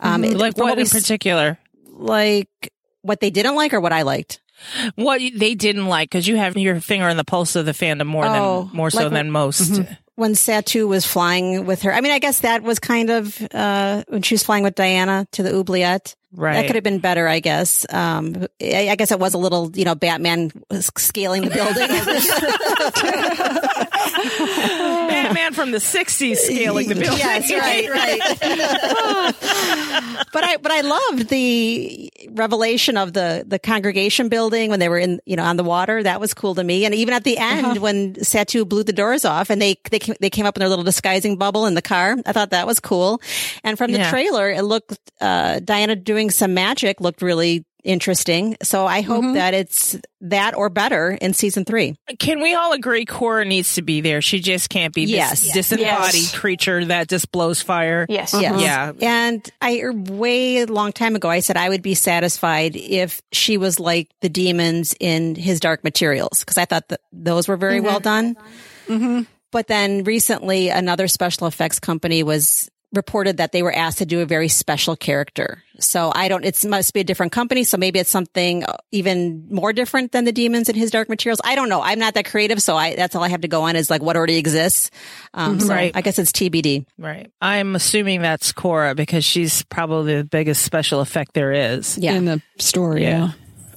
Um, 0.00 0.24
it- 0.24 0.36
Like 0.36 0.56
from 0.56 0.68
what 0.68 0.76
we 0.76 0.82
in 0.82 0.86
s- 0.86 0.94
particular? 0.94 1.58
Like 1.90 2.48
what 3.02 3.20
they 3.20 3.28
didn't 3.30 3.56
like 3.56 3.74
or 3.74 3.80
what 3.80 3.92
I 3.92 4.02
liked. 4.02 4.40
What 4.96 5.20
they 5.34 5.54
didn't 5.54 5.86
like 5.86 6.10
because 6.10 6.26
you 6.28 6.36
have 6.36 6.56
your 6.56 6.80
finger 6.80 7.08
on 7.08 7.16
the 7.16 7.24
pulse 7.24 7.56
of 7.56 7.66
the 7.66 7.72
fandom 7.72 8.06
more 8.06 8.24
Oh, 8.26 8.64
than 8.64 8.76
more 8.76 8.90
so 8.90 9.04
like- 9.04 9.12
than 9.12 9.30
most. 9.30 9.80
When 10.14 10.32
Satu 10.34 10.86
was 10.86 11.06
flying 11.06 11.64
with 11.64 11.82
her, 11.82 11.92
I 11.92 12.02
mean, 12.02 12.12
I 12.12 12.18
guess 12.18 12.40
that 12.40 12.62
was 12.62 12.78
kind 12.78 13.08
of 13.10 13.40
uh, 13.54 14.04
when 14.08 14.20
she 14.22 14.34
was 14.34 14.42
flying 14.42 14.62
with 14.62 14.74
Diana 14.74 15.26
to 15.32 15.42
the 15.42 15.54
oubliette. 15.56 16.14
Right. 16.34 16.54
That 16.54 16.66
could 16.66 16.76
have 16.76 16.84
been 16.84 16.98
better, 16.98 17.28
I 17.28 17.40
guess. 17.40 17.84
Um, 17.92 18.46
I, 18.60 18.88
I 18.90 18.96
guess 18.96 19.10
it 19.12 19.18
was 19.18 19.34
a 19.34 19.38
little, 19.38 19.70
you 19.74 19.84
know, 19.84 19.94
Batman 19.94 20.50
scaling 20.80 21.42
the 21.42 21.50
building. 21.50 21.88
Batman 25.08 25.52
from 25.52 25.70
the 25.72 25.78
'60s 25.78 26.36
scaling 26.36 26.88
the 26.88 26.94
building. 26.94 27.18
Yes, 27.18 27.50
right, 27.50 27.90
right. 27.90 28.20
but 30.32 30.44
I, 30.44 30.56
but 30.58 30.72
I 30.72 30.80
loved 30.80 31.28
the 31.28 32.10
revelation 32.30 32.96
of 32.96 33.12
the 33.12 33.44
the 33.46 33.58
congregation 33.58 34.28
building 34.28 34.70
when 34.70 34.80
they 34.80 34.88
were 34.88 34.98
in, 34.98 35.20
you 35.26 35.36
know, 35.36 35.44
on 35.44 35.56
the 35.56 35.64
water. 35.64 36.02
That 36.02 36.20
was 36.20 36.34
cool 36.34 36.54
to 36.54 36.64
me. 36.64 36.84
And 36.84 36.94
even 36.94 37.14
at 37.14 37.24
the 37.24 37.38
end 37.38 37.66
Uh-huh. 37.66 37.80
when 37.80 38.14
Satu 38.14 38.68
blew 38.68 38.82
the 38.84 38.92
doors 38.92 39.24
off 39.24 39.50
and 39.50 39.60
they 39.60 39.76
they 39.90 39.98
came, 39.98 40.14
they 40.20 40.30
came 40.30 40.46
up 40.46 40.56
in 40.56 40.60
their 40.60 40.68
little 40.68 40.84
disguising 40.84 41.36
bubble 41.36 41.66
in 41.66 41.74
the 41.74 41.82
car, 41.82 42.16
I 42.26 42.32
thought 42.32 42.50
that 42.50 42.66
was 42.66 42.80
cool. 42.80 43.20
And 43.64 43.76
from 43.78 43.92
the 43.92 43.98
Yeah. 43.98 44.10
trailer, 44.10 44.50
it 44.50 44.62
looked 44.62 44.98
uh, 45.20 45.60
Diana 45.60 45.96
doing 45.96 46.21
some 46.30 46.54
magic 46.54 47.00
looked 47.00 47.22
really 47.22 47.64
interesting. 47.84 48.56
So 48.62 48.86
I 48.86 49.00
hope 49.00 49.24
Mm-hmm. 49.24 49.34
that 49.34 49.54
it's 49.54 49.96
that 50.20 50.54
or 50.56 50.68
better 50.70 51.18
in 51.20 51.34
season 51.34 51.64
three. 51.64 51.96
Can 52.20 52.40
we 52.40 52.54
all 52.54 52.72
agree 52.72 53.04
Cora 53.04 53.44
needs 53.44 53.74
to 53.74 53.82
be 53.82 54.00
there? 54.00 54.22
She 54.22 54.38
just 54.38 54.70
can't 54.70 54.94
be 54.94 55.02
Yes. 55.02 55.42
this 55.42 55.52
disembodied 55.52 56.14
Yes. 56.14 56.38
creature 56.38 56.84
that 56.84 57.08
just 57.08 57.32
blows 57.32 57.60
fire. 57.60 58.06
Yes. 58.08 58.32
Yes. 58.34 58.52
Mm-hmm. 58.52 58.60
Yeah. 58.60 58.92
And 59.00 59.50
I 59.60 59.82
way 59.92 60.58
a 60.58 60.66
long 60.66 60.92
time 60.92 61.16
ago 61.16 61.28
I 61.28 61.40
said 61.40 61.56
I 61.56 61.68
would 61.68 61.82
be 61.82 61.94
satisfied 61.94 62.76
if 62.76 63.20
she 63.32 63.58
was 63.58 63.80
like 63.80 64.08
the 64.20 64.28
demons 64.28 64.94
in 65.00 65.34
his 65.34 65.58
Dark 65.58 65.82
Materials 65.82 66.40
because 66.40 66.58
I 66.58 66.66
thought 66.66 66.86
that 66.88 67.00
those 67.12 67.48
were 67.48 67.56
very 67.56 67.78
mm-hmm. 67.78 67.86
well 67.86 68.00
done. 68.00 68.36
Mm-hmm. 68.86 69.22
But 69.50 69.66
then 69.66 70.04
recently 70.04 70.68
another 70.70 71.08
special 71.08 71.46
effects 71.46 71.78
company 71.78 72.22
was 72.22 72.70
reported 72.92 73.38
that 73.38 73.52
they 73.52 73.62
were 73.62 73.72
asked 73.74 73.98
to 73.98 74.06
do 74.06 74.20
a 74.20 74.26
very 74.26 74.48
special 74.48 74.96
character. 74.96 75.62
So 75.78 76.12
I 76.14 76.28
don't, 76.28 76.44
it 76.44 76.62
must 76.64 76.92
be 76.94 77.00
a 77.00 77.04
different 77.04 77.32
company. 77.32 77.64
So 77.64 77.76
maybe 77.76 77.98
it's 77.98 78.10
something 78.10 78.64
even 78.92 79.46
more 79.50 79.72
different 79.72 80.12
than 80.12 80.24
the 80.24 80.32
demons 80.32 80.68
in 80.68 80.76
his 80.76 80.90
dark 80.90 81.08
materials. 81.08 81.40
I 81.44 81.54
don't 81.54 81.68
know. 81.68 81.80
I'm 81.82 81.98
not 81.98 82.14
that 82.14 82.26
creative. 82.26 82.60
So 82.62 82.76
I, 82.76 82.94
that's 82.94 83.16
all 83.16 83.24
I 83.24 83.28
have 83.28 83.40
to 83.40 83.48
go 83.48 83.62
on 83.62 83.76
is 83.76 83.88
like 83.90 84.02
what 84.02 84.16
already 84.16 84.36
exists. 84.36 84.90
Um, 85.34 85.58
so 85.60 85.68
Right. 85.68 85.90
I 85.94 86.02
guess 86.02 86.18
it's 86.18 86.32
TBD. 86.32 86.84
Right. 86.98 87.32
I'm 87.40 87.74
assuming 87.74 88.20
that's 88.22 88.52
Cora 88.52 88.94
because 88.94 89.24
she's 89.24 89.62
probably 89.64 90.16
the 90.16 90.24
biggest 90.24 90.62
special 90.62 91.00
effect 91.00 91.32
there 91.34 91.52
is 91.52 91.96
Yeah. 91.98 92.12
in 92.14 92.26
the 92.26 92.42
story. 92.58 93.02
Yeah. 93.02 93.32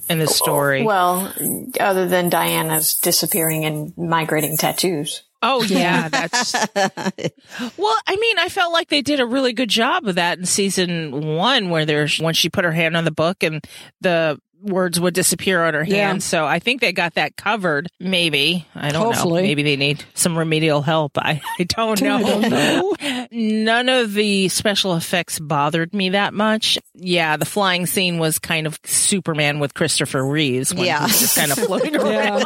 in 0.08 0.18
the 0.20 0.28
story. 0.28 0.84
Well, 0.84 1.32
other 1.80 2.06
than 2.06 2.28
Diana's 2.28 2.94
disappearing 2.94 3.64
and 3.64 3.96
migrating 3.98 4.56
tattoos. 4.56 5.22
Oh 5.42 5.62
yeah, 5.62 6.08
that's 6.10 6.54
well. 6.74 7.96
I 8.06 8.16
mean, 8.16 8.38
I 8.38 8.48
felt 8.48 8.72
like 8.72 8.88
they 8.88 9.02
did 9.02 9.20
a 9.20 9.26
really 9.26 9.52
good 9.52 9.68
job 9.68 10.06
of 10.06 10.14
that 10.14 10.38
in 10.38 10.46
season 10.46 11.36
one, 11.36 11.70
where 11.70 11.84
there's 11.84 12.18
when 12.18 12.34
she 12.34 12.48
put 12.48 12.64
her 12.64 12.72
hand 12.72 12.96
on 12.96 13.04
the 13.04 13.10
book 13.10 13.42
and 13.42 13.64
the 14.00 14.40
words 14.66 15.00
would 15.00 15.14
disappear 15.14 15.64
on 15.64 15.74
her 15.74 15.84
Yeah. 15.84 16.08
hand. 16.08 16.22
So 16.22 16.44
I 16.44 16.58
think 16.58 16.80
they 16.80 16.92
got 16.92 17.14
that 17.14 17.36
covered. 17.36 17.88
Maybe 18.00 18.66
I 18.74 18.90
don't 18.90 19.02
Hopefully. 19.04 19.42
know. 19.42 19.46
Maybe 19.48 19.62
they 19.62 19.76
need 19.76 20.04
some 20.14 20.36
remedial 20.36 20.82
help. 20.82 21.16
I, 21.18 21.40
I 21.58 21.64
don't 21.64 22.00
know. 22.02 22.94
None 23.30 23.88
of 23.88 24.14
the 24.14 24.48
special 24.48 24.94
effects 24.96 25.38
bothered 25.38 25.92
me 25.94 26.10
that 26.10 26.34
much. 26.34 26.78
Yeah, 26.94 27.36
the 27.36 27.44
flying 27.44 27.86
scene 27.86 28.18
was 28.18 28.38
kind 28.38 28.66
of 28.66 28.78
Superman 28.84 29.58
with 29.58 29.74
Christopher 29.74 30.24
Reeves. 30.24 30.74
When 30.74 30.84
Yeah. 30.86 31.06
just 31.06 31.36
kind 31.36 31.52
of 31.52 31.58
floating 31.58 31.96
around. 32.00 32.44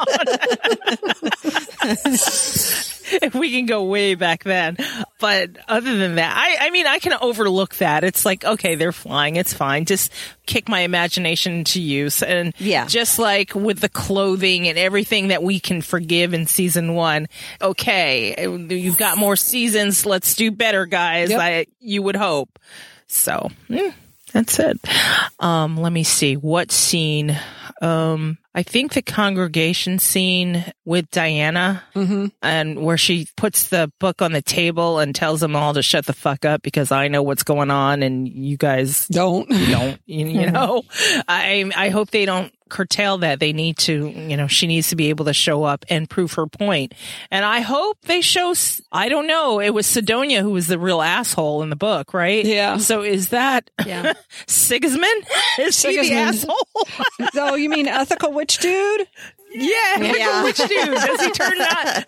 if 3.23 3.35
we 3.35 3.51
can 3.53 3.67
go 3.67 3.85
way 3.85 4.15
back 4.15 4.45
then. 4.45 4.77
But 5.19 5.51
other 5.69 5.97
than 5.97 6.15
that, 6.17 6.35
I, 6.37 6.67
I 6.67 6.71
mean, 6.71 6.87
I 6.87 6.99
can 6.99 7.13
overlook 7.21 7.77
that. 7.77 8.05
It's 8.05 8.25
like, 8.25 8.45
okay, 8.45 8.75
they're 8.75 8.93
flying. 8.93 9.37
It's 9.37 9.53
fine. 9.53 9.85
Just 9.85 10.13
kick 10.47 10.69
my 10.69 10.81
imagination 10.81 11.65
to 11.65 11.81
use. 11.81 12.23
And 12.23 12.55
Yeah. 12.59 12.87
just 12.87 13.19
like 13.19 13.55
with 13.55 13.81
the 13.81 13.89
clothing 13.89 14.69
and 14.69 14.79
everything 14.79 15.29
that 15.29 15.43
we 15.43 15.61
can 15.61 15.83
forgive 15.83 16.33
in 16.35 16.47
season 16.47 16.95
one. 16.95 17.29
Okay. 17.61 18.35
You've 18.49 18.99
got 18.99 19.19
more 19.19 19.37
seasons. 19.37 20.07
Let's 20.07 20.35
do 20.35 20.51
better, 20.51 20.87
guys. 20.87 21.31
Yep. 21.31 21.41
I, 21.41 21.67
you 21.81 22.03
would 22.03 22.17
hope. 22.17 22.59
So, 23.09 23.51
mm, 23.69 23.93
that's 24.33 24.59
it. 24.61 24.79
Um, 25.41 25.77
let 25.77 25.93
me 25.93 26.05
see 26.05 26.37
what 26.37 26.71
scene. 26.71 27.39
Um, 27.83 28.39
I 28.55 28.63
think 28.63 28.95
the 28.95 29.03
congregation 29.03 29.99
scene 29.99 30.65
with 30.85 31.09
Diana 31.11 31.85
mm-hmm. 31.95 32.27
and 32.43 32.83
where 32.83 32.97
she 32.97 33.29
puts 33.37 33.69
the 33.69 33.93
book 34.01 34.23
on 34.23 34.33
the 34.33 34.43
table 34.43 34.99
and 34.99 35.15
tells 35.15 35.41
them 35.41 35.55
all 35.55 35.75
to 35.75 35.83
shut 35.83 36.07
the 36.07 36.13
fuck 36.13 36.45
up 36.45 36.63
because 36.63 36.91
I 36.91 37.09
know 37.09 37.23
what's 37.23 37.45
going 37.45 37.71
on 37.71 38.03
and 38.03 38.29
you 38.29 38.57
guys 38.57 39.07
Don't. 39.09 39.49
don't, 39.49 40.01
you, 40.07 40.27
you 40.27 40.51
know, 40.51 40.83
I, 41.29 41.71
I 41.77 41.91
hope 41.91 42.11
they 42.11 42.27
don't 42.27 42.53
curtail 42.71 43.19
that. 43.19 43.41
They 43.41 43.53
need 43.53 43.77
to, 43.79 44.09
you 44.09 44.37
know, 44.37 44.47
she 44.47 44.67
needs 44.67 44.89
to 44.89 44.97
be 44.97 45.11
able 45.11 45.27
to 45.27 45.35
show 45.35 45.65
up 45.65 45.85
and 45.91 46.09
prove 46.09 46.33
her 46.35 46.47
point. 46.47 46.95
And 47.31 47.45
I 47.45 47.61
hope 47.61 47.99
they 48.03 48.21
show, 48.23 48.55
I 48.91 49.09
don't 49.09 49.27
know, 49.27 49.61
it 49.61 49.71
was 49.71 49.87
Sidonia 49.87 50.43
who 50.43 50.51
was 50.51 50.69
the 50.69 50.79
real 50.79 51.03
asshole 51.03 51.63
in 51.63 51.69
the 51.69 51.77
book, 51.77 52.15
right? 52.15 52.45
Yeah. 52.45 52.79
So 52.79 53.03
is 53.03 53.29
that 53.29 53.71
Yeah. 53.85 54.15
Sigismund? 54.47 55.25
Is 55.59 55.83
he 55.83 56.01
the 56.01 56.15
asshole? 56.15 56.57
Oh, 57.35 57.55
you 57.57 57.69
mean 57.69 57.89
ethical 57.89 58.33
witch 58.41 58.59
dude? 58.59 59.07
Yeah, 59.53 59.99
Yeah. 60.01 60.13
yeah. 60.17 60.45
Which 60.45 60.59
dude 60.59 60.69
does 60.69 61.21
he 61.25 61.31
turn 61.33 61.59
not? 61.59 62.07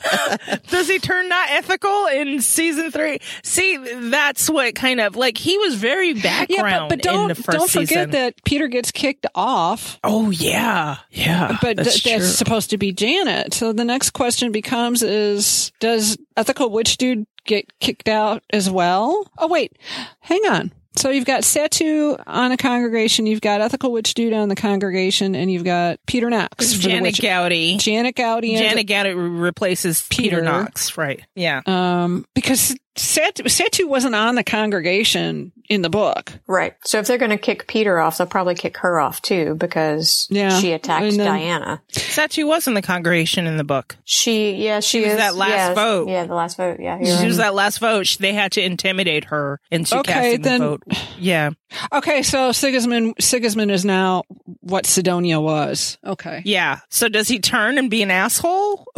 does 0.69 0.89
he 0.89 0.99
turn 1.01 1.29
not 1.29 1.51
ethical 1.51 2.07
in 2.07 2.41
season 2.41 2.93
three? 2.93 3.19
See, 3.43 3.77
that's 3.77 4.49
what 4.49 4.77
kind 4.77 5.01
of 5.01 5.17
like 5.17 5.37
he 5.39 5.59
was 5.59 5.75
very 5.75 6.15
background 6.15 6.51
Yeah, 6.51 6.79
but, 6.83 6.89
but 6.89 6.99
in 7.07 7.13
don't 7.13 7.29
the 7.29 7.35
1st 7.35 7.53
don't 7.53 7.71
forget 7.71 7.89
season. 7.89 8.11
that 8.13 8.45
Peter 8.45 8.69
gets 8.69 8.93
kicked 8.93 9.27
off, 9.35 9.99
oh 10.05 10.31
yeah, 10.31 10.99
yeah. 11.11 11.59
but 11.61 11.79
that's 11.79 12.01
th- 12.03 12.17
that's 12.21 12.33
supposed 12.33 12.71
to 12.71 12.79
be 12.79 12.93
Janet. 12.93 13.55
So 13.55 13.73
the 13.73 13.85
next 13.85 14.11
question 14.11 14.53
becomes: 14.53 15.03
Is 15.03 15.73
does 15.81 16.17
ethical 16.37 16.71
witch 16.71 16.97
dude 16.97 17.27
get 17.45 17.77
kicked 17.81 18.09
out 18.09 18.45
as 18.51 18.71
well? 18.71 19.29
Oh 19.37 19.49
wait, 19.49 19.77
hang 20.21 20.43
on. 20.49 20.71
So 20.97 21.11
you've 21.11 21.25
got 21.25 21.43
Satu 21.43 22.23
on 22.27 22.53
a 22.53 22.57
congregation, 22.57 23.27
you've 23.27 23.41
got 23.41 23.61
ethical 23.61 23.93
witch 23.93 24.15
dude 24.15 24.33
on 24.33 24.49
the 24.49 24.57
congregation, 24.57 25.35
and 25.35 25.51
you've 25.51 25.65
got 25.65 25.99
Peter 26.07 26.29
Knox. 26.29 26.75
Janet 26.75 27.19
Gowdy. 27.21 27.79
Janet 27.79 28.15
Gowdy. 28.15 28.57
Janet 28.57 28.87
Gowdy 28.87 29.15
replaces 29.15 30.07
Peter, 30.09 30.37
Peter. 30.37 30.43
Knox, 30.43 30.99
right? 30.99 31.23
Yeah. 31.35 31.63
Um, 31.67 32.27
because 32.35 32.77
Satu, 32.97 33.45
Satu 33.45 33.89
wasn't 33.89 34.15
on 34.15 34.35
the 34.35 34.45
congregation 34.45 35.53
in 35.69 35.81
the 35.81 35.89
book. 35.89 36.33
Right. 36.47 36.75
So 36.85 36.99
if 36.99 37.07
they're 37.07 37.17
going 37.19 37.31
to 37.31 37.39
kick 37.39 37.67
Peter 37.67 37.99
off, 37.99 38.19
they'll 38.19 38.27
probably 38.27 38.55
kick 38.55 38.77
her 38.79 39.01
off 39.01 39.23
too 39.23 39.55
because 39.55 40.27
Yeah. 40.31 40.59
she 40.59 40.73
attacked 40.73 41.05
And 41.05 41.19
then- 41.19 41.27
Diana. 41.27 41.83
Satu 41.93 42.47
was 42.47 42.67
in 42.67 42.75
the 42.75 42.83
congregation 42.83 43.47
in 43.47 43.57
the 43.57 43.65
book. 43.65 43.97
She, 44.05 44.57
yeah, 44.57 44.81
she, 44.81 45.01
was 45.01 45.13
is- 45.13 45.17
that 45.17 45.35
last 45.35 45.51
yeah, 45.51 45.75
vote. 45.75 46.09
Yeah, 46.09 46.25
the 46.27 46.35
last 46.35 46.57
vote. 46.59 46.79
Yeah, 46.81 46.99
She 47.03 47.11
right. 47.13 47.27
was 47.27 47.39
that 47.39 47.55
last 47.55 47.79
vote. 47.79 48.17
They 48.21 48.35
had 48.35 48.53
to 48.53 48.63
intimidate 48.63 49.25
her 49.27 49.59
into 49.71 49.99
Okay, 50.01 50.13
casting 50.13 50.43
then- 50.43 50.61
the 50.61 50.67
vote. 50.67 50.83
Yeah. 51.19 51.51
Okay, 51.93 52.23
so 52.23 52.53
Sigismund 52.53 53.15
Sigismund 53.21 53.71
is 53.71 53.85
now 53.85 54.25
what 54.61 54.87
Sidonia 54.87 55.41
was. 55.41 55.99
Okay. 56.05 56.43
Yeah. 56.45 56.81
So 56.89 57.09
does 57.09 57.29
he 57.29 57.39
turn 57.39 57.79
and 57.79 57.91
be 57.91 58.03
an 58.03 58.11
asshole? 58.11 58.87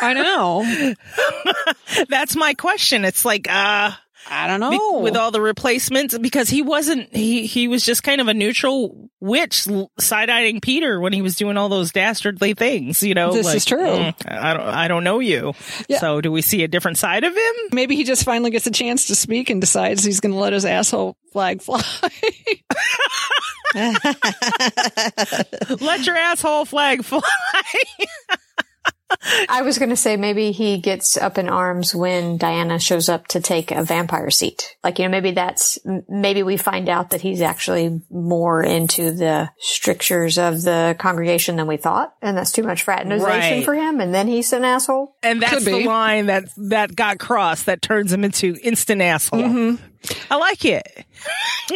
I 0.00 0.14
know. 0.14 0.94
That's 2.08 2.36
my 2.36 2.54
question. 2.54 3.04
It's 3.04 3.24
like, 3.24 3.46
uh, 3.50 3.92
I 4.30 4.46
don't 4.46 4.70
be- 4.70 4.76
know. 4.76 5.00
with 5.00 5.16
all 5.16 5.30
the 5.30 5.40
replacements 5.40 6.16
because 6.18 6.48
he 6.48 6.62
wasn't, 6.62 7.14
he, 7.14 7.46
he 7.46 7.68
was 7.68 7.84
just 7.84 8.02
kind 8.02 8.20
of 8.20 8.28
a 8.28 8.34
neutral 8.34 9.10
witch 9.20 9.66
side 9.98 10.30
eyeing 10.30 10.60
Peter 10.60 11.00
when 11.00 11.12
he 11.12 11.22
was 11.22 11.36
doing 11.36 11.56
all 11.56 11.68
those 11.68 11.92
dastardly 11.92 12.54
things, 12.54 13.02
you 13.02 13.14
know? 13.14 13.32
This 13.32 13.46
like, 13.46 13.56
is 13.56 13.64
true. 13.64 13.78
"Mm, 13.78 14.14
I 14.26 14.54
don't, 14.54 14.62
I 14.62 14.88
don't 14.88 15.04
know 15.04 15.20
you. 15.20 15.54
Yeah. 15.88 15.98
So 15.98 16.20
do 16.20 16.30
we 16.32 16.42
see 16.42 16.62
a 16.64 16.68
different 16.68 16.98
side 16.98 17.24
of 17.24 17.34
him? 17.34 17.54
Maybe 17.72 17.96
he 17.96 18.04
just 18.04 18.24
finally 18.24 18.50
gets 18.50 18.66
a 18.66 18.70
chance 18.70 19.06
to 19.08 19.14
speak 19.14 19.50
and 19.50 19.60
decides 19.60 20.04
he's 20.04 20.20
going 20.20 20.32
to 20.32 20.38
let 20.38 20.52
his 20.52 20.64
asshole 20.64 21.16
flag 21.32 21.62
fly. 21.62 21.82
Let 25.80 26.06
your 26.06 26.16
asshole 26.16 26.64
flag 26.64 27.04
fly. 27.04 27.20
I 29.48 29.62
was 29.62 29.78
going 29.78 29.90
to 29.90 29.96
say 29.96 30.16
maybe 30.16 30.50
he 30.52 30.78
gets 30.78 31.16
up 31.16 31.38
in 31.38 31.48
arms 31.48 31.94
when 31.94 32.38
Diana 32.38 32.78
shows 32.78 33.08
up 33.08 33.28
to 33.28 33.40
take 33.40 33.70
a 33.70 33.84
vampire 33.84 34.30
seat. 34.30 34.76
Like, 34.82 34.98
you 34.98 35.04
know, 35.04 35.10
maybe 35.10 35.30
that's, 35.30 35.78
maybe 36.08 36.42
we 36.42 36.56
find 36.56 36.88
out 36.88 37.10
that 37.10 37.20
he's 37.20 37.40
actually 37.40 38.00
more 38.10 38.62
into 38.62 39.12
the 39.12 39.48
strictures 39.58 40.38
of 40.38 40.62
the 40.62 40.96
congregation 40.98 41.56
than 41.56 41.66
we 41.66 41.76
thought. 41.76 42.14
And 42.20 42.36
that's 42.36 42.52
too 42.52 42.64
much 42.64 42.82
fraternization 42.82 43.26
Right. 43.58 43.64
for 43.64 43.74
him. 43.74 44.00
And 44.00 44.12
then 44.12 44.26
he's 44.26 44.52
an 44.52 44.64
asshole. 44.64 45.14
And 45.22 45.40
that's 45.40 45.64
the 45.64 45.84
line 45.84 46.26
that, 46.26 46.44
that 46.68 46.96
got 46.96 47.18
crossed 47.18 47.66
that 47.66 47.82
turns 47.82 48.12
him 48.12 48.24
into 48.24 48.56
instant 48.62 49.02
asshole. 49.02 49.40
Mm-hmm. 49.40 49.84
I 50.30 50.36
like 50.36 50.64
it. 50.64 51.04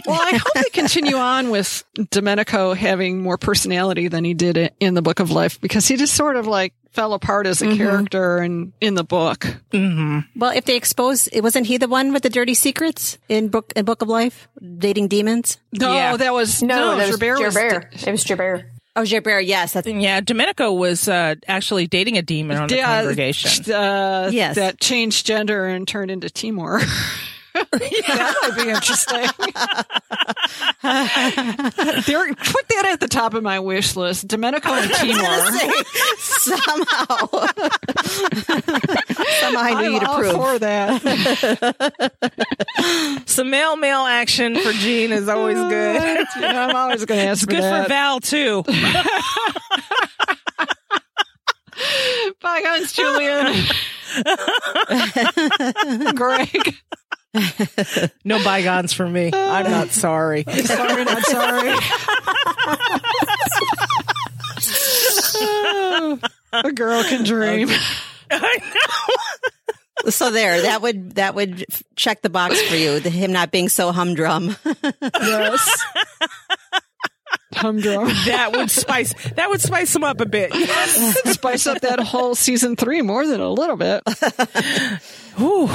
well, 0.06 0.20
I 0.20 0.32
hope 0.36 0.52
they 0.54 0.70
continue 0.72 1.16
on 1.16 1.50
with 1.50 1.84
Domenico 2.10 2.74
having 2.74 3.22
more 3.22 3.38
personality 3.38 4.08
than 4.08 4.24
he 4.24 4.34
did 4.34 4.56
i- 4.58 4.70
in 4.80 4.94
the 4.94 5.02
Book 5.02 5.20
of 5.20 5.30
Life 5.30 5.60
because 5.60 5.86
he 5.88 5.96
just 5.96 6.14
sort 6.14 6.36
of 6.36 6.46
like 6.46 6.72
fell 6.92 7.12
apart 7.14 7.46
as 7.46 7.62
a 7.62 7.76
character 7.76 8.38
and 8.38 8.72
in 8.80 8.94
the 8.94 9.04
book. 9.04 9.46
Well, 9.72 10.50
if 10.54 10.64
they 10.64 10.76
expose, 10.76 11.28
it 11.28 11.40
wasn't 11.40 11.66
he 11.66 11.76
the 11.76 11.86
one 11.88 12.12
with 12.12 12.22
the 12.24 12.30
dirty 12.30 12.54
secrets 12.54 13.16
in 13.28 13.48
book 13.48 13.72
in 13.76 13.84
Book 13.84 14.02
of 14.02 14.08
Life, 14.08 14.48
dating 14.78 15.08
demons? 15.08 15.58
No, 15.72 15.92
Yeah. 15.94 16.16
that 16.16 16.32
was 16.34 16.62
No, 16.62 16.74
no, 16.76 16.96
that 16.96 17.06
was 17.08 17.16
Gerbert 17.16 17.40
was- 17.44 17.54
Gerbert. 17.54 18.06
It 18.06 18.10
was 18.10 18.24
Gerbert. 18.24 18.64
Oh, 18.96 19.04
Gerbert, 19.04 19.44
yes, 19.44 19.72
that's 19.74 19.86
Yeah, 19.86 20.20
Domenico 20.20 20.72
was 20.72 21.06
uh, 21.08 21.36
actually 21.46 21.86
dating 21.86 22.18
a 22.18 22.22
demon 22.22 22.56
on 22.56 22.66
the 22.66 22.76
Yeah, 22.78 22.98
congregation. 23.02 23.72
Uh, 23.72 24.30
Yes. 24.32 24.56
that 24.56 24.80
changed 24.80 25.24
gender 25.26 25.66
and 25.66 25.86
turned 25.86 26.10
into 26.10 26.28
Timor. 26.28 26.80
that 27.72 28.34
might 28.42 28.56
be 28.64 28.68
interesting. 28.70 29.20
there, 32.06 32.34
put 32.34 32.68
that 32.68 32.88
at 32.92 32.98
the 33.00 33.06
top 33.08 33.34
of 33.34 33.42
my 33.44 33.60
wish 33.60 33.94
list. 33.94 34.26
Domenico 34.26 34.72
and 34.72 34.90
Timor. 34.92 35.50
somehow. 36.18 37.28
somehow 39.38 39.60
I 39.60 39.74
knew 39.80 39.86
I'm 39.86 39.92
you'd 39.92 40.02
all 40.04 40.16
approve. 40.16 40.32
for 40.34 40.58
that. 40.58 41.00
Some 43.26 43.50
male 43.50 43.76
male 43.76 44.04
action 44.04 44.56
for 44.58 44.72
Jean 44.72 45.12
is 45.12 45.28
always 45.28 45.56
good. 45.58 45.96
Uh, 45.96 46.24
you 46.36 46.40
know, 46.42 46.48
I'm 46.68 46.74
always 46.74 47.04
going 47.04 47.20
to 47.20 47.26
ask 47.26 47.42
for 47.42 47.46
Good 47.50 47.62
that. 47.62 47.84
for 47.84 47.88
Val 47.88 48.18
too. 48.20 48.64
Bygones, 52.40 52.92
Julian. 52.92 53.64
Greg. 56.16 56.74
No 58.24 58.42
bygones 58.42 58.92
for 58.92 59.08
me. 59.08 59.30
I'm 59.32 59.70
not 59.70 59.90
sorry. 59.90 60.44
Sorry, 60.44 61.04
not 61.04 61.22
sorry. 61.22 61.72
A 66.52 66.72
girl 66.72 67.04
can 67.04 67.24
dream. 67.24 67.68
I 68.30 68.58
know. 68.58 70.10
So 70.10 70.30
there, 70.30 70.62
that 70.62 70.82
would 70.82 71.16
that 71.16 71.34
would 71.34 71.64
check 71.94 72.22
the 72.22 72.30
box 72.30 72.60
for 72.62 72.74
you. 72.74 73.00
The, 73.00 73.10
him 73.10 73.32
not 73.32 73.50
being 73.50 73.68
so 73.68 73.92
humdrum. 73.92 74.56
Yes. 75.02 75.84
Humdrum. 77.52 78.06
That 78.26 78.52
would 78.52 78.70
spice 78.70 79.12
that 79.34 79.50
would 79.50 79.60
spice 79.60 79.92
them 79.92 80.02
up 80.04 80.20
a 80.20 80.26
bit. 80.26 80.52
Spice 80.54 81.66
up 81.66 81.82
that 81.82 82.00
whole 82.00 82.34
season 82.34 82.76
three 82.76 83.02
more 83.02 83.26
than 83.26 83.40
a 83.40 83.50
little 83.50 83.76
bit. 83.76 84.02
Ooh. 85.40 85.68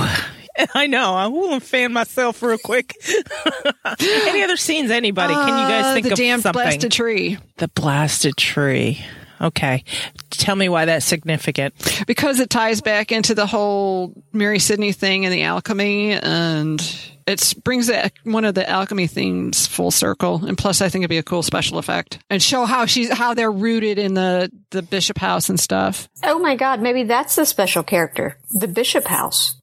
I 0.75 0.87
know. 0.87 1.13
I 1.13 1.27
will 1.27 1.59
fan 1.59 1.93
myself 1.93 2.41
real 2.41 2.57
quick. 2.57 2.93
Any 3.99 4.43
other 4.43 4.57
scenes? 4.57 4.91
Anybody? 4.91 5.33
Can 5.33 5.47
you 5.47 5.53
guys 5.69 5.85
Uh, 5.85 5.93
think 5.93 6.05
the 6.07 6.11
of 6.13 6.17
damn 6.17 6.41
something? 6.41 6.61
blasted 6.63 6.91
tree? 6.91 7.37
the 7.57 7.67
blasted 7.69 8.37
tree. 8.37 9.03
Okay. 9.41 9.83
Tell 10.31 10.55
me 10.55 10.69
why 10.69 10.85
that's 10.85 11.05
significant. 11.05 11.73
because 12.07 12.39
it 12.39 12.49
ties 12.49 12.81
back 12.81 13.11
into 13.11 13.35
the 13.35 13.45
whole 13.45 14.13
Mary 14.31 14.59
Sidney 14.59 14.93
thing 14.93 15.25
and 15.25 15.33
the 15.33 15.43
alchemy, 15.43 16.13
and 16.13 16.81
it 17.27 17.53
brings 17.63 17.87
that 17.87 18.13
one 18.23 18.45
of 18.45 18.55
the 18.55 18.67
alchemy 18.69 19.07
themes 19.07 19.67
full 19.67 19.91
circle. 19.91 20.45
And 20.45 20.57
plus, 20.57 20.81
I 20.81 20.87
think 20.87 21.01
it'd 21.03 21.09
be 21.09 21.17
a 21.17 21.23
cool 21.23 21.43
special 21.43 21.79
effect 21.79 22.19
and 22.29 22.41
show 22.41 22.63
how 22.65 22.85
she's 22.85 23.11
how 23.11 23.33
they're 23.33 23.51
rooted 23.51 23.99
in 23.99 24.13
the 24.13 24.49
the 24.71 24.81
Bishop 24.81 25.17
House 25.17 25.49
and 25.49 25.59
stuff. 25.59 26.07
Oh 26.23 26.39
my 26.39 26.55
God, 26.55 26.81
maybe 26.81 27.03
that's 27.03 27.35
the 27.35 27.45
special 27.45 27.83
character, 27.83 28.37
the 28.51 28.69
Bishop 28.69 29.05
House. 29.05 29.59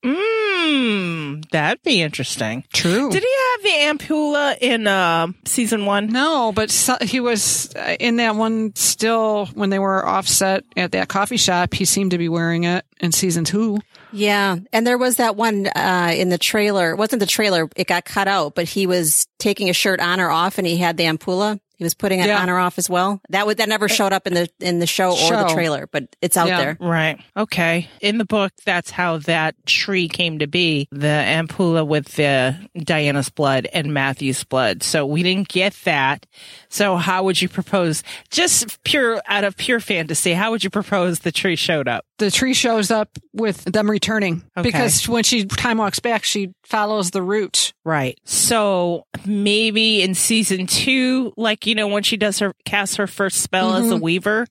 Hmm, 0.63 1.41
that'd 1.51 1.83
be 1.83 2.03
interesting. 2.03 2.65
True. 2.73 3.11
Did 3.11 3.23
he 3.23 3.29
have 3.29 3.63
the 3.63 4.05
ampulla 4.05 4.59
in 4.61 4.87
uh, 4.87 5.29
season 5.45 5.87
one? 5.87 6.07
No, 6.07 6.53
but 6.55 6.71
so, 6.71 6.97
he 7.03 7.21
was 7.21 7.75
uh, 7.75 7.97
in 7.99 8.17
that 8.17 8.37
one 8.37 8.75
still 8.77 9.47
when 9.55 9.71
they 9.71 9.79
were 9.79 10.07
offset 10.07 10.65
at 10.77 10.93
that 10.93 11.09
coffee 11.09 11.37
shop. 11.37 11.75
He 11.75 11.85
seemed 11.85 12.13
to 12.13 12.19
be 12.19 12.29
wearing 12.29 12.65
it 12.65 12.85
in 13.01 13.13
season 13.13 13.45
two. 13.45 13.79
Yeah. 14.13 14.57
And 14.73 14.87
there 14.87 14.99
was 14.99 15.17
that 15.17 15.37
one, 15.37 15.67
uh, 15.67 16.13
in 16.15 16.29
the 16.29 16.39
trailer. 16.39 16.93
It 16.93 16.99
wasn't 16.99 17.21
the 17.21 17.27
trailer. 17.27 17.69
It 17.77 17.87
got 17.87 18.05
cut 18.05 18.29
out, 18.29 18.55
but 18.55 18.69
he 18.69 18.87
was 18.87 19.27
taking 19.39 19.69
a 19.71 19.73
shirt 19.73 20.01
on 20.01 20.21
or 20.21 20.31
off 20.31 20.59
and 20.59 20.67
he 20.67 20.77
had 20.77 20.97
the 20.97 21.05
ampulla. 21.05 21.59
He 21.77 21.85
was 21.85 21.95
putting 21.95 22.21
it 22.21 22.27
Yeah. 22.27 22.41
on 22.41 22.49
or 22.51 22.59
off 22.59 22.79
as 22.79 22.89
well. 22.89 23.21
That 23.31 23.47
would, 23.47 23.57
that 23.59 23.69
never 23.69 23.87
eh. 23.87 23.89
showed 23.89 24.13
up 24.13 24.27
in 24.27 24.35
the, 24.35 24.49
in 24.61 24.79
the 24.79 24.87
show 24.87 25.11
or 25.11 25.31
the 25.37 25.51
trailer, 25.53 25.89
but 25.91 26.05
it's 26.21 26.37
out 26.37 26.49
Yeah. 26.49 26.59
there. 26.61 26.77
Right. 26.81 27.19
Okay. 27.37 27.89
In 28.01 28.19
the 28.19 28.25
book, 28.25 28.53
that's 28.65 28.91
how 28.91 29.19
that 29.19 29.55
tree 29.67 30.09
came 30.09 30.39
to 30.39 30.47
be. 30.47 30.89
The 30.93 31.07
ampulla 31.27 31.87
with 31.87 32.15
the 32.15 32.57
Diana's 32.77 33.31
blood 33.31 33.67
and 33.73 33.93
Matthew's 33.93 34.45
blood. 34.45 34.83
So 34.83 35.05
we 35.07 35.23
didn't 35.23 35.49
get 35.49 35.75
that. 35.85 36.27
So 36.69 36.97
how 36.97 37.25
would 37.25 37.43
you 37.43 37.49
propose, 37.49 38.03
just 38.31 38.83
pure, 38.85 39.21
out 39.27 39.45
of 39.45 39.57
pure 39.57 39.81
fantasy, 39.81 40.33
how 40.35 40.51
would 40.53 40.63
you 40.63 40.71
propose 40.71 41.21
the 41.21 41.33
tree 41.33 41.57
showed 41.57 41.89
up? 41.89 42.05
The 42.23 42.31
tree 42.31 42.55
shows 42.55 42.93
up 42.93 43.19
with 43.33 43.65
them 43.65 43.91
returning 43.91 44.45
Okay. 44.57 44.63
because 44.63 45.09
when 45.09 45.25
she 45.25 45.45
time 45.45 45.79
walks 45.79 45.99
back, 45.99 46.23
she 46.23 46.53
follows 46.65 47.11
the 47.11 47.21
route. 47.21 47.73
Right. 47.85 48.17
So 48.25 49.07
maybe 49.27 50.03
in 50.03 50.15
season 50.15 50.69
two, 50.69 51.33
like, 51.37 51.67
you 51.67 51.75
know, 51.75 51.89
when 51.89 52.05
she 52.05 52.17
does 52.17 52.39
her, 52.39 52.55
casts 52.65 52.95
her 52.95 53.09
first 53.09 53.41
spell 53.41 53.75
as 53.75 53.91
a 53.91 53.95
mm-hmm. 53.95 54.05
weaver 54.05 54.47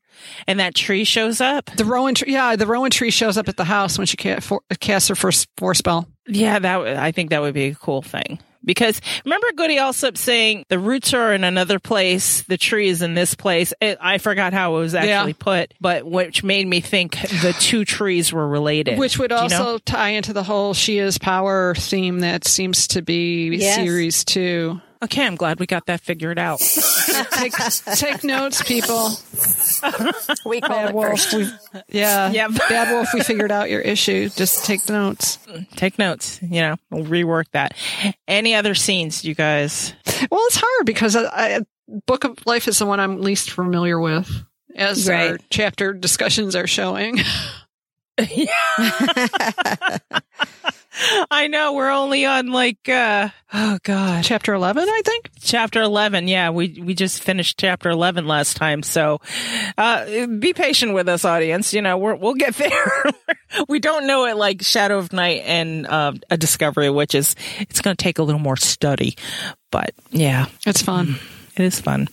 and 0.48 0.60
that 0.60 0.76
tree 0.76 1.06
shows 1.06 1.40
up. 1.40 1.70
The 1.78 1.86
rowan 1.86 2.14
tree, 2.14 2.34
yeah, 2.34 2.58
the 2.58 2.68
rowan 2.68 2.92
tree 2.92 3.10
shows 3.10 3.38
up 3.38 3.48
at 3.48 3.56
the 3.56 3.64
house 3.64 3.98
when 3.98 4.06
she 4.06 4.18
casts 4.18 5.08
her 5.08 5.16
first 5.16 5.48
four 5.56 5.74
spell. 5.74 6.10
Yeah, 6.28 6.60
that 6.60 6.78
would- 6.78 6.98
I 6.98 7.14
think 7.14 7.30
that 7.30 7.42
would 7.42 7.54
be 7.54 7.68
a 7.68 7.76
cool 7.76 8.02
thing. 8.02 8.40
Because 8.64 9.02
remember 9.26 9.48
Goody 9.56 9.78
Alsop 9.80 10.18
saying 10.18 10.66
the 10.70 10.78
roots 10.78 11.14
are 11.14 11.34
in 11.34 11.44
another 11.44 11.80
place, 11.80 12.44
the 12.44 12.58
tree 12.58 12.90
is 12.90 13.02
in 13.02 13.14
this 13.16 13.34
place. 13.34 13.74
It, 13.82 13.98
I 14.00 14.18
forgot 14.20 14.54
how 14.54 14.76
it 14.76 14.80
was 14.80 14.94
actually 14.96 15.32
Yeah. 15.32 15.36
put, 15.40 15.74
but 15.82 16.06
which 16.06 16.44
made 16.44 16.68
me 16.68 16.80
think 16.82 17.14
the 17.42 17.56
two 17.60 17.86
trees 17.86 18.32
were 18.32 18.48
related. 18.48 19.00
Which 19.00 19.18
would 19.18 19.30
Do 19.30 19.36
you 19.36 19.42
also 19.42 19.64
know? 19.64 19.78
tie 19.80 20.10
into 20.10 20.34
the 20.34 20.44
whole 20.44 20.74
she 20.74 21.00
is 21.00 21.18
power 21.18 21.74
theme 21.76 22.20
that 22.20 22.46
seems 22.46 22.88
to 22.90 23.02
be 23.02 23.56
Yes. 23.56 23.76
series 23.76 24.24
two. 24.24 24.80
Okay, 25.04 25.26
I'm 25.26 25.36
glad 25.36 25.60
we 25.60 25.66
got 25.66 25.88
that 25.88 26.02
figured 26.02 26.38
out. 26.38 26.60
Take, 27.32 27.54
take 27.96 28.24
notes, 28.24 28.62
people. 28.62 29.10
We 30.46 30.62
call 30.62 30.70
Bad 30.70 30.90
it 30.90 30.94
Wolf. 30.96 31.08
first. 31.08 31.34
We, 31.34 31.50
yeah. 31.90 32.30
Yep. 32.32 32.52
Bad 32.70 32.92
Wolf, 32.92 33.08
we 33.14 33.22
figured 33.22 33.52
out 33.52 33.70
your 33.72 33.82
issue. 33.82 34.30
Just 34.30 34.64
take 34.66 34.88
notes. 34.88 35.40
Take 35.76 35.98
notes, 35.98 36.40
you 36.44 36.62
know, 36.62 36.76
we'll 36.92 37.06
rework 37.06 37.46
that. 37.54 37.74
Any 38.28 38.54
other 38.54 38.76
scenes, 38.76 39.26
you 39.26 39.34
guys? 39.34 39.94
Well, 40.30 40.42
it's 40.46 40.58
hard 40.62 40.86
because 40.86 41.16
I, 41.16 41.26
I, 41.26 41.62
Book 42.06 42.24
of 42.24 42.38
Life 42.46 42.68
is 42.68 42.78
the 42.78 42.86
one 42.86 43.00
I'm 43.00 43.22
least 43.22 43.50
familiar 43.52 44.00
with, 44.00 44.30
as 44.76 45.10
our 45.10 45.40
chapter 45.50 45.94
discussions 45.94 46.56
are 46.56 46.68
showing. 46.68 47.18
I 51.32 51.48
know 51.48 51.74
we're 51.74 51.92
only 51.92 52.26
on 52.26 52.52
like 52.52 52.88
uh 52.90 53.30
oh 53.54 53.78
god. 53.84 54.24
Chapter 54.24 54.54
11, 54.54 54.84
I 54.88 55.02
think. 55.04 55.30
chapter 55.40 55.82
11 55.82 56.28
yeah. 56.28 56.50
We 56.50 56.82
we 56.82 56.94
just 56.94 57.22
finished 57.24 57.60
chapter 57.60 57.90
11 57.90 58.28
last 58.28 58.58
time 58.58 58.84
so 58.84 59.20
uh 59.78 60.28
be 60.28 60.54
patient 60.54 60.94
with 60.94 61.08
us 61.10 61.26
audience. 61.26 61.74
You 61.74 61.82
know 61.82 61.98
we're, 61.98 62.16
we'll 62.16 62.34
get 62.36 62.56
there. 62.58 63.04
We 63.68 63.80
don't 63.80 64.08
know 64.08 64.26
it 64.26 64.38
like 64.38 64.62
shadow 64.62 64.98
of 64.98 65.12
night 65.14 65.42
and 65.46 65.86
uh, 65.88 66.14
a 66.30 66.38
discovery 66.38 66.90
which 66.90 67.16
is 67.16 67.36
it's 67.60 67.82
going 67.82 67.96
to 67.96 68.02
take 68.04 68.20
a 68.20 68.24
little 68.24 68.40
more 68.40 68.58
study 68.58 69.16
but 69.72 69.92
yeah. 70.12 70.48
It's 70.66 70.82
fun. 70.82 71.16
it 71.56 71.64
is 71.64 71.80
fun. 71.80 72.08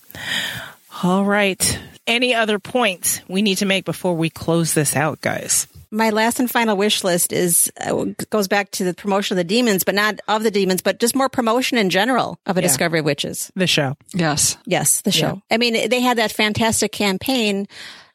All 1.02 1.24
right. 1.24 1.78
Any 2.06 2.34
other 2.34 2.58
points 2.58 3.20
we 3.28 3.42
need 3.42 3.58
to 3.58 3.66
make 3.66 3.84
before 3.84 4.14
we 4.14 4.30
close 4.30 4.74
this 4.74 4.96
out 4.96 5.20
guys 5.20 5.66
My 5.90 6.10
last 6.10 6.38
and 6.38 6.50
final 6.50 6.76
wish 6.76 7.02
list 7.02 7.32
is 7.32 7.72
uh, 7.80 8.04
goes 8.30 8.46
back 8.46 8.70
to 8.72 8.84
the 8.84 8.92
promotion 8.92 9.34
of 9.34 9.38
the 9.38 9.44
demons, 9.44 9.84
but 9.84 9.94
not 9.94 10.20
of 10.28 10.42
the 10.42 10.50
demons, 10.50 10.82
but 10.82 11.00
just 11.00 11.14
more 11.14 11.28
promotion 11.28 11.78
in 11.78 11.88
general 11.88 12.38
of 12.44 12.58
a 12.58 12.62
Discovery 12.62 12.98
of 12.98 13.04
Witches. 13.06 13.50
the 13.54 13.66
show 13.66 13.96
Yes. 14.12 14.58
Yes, 14.66 15.00
the 15.00 15.12
show. 15.12 15.42
I 15.50 15.56
mean, 15.56 15.88
they 15.88 16.00
had 16.00 16.18
that 16.18 16.30
fantastic 16.32 16.92
campaign, 16.92 17.68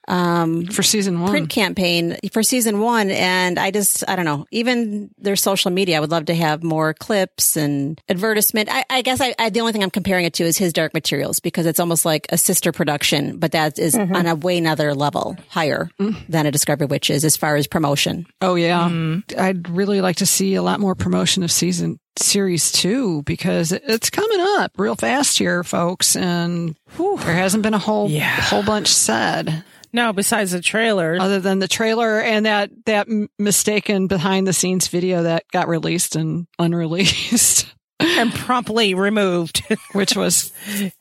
um, 0.08 0.66
For 0.66 0.84
season 0.84 1.22
one. 1.22 1.30
print 1.30 1.50
campaign 1.50 2.18
for 2.32 2.44
season 2.44 2.80
one, 2.80 3.10
and 3.12 3.58
I 3.58 3.72
just, 3.72 4.04
I 4.08 4.16
don't 4.16 4.26
know, 4.26 4.46
even 4.52 5.10
their 5.18 5.36
social 5.36 5.72
media, 5.72 5.98
I 5.98 6.00
would 6.00 6.12
love 6.12 6.26
to 6.26 6.36
have 6.36 6.64
more 6.64 6.94
clips 6.94 7.56
and 7.56 8.00
advertisement. 8.10 8.70
I, 8.72 8.84
I 8.90 9.02
guess 9.02 9.22
I, 9.22 9.34
I, 9.40 9.50
the 9.50 9.62
only 9.62 9.72
thing 9.72 9.84
I'm 9.84 9.90
comparing 9.90 10.26
it 10.26 10.34
to 10.36 10.44
is 10.44 10.58
his 10.58 10.74
Dark 10.74 10.94
Materials 10.94 11.40
because 11.40 11.66
it's 11.66 11.80
almost 11.80 12.06
like 12.06 12.28
a 12.30 12.38
sister 12.38 12.72
production, 12.72 13.38
but 13.38 13.52
that 13.54 13.80
is 13.80 13.96
mm-hmm. 13.96 14.16
on 14.16 14.26
a 14.28 14.36
way 14.36 14.58
another 14.58 14.94
level 14.94 15.38
higher 15.50 15.90
mm. 16.00 16.16
than 16.28 16.46
a 16.46 16.52
Discovery 16.52 16.86
of 16.86 16.92
Witches 16.92 17.26
as 17.26 17.38
far 17.38 17.56
as 17.56 17.68
promotion. 17.68 18.26
Oh 18.42 18.56
yeah, 18.56 18.88
mm-hmm. 18.90 19.40
I'd 19.40 19.70
really 19.70 20.02
like 20.02 20.18
to 20.18 20.26
see 20.26 20.56
a 20.56 20.62
lot 20.62 20.80
more 20.80 20.96
promotion 20.96 21.44
of 21.44 21.52
season 21.52 22.00
series 22.18 22.72
two 22.72 23.24
because 23.24 23.72
it's 23.72 24.10
coming 24.10 24.40
up 24.60 24.72
real 24.78 24.96
fast 24.96 25.38
here, 25.38 25.64
folks, 25.64 26.16
and 26.16 26.76
there 26.98 27.36
hasn't 27.36 27.64
been 27.64 27.74
a 27.74 27.80
whole 27.80 28.10
Yeah. 28.10 28.30
whole 28.42 28.64
bunch 28.64 28.88
said 28.88 29.64
no 29.94 30.12
besides 30.12 30.52
the 30.52 30.62
trailer 30.62 31.18
other 31.20 31.40
than 31.40 31.60
the 31.60 31.68
trailer 31.68 32.20
and 32.20 32.46
that 32.46 32.70
that 32.86 33.08
mistaken 33.40 34.08
behind 34.08 34.46
the 34.48 34.54
scenes 34.54 34.88
video 34.88 35.24
that 35.24 35.44
got 35.52 35.68
released 35.68 36.16
and 36.16 36.48
unreleased. 36.60 37.74
and 38.00 38.34
promptly 38.34 38.96
removed 38.96 39.64
Which 39.94 40.16
was 40.16 40.52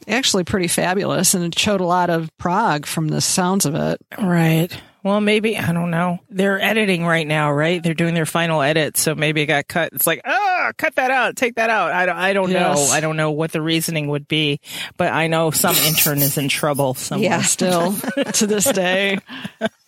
actually 0.06 0.44
pretty 0.44 0.68
fabulous, 0.68 1.34
and 1.34 1.44
it 1.44 1.58
showed 1.58 1.80
a 1.80 1.86
lot 1.86 2.10
of 2.10 2.30
Prague 2.38 2.86
from 2.86 3.08
the 3.08 3.20
sounds 3.20 3.66
of 3.66 3.74
it. 3.74 3.98
Right. 4.20 4.70
Well, 5.02 5.20
maybe 5.20 5.58
I 5.58 5.72
don't 5.72 5.90
know. 5.90 6.20
They're 6.30 6.60
editing 6.60 7.04
right 7.04 7.26
now, 7.26 7.52
right? 7.52 7.82
They're 7.82 7.92
doing 7.94 8.14
their 8.14 8.26
final 8.26 8.62
edit, 8.62 8.96
so 8.96 9.14
maybe 9.16 9.42
it 9.42 9.46
got 9.46 9.66
cut. 9.66 9.92
It's 9.92 10.06
like, 10.06 10.20
ah, 10.24 10.72
cut 10.76 10.94
that 10.94 11.10
out, 11.10 11.34
take 11.36 11.56
that 11.56 11.70
out. 11.70 11.90
I 11.92 12.06
don't, 12.06 12.16
I 12.16 12.32
don't 12.32 12.52
know. 12.52 12.74
I 12.90 13.00
don't 13.00 13.16
know 13.16 13.32
what 13.32 13.50
the 13.50 13.60
reasoning 13.60 14.08
would 14.08 14.28
be, 14.28 14.60
but 14.96 15.12
I 15.12 15.26
know 15.26 15.50
some 15.50 15.74
intern 15.74 16.18
is 16.18 16.38
in 16.38 16.48
trouble 16.48 16.94
somewhere. 16.94 17.30
Yeah. 17.30 17.42
Still 17.52 17.94
to 18.34 18.46
this 18.46 18.64
day. 18.70 19.18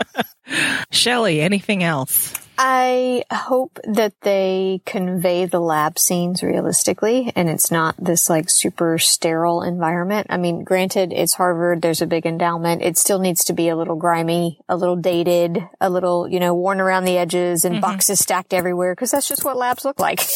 Shelly, 0.90 1.40
anything 1.40 1.84
else? 1.84 2.34
I 2.56 3.24
hope 3.32 3.80
that 3.84 4.20
they 4.20 4.80
convey 4.86 5.46
the 5.46 5.60
lab 5.60 5.98
scenes 5.98 6.42
realistically 6.42 7.32
and 7.34 7.48
it's 7.48 7.70
not 7.70 7.96
this 7.98 8.30
like 8.30 8.48
super 8.48 8.98
sterile 8.98 9.62
environment. 9.62 10.28
I 10.30 10.36
mean, 10.36 10.62
granted, 10.62 11.12
it's 11.12 11.34
Harvard. 11.34 11.82
There's 11.82 12.02
a 12.02 12.06
big 12.06 12.26
endowment. 12.26 12.82
It 12.82 12.96
still 12.96 13.18
needs 13.18 13.44
to 13.46 13.52
be 13.52 13.68
a 13.68 13.76
little 13.76 13.96
grimy, 13.96 14.60
a 14.68 14.76
little 14.76 14.96
dated, 14.96 15.66
a 15.80 15.90
little, 15.90 16.28
you 16.28 16.38
know, 16.38 16.54
worn 16.54 16.80
around 16.80 17.04
the 17.04 17.18
edges 17.18 17.64
and 17.64 17.76
mm-hmm. 17.76 17.82
boxes 17.82 18.20
stacked 18.20 18.54
everywhere 18.54 18.94
because 18.94 19.10
that's 19.10 19.28
just 19.28 19.44
what 19.44 19.56
labs 19.56 19.84
look 19.84 19.98
like. 19.98 20.20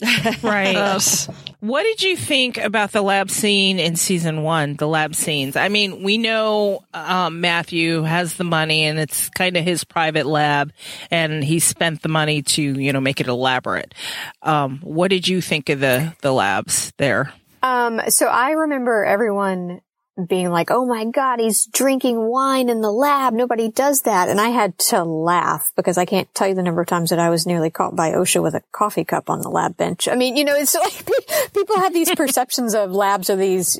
Right. 0.42 0.74
Yes. 0.74 1.28
What 1.60 1.82
did 1.82 2.02
you 2.02 2.16
think 2.16 2.56
about 2.56 2.92
the 2.92 3.02
lab 3.02 3.30
scene 3.30 3.78
in 3.78 3.96
season 3.96 4.42
one? 4.42 4.74
The 4.74 4.86
lab 4.86 5.14
scenes. 5.14 5.56
I 5.56 5.68
mean, 5.68 6.02
we 6.02 6.18
know 6.18 6.84
um, 6.94 7.40
Matthew 7.40 8.02
has 8.02 8.34
the 8.34 8.44
money, 8.44 8.84
and 8.84 8.98
it's 8.98 9.28
kind 9.30 9.56
of 9.56 9.64
his 9.64 9.82
private 9.84 10.26
lab, 10.26 10.72
and 11.10 11.42
he 11.42 11.58
spent 11.58 12.02
the 12.02 12.08
money 12.08 12.42
to 12.42 12.62
you 12.62 12.92
know 12.92 13.00
make 13.00 13.20
it 13.20 13.26
elaborate. 13.26 13.94
Um, 14.42 14.78
what 14.82 15.08
did 15.08 15.26
you 15.26 15.40
think 15.40 15.68
of 15.68 15.80
the 15.80 16.14
the 16.22 16.32
labs 16.32 16.92
there? 16.98 17.32
Um, 17.62 18.00
so 18.08 18.26
I 18.26 18.50
remember 18.52 19.04
everyone 19.04 19.80
being 20.26 20.50
like, 20.50 20.70
"Oh 20.70 20.84
my 20.84 21.04
god, 21.04 21.40
he's 21.40 21.66
drinking 21.66 22.20
wine 22.28 22.68
in 22.68 22.80
the 22.80 22.90
lab. 22.90 23.32
Nobody 23.32 23.70
does 23.70 24.02
that." 24.02 24.28
And 24.28 24.40
I 24.40 24.48
had 24.48 24.78
to 24.90 25.04
laugh 25.04 25.72
because 25.76 25.98
I 25.98 26.04
can't 26.04 26.32
tell 26.34 26.48
you 26.48 26.54
the 26.54 26.62
number 26.62 26.80
of 26.80 26.86
times 26.86 27.10
that 27.10 27.18
I 27.18 27.30
was 27.30 27.46
nearly 27.46 27.70
caught 27.70 27.94
by 27.94 28.10
OSHA 28.12 28.42
with 28.42 28.54
a 28.54 28.62
coffee 28.72 29.04
cup 29.04 29.30
on 29.30 29.40
the 29.40 29.50
lab 29.50 29.76
bench. 29.76 30.08
I 30.08 30.14
mean, 30.14 30.36
you 30.36 30.44
know, 30.44 30.56
it's 30.56 30.74
like 30.74 31.06
people 31.54 31.76
have 31.76 31.92
these 31.92 32.14
perceptions 32.14 32.74
of 32.74 32.92
labs 32.92 33.30
are 33.30 33.36
these 33.36 33.78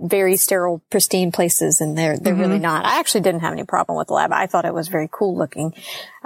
very 0.00 0.36
sterile, 0.36 0.82
pristine 0.90 1.32
places, 1.32 1.80
and 1.80 1.96
they're 1.96 2.16
they're 2.16 2.34
really 2.34 2.58
not. 2.58 2.84
I 2.84 2.98
actually 2.98 3.22
didn't 3.22 3.40
have 3.40 3.52
any 3.52 3.64
problem 3.64 3.98
with 3.98 4.08
the 4.08 4.14
lab. 4.14 4.32
I 4.32 4.46
thought 4.46 4.64
it 4.64 4.74
was 4.74 4.88
very 4.88 5.08
cool 5.10 5.36
looking. 5.36 5.74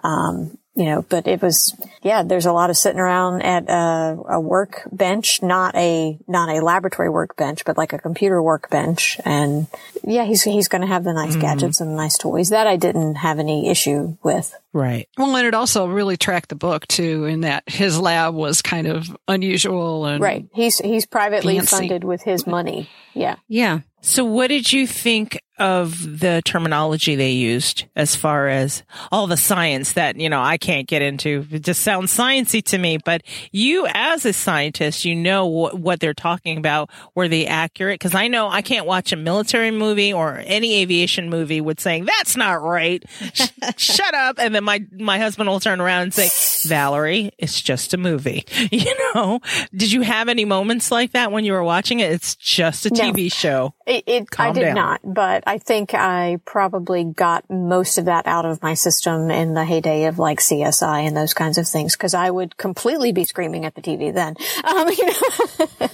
Um, 0.03 0.57
you 0.75 0.85
know, 0.85 1.05
but 1.09 1.27
it 1.27 1.43
was, 1.43 1.75
yeah, 2.03 2.23
there's 2.23 2.47
a 2.47 2.53
lot 2.53 2.71
of 2.71 2.77
sitting 2.77 3.01
around 3.01 3.43
at 3.43 3.69
a, 3.69 4.17
a 4.29 4.41
work 4.41 4.89
bench, 4.93 5.43
not 5.43 5.75
a, 5.75 6.17
not 6.29 6.49
a 6.49 6.65
laboratory 6.65 7.11
workbench, 7.11 7.65
but 7.65 7.77
like 7.77 7.93
a 7.93 7.99
computer 7.99 8.41
workbench. 8.41 9.21
And 9.25 9.67
yeah, 10.05 10.25
he's, 10.25 10.43
he's 10.43 10.69
going 10.69 10.83
to 10.83 10.87
have 10.87 11.03
the 11.03 11.13
nice 11.13 11.33
mm-hmm. 11.33 11.41
gadgets 11.41 11.81
and 11.81 11.91
the 11.91 11.97
nice 11.97 12.17
toys 12.17 12.51
that 12.51 12.69
I 12.69 12.77
didn't 12.77 13.17
have 13.17 13.41
any 13.41 13.69
issue 13.69 14.17
with. 14.23 14.55
Right. 14.73 15.09
Well, 15.19 15.35
and 15.37 15.47
it 15.47 15.55
also 15.55 15.87
really 15.87 16.17
tracked 16.17 16.51
the 16.51 16.55
book 16.55 16.87
too, 16.87 17.25
in 17.25 17.41
that 17.41 17.65
his 17.67 18.01
lab 18.01 18.35
was 18.35 18.63
kind 18.63 18.87
of 18.87 19.09
unusual 19.27 20.07
and 20.07 20.23
Right. 20.23 20.47
He's, 20.55 20.79
he's 20.79 21.05
privately 21.05 21.57
Fancy. 21.57 21.77
funded 21.77 22.05
with 22.05 22.23
his 22.23 22.47
money. 22.47 22.89
Yeah. 23.13 23.37
Yeah. 23.49 23.81
So, 24.03 24.25
what 24.25 24.47
did 24.47 24.73
you 24.73 24.87
think 24.87 25.39
of 25.61 26.21
the 26.21 26.43
terminology 26.45 27.15
they 27.15 27.33
used 27.33 27.85
as 27.95 28.17
far 28.17 28.49
as 28.49 28.83
all 29.13 29.27
the 29.27 29.37
science 29.37 29.93
that, 29.93 30.17
you 30.17 30.29
know, 30.29 30.41
I 30.41 30.57
can't 30.57 30.89
get 30.89 31.03
into? 31.03 31.47
It 31.51 31.63
just 31.63 31.83
sounds 31.83 32.17
sciencey 32.17 32.63
to 32.65 32.79
me, 32.79 32.99
but 33.05 33.23
you 33.53 33.87
as 33.93 34.25
a 34.25 34.33
scientist, 34.33 35.05
you 35.05 35.15
know 35.15 35.47
what, 35.47 35.79
what 35.79 36.01
they're 36.01 36.15
talking 36.15 36.59
about. 36.59 36.91
Were 37.15 37.29
they 37.29 37.47
accurate? 37.47 38.01
Cause 38.01 38.15
I 38.15 38.29
know 38.29 38.49
I 38.49 38.63
can't 38.63 38.87
watch 38.87 39.13
a 39.13 39.17
military 39.17 39.71
movie 39.71 40.13
or 40.13 40.43
any 40.45 40.81
aviation 40.83 41.29
movie 41.31 41.61
with 41.61 41.79
saying, 41.81 42.07
that's 42.07 42.37
not 42.37 42.63
right. 42.63 43.05
Shut 43.77 44.15
up. 44.15 44.37
And 44.39 44.55
then 44.55 44.65
my, 44.65 44.85
my 44.99 45.19
husband 45.19 45.49
will 45.49 45.61
turn 45.61 45.81
around 45.81 46.03
and 46.03 46.15
say, 46.15 46.69
Valerie, 46.69 47.31
it's 47.39 47.61
just 47.61 47.95
a 47.95 47.97
movie. 47.99 48.45
You 48.71 48.95
know, 49.15 49.41
did 49.75 49.91
you 49.93 50.03
have 50.03 50.29
any 50.29 50.45
moments 50.45 50.91
like 50.91 51.13
that 51.13 51.33
when 51.33 51.45
you 51.45 51.53
were 51.53 51.63
watching 51.63 52.01
it? 52.01 52.13
It's 52.13 52.37
just 52.37 52.87
a 52.87 52.91
No. 52.91 53.13
TV 53.13 53.33
show. 53.33 53.75
It, 53.91 54.05
it 54.07 54.29
I 54.39 54.53
did 54.53 54.61
down. 54.61 54.75
not, 54.77 55.01
but 55.03 55.43
I 55.49 55.59
think 55.59 55.95
I 55.95 56.39
probably 56.45 57.03
got 57.03 57.51
most 57.51 57.99
of 57.99 58.05
that 58.05 58.29
out 58.29 58.47
of 58.47 58.63
my 58.63 58.75
system 58.75 59.31
in 59.33 59.55
the 59.55 59.65
heyday 59.65 60.05
of 60.05 60.17
like 60.21 60.39
CSI 60.39 61.09
and 61.09 61.17
those 61.17 61.35
kinds 61.35 61.59
of 61.59 61.67
things 61.67 61.97
because 61.97 62.15
I 62.15 62.31
would 62.31 62.57
completely 62.57 63.11
be 63.11 63.25
screaming 63.25 63.65
at 63.65 63.75
the 63.75 63.83
TV 63.83 64.15
then. 64.15 64.37
Um, 64.63 64.89
you 64.89 65.07
know, 65.07 65.13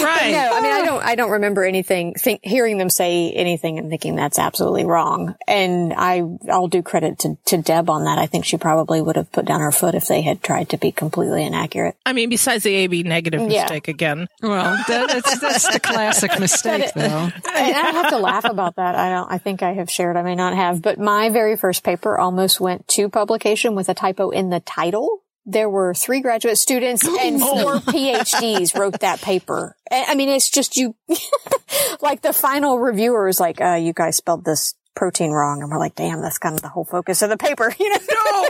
Right. 0.00 0.32
no, 0.32 0.50
I 0.52 0.60
mean 0.62 0.72
I 0.72 0.82
don't 0.84 1.04
I 1.04 1.14
don't 1.14 1.30
remember 1.30 1.64
anything 1.64 2.14
think, 2.14 2.40
hearing 2.42 2.76
them 2.78 2.90
say 2.90 3.30
anything 3.32 3.78
and 3.78 3.88
thinking 3.90 4.16
that's 4.16 4.38
absolutely 4.38 4.84
wrong. 4.84 5.34
And 5.46 5.94
I 5.96 6.22
I'll 6.50 6.68
do 6.68 6.82
credit 6.82 7.18
to 7.20 7.36
to 7.46 7.58
Deb 7.58 7.88
on 7.88 8.04
that. 8.04 8.18
I 8.18 8.26
think 8.26 8.44
she 8.44 8.56
probably 8.58 9.00
would 9.00 9.16
have 9.16 9.30
put 9.32 9.44
down 9.46 9.60
her 9.60 9.72
foot 9.72 9.94
if 9.94 10.06
they 10.06 10.22
had 10.22 10.42
tried 10.42 10.70
to 10.70 10.78
be 10.78 10.92
completely 10.92 11.44
inaccurate. 11.44 11.96
I 12.04 12.12
mean, 12.12 12.28
besides 12.28 12.64
the 12.64 12.74
AB 12.74 13.02
negative 13.04 13.40
Yeah. 13.50 13.62
mistake 13.62 13.88
again. 13.88 14.28
well, 14.42 14.76
that, 14.88 15.08
that's, 15.08 15.38
that's 15.40 15.72
the 15.72 15.80
classic 16.08 16.40
mistake, 16.40 16.92
though. 16.94 17.02
And 17.04 17.34
I 17.44 17.90
have 17.92 18.10
to 18.10 18.18
laugh 18.18 18.44
about 18.44 18.76
that. 18.76 18.94
I 18.94 19.10
don't, 19.10 19.30
I 19.30 19.38
think 19.38 19.62
I 19.62 19.74
have 19.74 19.90
shared, 19.90 20.16
I 20.16 20.22
may 20.22 20.34
not 20.34 20.54
have, 20.54 20.82
but 20.82 20.98
my 20.98 21.30
very 21.30 21.56
first 21.56 21.84
paper 21.84 22.18
almost 22.18 22.60
went 22.60 22.86
to 22.88 23.08
publication 23.08 23.74
with 23.74 23.88
a 23.88 23.94
typo 23.94 24.30
in 24.30 24.50
the 24.50 24.60
title. 24.60 25.22
There 25.46 25.70
were 25.70 25.94
three 25.94 26.20
graduate 26.20 26.58
students 26.58 27.06
and 27.06 27.40
four 27.40 27.76
PhDs 27.76 28.78
wrote 28.78 29.00
that 29.00 29.20
paper. 29.20 29.76
I 29.90 30.14
mean, 30.14 30.28
it's 30.28 30.50
just 30.50 30.76
you, 30.76 30.94
like 32.02 32.20
the 32.20 32.32
final 32.34 32.78
reviewer 32.78 33.28
is 33.28 33.40
like, 33.40 33.60
uh, 33.60 33.74
you 33.74 33.94
guys 33.94 34.16
spelled 34.16 34.44
this 34.44 34.74
protein 34.94 35.30
wrong. 35.30 35.62
And 35.62 35.70
we're 35.70 35.78
like, 35.78 35.94
damn, 35.94 36.20
that's 36.20 36.38
kind 36.38 36.54
of 36.54 36.60
the 36.60 36.68
whole 36.68 36.84
focus 36.84 37.22
of 37.22 37.30
the 37.30 37.38
paper, 37.38 37.72
you 37.78 37.88
know? 37.88 37.98
No! 38.10 38.48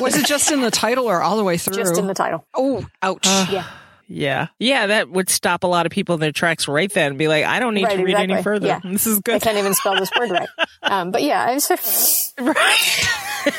was 0.00 0.16
it 0.16 0.24
just 0.24 0.50
in 0.50 0.62
the 0.62 0.70
title 0.70 1.06
or 1.06 1.20
all 1.20 1.36
the 1.36 1.44
way 1.44 1.58
through? 1.58 1.74
Just 1.74 1.98
in 1.98 2.06
the 2.06 2.14
title. 2.14 2.46
oh, 2.54 2.86
ouch. 3.02 3.26
Yeah. 3.50 3.66
Yeah. 4.12 4.48
Yeah, 4.58 4.88
that 4.88 5.08
would 5.08 5.30
stop 5.30 5.62
a 5.62 5.68
lot 5.68 5.86
of 5.86 5.92
people 5.92 6.16
in 6.16 6.20
their 6.20 6.32
tracks 6.32 6.66
right 6.66 6.92
then 6.92 7.10
and 7.10 7.18
be 7.18 7.28
like, 7.28 7.44
I 7.44 7.60
don't 7.60 7.74
need 7.74 7.84
Right, 7.84 7.96
to 7.96 8.02
read 8.04 8.16
any 8.16 8.42
further. 8.42 8.66
Yeah. 8.66 8.80
This 8.84 9.06
is 9.06 9.20
good. 9.20 9.36
I 9.36 9.38
can't 9.38 9.56
even 9.56 9.72
spell 9.72 9.94
this 9.94 10.10
word 10.18 10.30
right. 10.30 10.48
Um, 10.82 11.12
but 11.12 11.22
yeah, 11.22 11.44
I'm 11.44 11.56
it's 11.58 12.34
Right. 12.40 13.54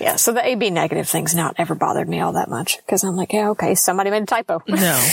Yeah, 0.00 0.16
so 0.16 0.32
the 0.32 0.46
AB 0.46 0.70
negative 0.70 1.08
thing's 1.08 1.34
not 1.34 1.54
ever 1.58 1.74
bothered 1.74 2.08
me 2.08 2.20
all 2.20 2.32
that 2.32 2.48
much 2.48 2.76
because 2.78 3.04
I'm 3.04 3.16
like, 3.16 3.32
yeah, 3.32 3.50
okay, 3.50 3.74
somebody 3.74 4.10
made 4.10 4.22
a 4.22 4.26
typo. 4.26 4.62
No. 4.68 5.00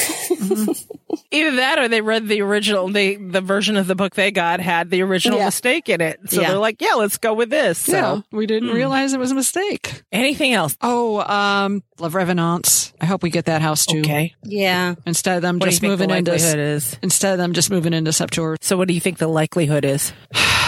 Either 1.31 1.55
that 1.57 1.77
or 1.79 1.87
they 1.87 2.01
read 2.01 2.27
the 2.27 2.41
original, 2.41 2.87
they, 2.89 3.15
the 3.15 3.41
version 3.41 3.77
of 3.77 3.85
the 3.87 3.95
book 3.95 4.15
they 4.15 4.31
got 4.31 4.59
had 4.59 4.89
the 4.89 5.01
original 5.03 5.37
Yeah. 5.39 5.45
mistake 5.45 5.87
in 5.89 6.01
it. 6.01 6.19
So 6.27 6.41
Yeah. 6.41 6.49
they're 6.49 6.57
like, 6.57 6.81
yeah, 6.81 6.93
let's 6.93 7.17
go 7.17 7.33
with 7.33 7.49
this. 7.49 7.77
So 7.77 7.91
Yeah, 7.91 8.21
we 8.31 8.45
didn't 8.47 8.69
realize 8.69 9.13
it 9.13 9.19
was 9.19 9.31
a 9.31 9.35
mistake. 9.35 10.03
anything 10.11 10.53
else? 10.53 10.75
Oh, 10.81 11.19
um, 11.21 11.83
Les 11.99 12.09
Revenants. 12.13 12.93
I 13.01 13.05
hope 13.05 13.21
we 13.23 13.29
get 13.29 13.45
that 13.45 13.61
house 13.61 13.85
too. 13.85 13.99
Okay. 13.99 14.33
Yeah. 14.43 14.95
Instead 15.05 15.35
of 15.37 15.41
them 15.43 15.59
What 15.59 15.69
just 15.69 15.81
think 15.81 15.91
the 15.91 15.97
moving 16.07 16.17
into 16.17 16.33
is? 16.33 16.97
instead 17.03 17.33
of 17.33 17.37
them 17.37 17.53
just 17.53 17.69
moving 17.69 17.93
into 17.93 18.11
Sept-Tours. 18.11 18.59
So 18.61 18.75
what 18.77 18.87
do 18.87 18.93
you 18.93 18.99
think 19.01 19.17
the 19.19 19.27
likelihood 19.27 19.85
is? 19.85 20.11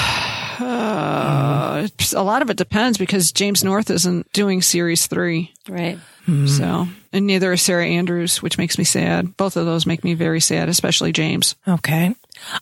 Uh, 0.62 1.82
it's- 1.84 2.14
a 2.14 2.22
lot 2.22 2.42
of 2.42 2.50
it 2.50 2.58
depends 2.58 2.98
because 2.98 3.32
James 3.32 3.64
North 3.64 3.90
isn't 3.90 4.32
doing 4.34 4.62
series 4.62 5.08
three. 5.08 5.54
Right. 5.68 6.00
So, 6.46 6.88
and 7.12 7.28
neither 7.28 7.52
is 7.52 7.62
Sarah 7.62 7.86
Andrews, 7.86 8.42
which 8.42 8.58
makes 8.58 8.78
me 8.78 8.84
sad. 8.86 9.36
Both 9.38 9.58
of 9.58 9.66
those 9.66 9.86
make 9.88 10.04
me 10.04 10.14
very 10.14 10.40
sad, 10.40 10.70
especially 10.70 11.12
James. 11.12 11.56
Okay. 11.68 12.14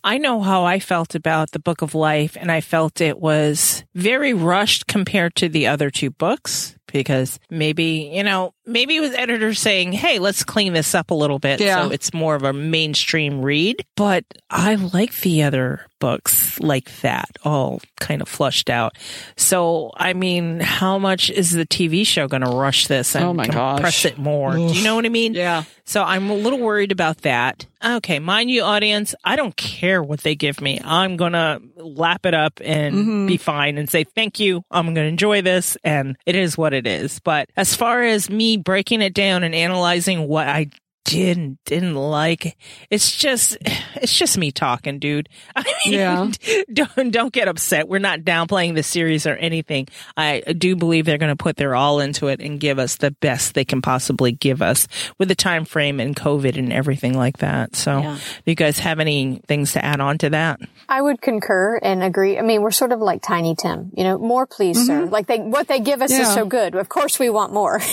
I 0.03 0.17
know 0.17 0.41
how 0.41 0.63
I 0.63 0.79
felt 0.79 1.13
about 1.13 1.51
the 1.51 1.59
Book 1.59 1.81
of 1.83 1.93
Life, 1.93 2.35
and 2.39 2.51
I 2.51 2.61
felt 2.61 2.99
it 3.01 3.19
was 3.19 3.83
very 3.93 4.33
rushed 4.33 4.87
compared 4.87 5.35
to 5.35 5.49
the 5.49 5.67
other 5.67 5.89
two 5.91 6.09
books 6.09 6.75
because 6.91 7.39
maybe, 7.49 8.11
you 8.13 8.23
know, 8.23 8.53
maybe 8.65 8.95
it 8.95 9.01
was 9.01 9.13
editors 9.13 9.59
saying, 9.59 9.91
hey, 9.91 10.19
let's 10.19 10.43
clean 10.43 10.73
this 10.73 10.93
up 10.95 11.11
a 11.11 11.15
little 11.15 11.39
bit 11.39 11.59
Yeah. 11.59 11.83
so 11.83 11.91
it's 11.91 12.13
more 12.13 12.35
of 12.35 12.43
a 12.43 12.53
mainstream 12.53 13.41
read. 13.41 13.85
But 13.95 14.25
I 14.49 14.75
like 14.75 15.19
the 15.21 15.43
other 15.43 15.85
books 15.99 16.59
like 16.59 17.01
that, 17.01 17.29
all 17.43 17.81
kind 17.99 18.21
of 18.21 18.27
flushed 18.27 18.69
out. 18.69 18.97
So, 19.35 19.91
I 19.97 20.13
mean, 20.13 20.59
how 20.61 20.97
much 20.97 21.29
is 21.29 21.51
the 21.51 21.65
TV 21.65 22.05
show 22.07 22.27
going 22.27 22.43
to 22.43 22.51
rush 22.51 22.87
this 22.87 23.15
oh 23.15 23.19
and 23.19 23.27
Oh 23.27 23.33
my 23.33 23.45
compress 23.45 24.03
gosh. 24.03 24.05
it 24.05 24.17
more? 24.17 24.53
Do 24.53 24.61
you 24.61 24.83
know 24.83 24.95
what 24.95 25.05
I 25.05 25.09
mean? 25.09 25.33
Yeah. 25.33 25.63
So 25.89 26.03
I'm 26.03 26.29
a 26.29 26.35
little 26.35 26.59
worried 26.59 26.91
about 26.91 27.19
that. 27.23 27.65
Okay, 27.83 28.19
mind 28.19 28.51
you, 28.51 28.61
audience, 28.61 29.15
I 29.23 29.35
don't 29.35 29.55
care 29.55 30.03
what 30.03 30.19
they 30.19 30.35
give 30.35 30.61
me. 30.61 30.79
I'm 30.83 31.17
gonna 31.17 31.59
lap 31.77 32.25
it 32.25 32.33
up 32.35 32.59
and 32.63 32.93
mm-hmm. 32.93 33.25
be 33.25 33.37
fine 33.37 33.77
and 33.77 33.89
say 33.89 34.03
thank 34.03 34.39
you. 34.39 34.63
I'm 34.69 34.93
gonna 34.93 35.07
enjoy 35.07 35.41
this, 35.41 35.77
and 35.83 36.15
it 36.27 36.35
is 36.35 36.57
what 36.57 36.73
it 36.73 36.78
is. 36.87 37.19
But 37.19 37.49
as 37.57 37.75
far 37.75 38.03
as 38.03 38.29
me 38.29 38.57
breaking 38.57 39.01
it 39.01 39.13
down 39.13 39.43
and 39.43 39.55
analyzing 39.55 40.27
what 40.27 40.47
I 40.47 40.69
did 41.05 41.37
and 41.37 41.57
didn't 41.65 41.95
like, 41.95 42.57
it's 42.89 43.15
just 43.15 43.57
it's 43.95 44.13
just 44.13 44.37
me 44.37 44.51
talking, 44.51 44.99
dude. 44.99 45.29
I 45.55 45.63
mean, 45.85 45.93
Yeah. 45.93 46.31
don't 46.73 47.11
don't 47.11 47.33
get 47.33 47.47
upset. 47.47 47.87
We're 47.87 47.99
not 47.99 48.21
downplaying 48.21 48.75
the 48.75 48.83
series 48.83 49.25
or 49.25 49.35
anything. 49.35 49.87
I 50.15 50.41
do 50.41 50.75
believe 50.75 51.05
they're 51.05 51.17
going 51.17 51.35
to 51.35 51.41
put 51.41 51.57
their 51.57 51.75
all 51.75 51.99
into 51.99 52.27
it 52.27 52.41
and 52.41 52.59
give 52.59 52.79
us 52.79 52.97
the 52.97 53.11
best 53.11 53.53
they 53.53 53.65
can 53.65 53.81
possibly 53.81 54.31
give 54.31 54.61
us 54.61 54.87
with 55.17 55.27
the 55.27 55.35
time 55.35 55.65
frame 55.65 55.99
and 55.99 56.15
COVID 56.15 56.57
and 56.57 56.71
everything 56.71 57.17
like 57.17 57.37
that. 57.39 57.75
So, 57.75 57.99
Yeah. 57.99 58.15
do 58.15 58.51
you 58.51 58.55
guys 58.55 58.79
have 58.79 58.99
any 58.99 59.41
things 59.47 59.73
to 59.73 59.83
add 59.83 59.99
on 59.99 60.17
to 60.19 60.29
that? 60.31 60.59
I 60.87 61.01
would 61.01 61.21
concur 61.21 61.77
and 61.81 62.03
agree. 62.03 62.37
I 62.37 62.41
mean, 62.41 62.61
we're 62.61 62.71
sort 62.71 62.91
of 62.91 62.99
like 62.99 63.21
Tiny 63.21 63.55
Tim, 63.55 63.91
you 63.95 64.03
know, 64.03 64.17
more 64.17 64.45
please, 64.45 64.77
mm-hmm. 64.77 64.87
sir. 64.87 65.05
Like 65.05 65.27
they, 65.27 65.39
what 65.39 65.67
they 65.67 65.79
give 65.79 66.01
us 66.01 66.11
is 66.11 66.33
so 66.33 66.45
good. 66.45 66.75
Of 66.75 66.89
course 66.89 67.19
we 67.19 67.29
want 67.29 67.53
more. 67.53 67.79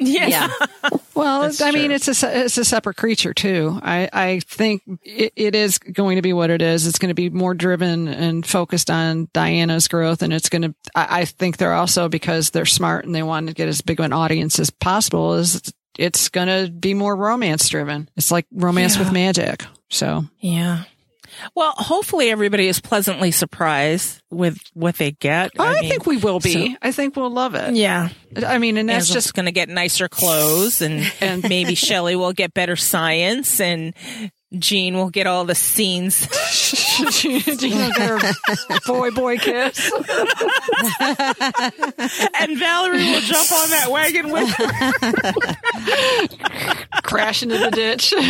Yeah. 0.00 0.26
yeah. 0.26 0.50
Well, 1.12 1.52
I 1.60 1.70
mean, 1.72 1.90
it's 1.90 2.08
a 2.22 2.44
it's 2.44 2.56
a 2.56 2.64
separate 2.64 2.96
creature 2.96 3.34
too. 3.34 3.78
I 3.82 4.08
I 4.10 4.40
think 4.40 4.80
it, 5.02 5.34
it 5.36 5.54
is 5.54 5.76
going 5.76 6.16
to 6.16 6.22
be 6.22 6.32
what 6.32 6.48
it 6.48 6.62
is. 6.62 6.86
It's 6.86 6.98
going 6.98 7.10
to 7.10 7.14
be 7.14 7.28
more 7.28 7.52
driven 7.52 8.08
and 8.08 8.46
focused 8.46 8.90
on 8.90 9.28
Diana's 9.34 9.86
growth, 9.86 10.22
and 10.22 10.32
it's 10.32 10.48
going 10.48 10.62
to. 10.62 10.74
I, 10.94 11.20
I 11.20 11.24
think 11.26 11.58
they're 11.58 11.74
also 11.74 12.08
because 12.08 12.50
they're 12.50 12.64
smart 12.64 13.04
and 13.04 13.14
they 13.14 13.22
want 13.22 13.48
to 13.48 13.54
get 13.54 13.68
as 13.68 13.82
big 13.82 14.00
of 14.00 14.06
an 14.06 14.14
audience 14.14 14.58
as 14.58 14.70
possible. 14.70 15.34
Is 15.34 15.74
it's 15.98 16.30
going 16.30 16.48
to 16.48 16.72
be 16.72 16.94
more 16.94 17.14
romance 17.14 17.68
driven. 17.68 18.08
It's 18.16 18.30
like 18.30 18.46
romance 18.50 18.98
with 18.98 19.12
magic. 19.12 19.66
So 19.90 20.24
Yeah. 20.38 20.84
Well, 21.54 21.72
hopefully 21.76 22.30
everybody 22.30 22.68
is 22.68 22.80
pleasantly 22.80 23.30
surprised 23.30 24.20
with 24.30 24.58
what 24.74 24.96
they 24.96 25.12
get. 25.12 25.52
Oh, 25.58 25.64
I, 25.64 25.80
mean, 25.80 25.90
think 25.90 26.06
we 26.06 26.16
will 26.18 26.40
be. 26.40 26.72
so- 26.72 26.76
I 26.82 26.92
think 26.92 27.16
we'll 27.16 27.30
love 27.30 27.54
it. 27.54 27.74
Yeah. 27.74 28.10
I 28.46 28.58
mean, 28.58 28.76
and 28.76 28.88
that's 28.88 29.04
Angela's 29.06 29.14
just 29.14 29.30
just 29.30 29.34
going 29.34 29.46
to 29.46 29.52
get 29.52 29.68
nicer 29.68 30.08
clothes 30.08 30.82
and, 30.82 31.10
and 31.20 31.42
maybe 31.48 31.74
Shelley 31.74 32.16
will 32.16 32.32
get 32.32 32.54
better 32.54 32.74
science 32.76 33.60
and 33.60 33.94
Jean 34.58 34.96
will 34.96 35.10
get 35.10 35.28
all 35.28 35.44
the 35.44 35.54
scenes. 35.54 36.26
Gina 37.20 37.40
will 37.46 37.56
get 37.92 37.98
her 37.98 38.18
boy 38.86 39.10
boy 39.12 39.38
kiss. 39.38 39.92
and 42.40 42.58
Valerie 42.58 42.98
will 42.98 43.20
jump 43.20 43.52
on 43.52 43.70
that 43.70 43.86
wagon 43.90 44.32
with 44.32 44.48
her. 44.50 44.66
crash 47.02 47.42
into 47.44 47.58
the 47.58 47.70
ditch. 47.70 48.12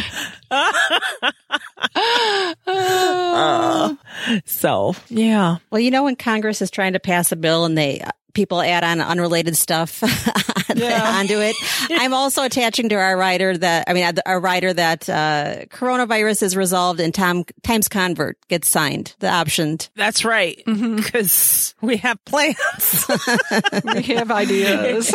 So, 4.44 4.94
yeah. 5.08 5.56
Well, 5.70 5.80
you 5.80 5.90
know, 5.90 6.04
when 6.04 6.16
Congress 6.16 6.62
is 6.62 6.70
trying 6.70 6.92
to 6.92 7.00
pass 7.00 7.32
a 7.32 7.36
bill 7.36 7.64
and 7.64 7.76
they 7.76 8.02
people 8.34 8.60
add 8.60 8.84
on 8.84 9.00
unrelated 9.00 9.56
stuff 9.56 10.02
onto 10.70 11.40
it. 11.40 11.56
I'm 11.90 12.14
also 12.14 12.42
attaching 12.42 12.88
to 12.90 12.94
our 12.96 13.16
writer 13.16 13.56
that, 13.56 13.84
I 13.88 13.92
mean, 13.92 14.12
our 14.26 14.40
writer 14.40 14.72
that 14.72 15.08
uh, 15.08 15.64
coronavirus 15.66 16.42
is 16.42 16.56
resolved 16.56 17.00
and 17.00 17.14
Tom, 17.14 17.44
Time's 17.62 17.88
Convert 17.88 18.38
gets 18.48 18.68
signed, 18.68 19.14
the 19.18 19.26
optioned. 19.26 19.88
That's 19.96 20.24
right. 20.24 20.62
Because 20.64 21.74
we 21.80 21.98
have 21.98 22.22
plans. 22.24 23.06
we 23.94 24.02
have 24.14 24.30
ideas. 24.30 25.14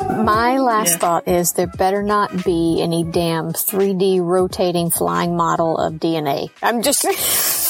alive. 0.03 0.25
My 0.27 0.59
last 0.59 0.99
thought 0.99 1.27
is 1.27 1.53
there 1.55 1.67
better 1.67 2.03
not 2.03 2.45
be 2.45 2.83
any 2.83 3.05
damn 3.05 3.55
3D 3.55 4.21
rotating 4.21 4.91
flying 4.91 5.39
model 5.39 5.79
of 5.79 5.95
DNA. 5.95 6.51
I'm 6.63 6.83
just. 6.83 7.07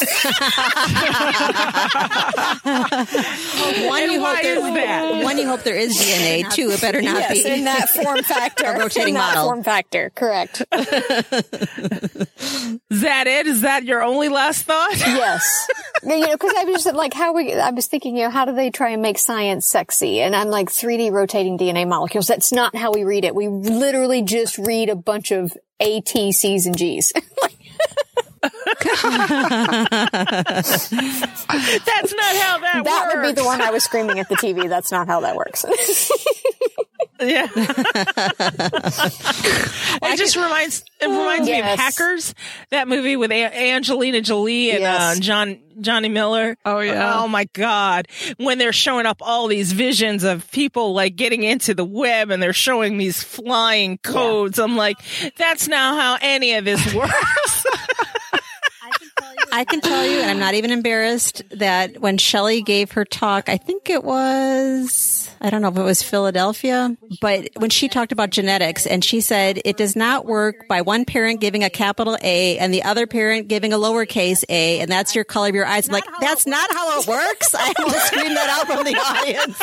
One, 3.88 4.11
you 4.11 4.24
hope 4.24 4.42
there, 4.42 4.57
is 4.57 4.62
that? 4.62 5.20
one, 5.22 5.38
you 5.38 5.47
hope 5.47 5.62
there 5.62 5.76
is 5.76 5.97
DNA. 5.97 6.51
Two, 6.55 6.70
it 6.70 6.80
better 6.80 7.03
not 7.03 7.18
yes, 7.20 7.42
be. 7.42 7.51
in 7.51 7.64
that 7.64 7.88
form 7.90 8.22
factor. 8.24 8.66
A 8.66 8.78
rotating 8.78 9.09
in 9.11 9.14
that 9.14 9.34
model. 9.34 9.45
form 9.45 9.62
factor, 9.62 10.11
correct. 10.14 10.62
Is 12.90 13.01
that 13.01 13.26
it? 13.26 13.47
Is 13.47 13.62
that 13.62 13.84
your 13.84 14.03
only 14.03 14.28
last 14.28 14.64
thought? 14.64 14.97
Yes. 14.99 15.68
you 16.03 16.20
know, 16.20 16.32
because 16.32 16.55
I 16.57 16.64
was 16.64 16.84
just 16.84 16.97
like, 16.97 17.14
how 17.14 17.32
we, 17.34 17.53
I 17.53 17.70
was 17.70 17.86
thinking, 17.86 18.16
you 18.16 18.24
know, 18.24 18.30
how 18.30 18.45
do 18.45 18.53
they 18.53 18.70
try 18.70 18.90
and 18.90 19.03
make 19.03 19.18
science 19.18 19.66
sexy? 19.66 20.20
And 20.20 20.34
I'm 20.34 20.49
like, 20.49 20.68
3D 20.68 21.11
rotating 21.11 21.59
DNA 21.59 21.88
molecules. 21.88 22.26
That's 22.26 22.53
not 22.53 22.76
how 22.76 22.92
we 22.92 23.05
read 23.05 23.24
it. 23.24 23.34
We 23.34 23.49
literally 23.49 24.22
just 24.22 24.59
read 24.59 24.88
a 24.90 24.97
bunch 24.97 25.30
of 25.32 25.57
A, 25.80 26.01
T, 26.01 26.32
C's, 26.32 26.66
and 26.66 26.76
G's. 26.76 27.12
That's 30.45 30.90
not 32.14 32.36
how 32.36 32.59
that, 32.59 32.82
that 32.84 33.03
works. 33.07 33.14
would 33.16 33.22
be 33.22 33.32
the 33.40 33.45
one 33.45 33.61
I 33.61 33.70
was 33.70 33.84
screaming 33.84 34.18
at 34.18 34.28
the 34.28 34.36
TV. 34.36 34.68
That's 34.68 34.90
not 34.92 35.07
how 35.07 35.20
that 35.20 35.36
works. 35.36 35.64
Yeah. 37.20 37.47
it 40.03 40.16
just 40.18 40.34
reminds 40.34 40.84
it 41.01 41.07
reminds 41.07 41.49
me 41.49 41.61
of 41.61 41.64
Hackers, 41.64 42.34
that 42.70 42.88
movie 42.88 43.14
with 43.16 43.30
a- 43.30 43.70
Angelina 43.72 44.20
Jolie 44.20 44.72
and 44.72 44.80
Yes. 44.80 45.16
uh, 45.16 45.20
John 45.20 45.61
Johnny 45.80 46.09
Miller. 46.09 46.57
Oh, 46.64 46.80
yeah. 46.80 47.12
Oh 47.20 47.28
my 47.28 47.45
God! 47.53 48.09
When 48.38 48.59
they're 48.59 48.72
showing 48.72 49.07
up 49.07 49.18
all 49.20 49.47
these 49.47 49.72
visions 49.72 50.24
of 50.24 50.51
people 50.51 50.92
like 50.92 51.14
getting 51.14 51.45
into 51.45 51.72
the 51.72 51.84
web 51.84 52.30
and 52.30 52.42
they're 52.42 52.53
showing 52.53 52.99
these 52.99 53.22
flying 53.22 53.99
codes, 53.99 54.59
I'm 54.59 54.76
like, 54.76 54.97
that's 55.36 55.68
not 55.68 55.97
how 55.97 56.18
any 56.20 56.55
of 56.55 56.64
this 56.64 56.92
works. 56.97 57.66
I 59.55 59.65
can 59.65 59.81
tell 59.81 60.05
you, 60.05 60.19
and 60.19 60.31
I'm 60.33 60.41
not 60.41 60.55
even 60.55 60.73
embarrassed, 60.73 61.43
that 61.51 62.01
when 62.01 62.19
Shelley 62.19 62.61
gave 62.61 62.91
her 62.93 63.05
talk, 63.05 63.49
I 63.49 63.57
think 63.57 63.89
it 63.89 64.03
was, 64.03 65.31
I 65.41 65.49
don't 65.49 65.63
know 65.63 65.69
if 65.69 65.77
it 65.77 65.83
was 65.83 66.03
Philadelphia, 66.03 66.97
but 67.21 67.51
when 67.55 67.71
she 67.71 67.89
talked 67.89 68.11
about 68.11 68.31
genetics 68.31 68.85
and 68.85 69.05
she 69.05 69.21
said 69.21 69.61
it 69.65 69.77
does 69.77 69.95
not 69.95 70.27
work 70.27 70.67
by 70.67 70.83
one 70.83 71.05
parent 71.05 71.41
giving 71.41 71.63
a 71.63 71.71
capital 71.71 72.19
A 72.21 72.59
and 72.59 72.75
the 72.75 72.83
other 72.83 73.07
parent 73.07 73.47
giving 73.47 73.73
a 73.73 73.77
lowercase 73.79 74.43
a, 74.49 74.81
and 74.81 74.91
that's 74.91 75.15
your 75.15 75.23
color 75.23 75.51
of 75.51 75.55
your 75.55 75.67
eyes. 75.67 75.87
I'm 75.87 75.93
like, 75.93 76.05
that's 76.21 76.49
not 76.49 76.73
how 76.75 76.99
it 77.01 77.07
works. 77.07 77.55
I 77.55 77.73
almost 77.79 78.07
screamed 78.09 78.37
that 78.37 78.51
out 78.51 78.67
from 78.67 78.85
the 78.85 78.97
audience. 78.99 79.57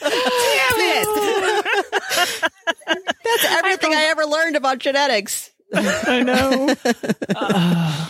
Damn 0.00 0.80
it. 1.02 2.50
That's 3.22 3.44
everything 3.44 3.94
I 3.94 4.04
ever 4.04 4.24
learned 4.24 4.56
about 4.56 4.78
genetics. 4.78 5.50
I 5.74 6.22
know. 6.22 6.74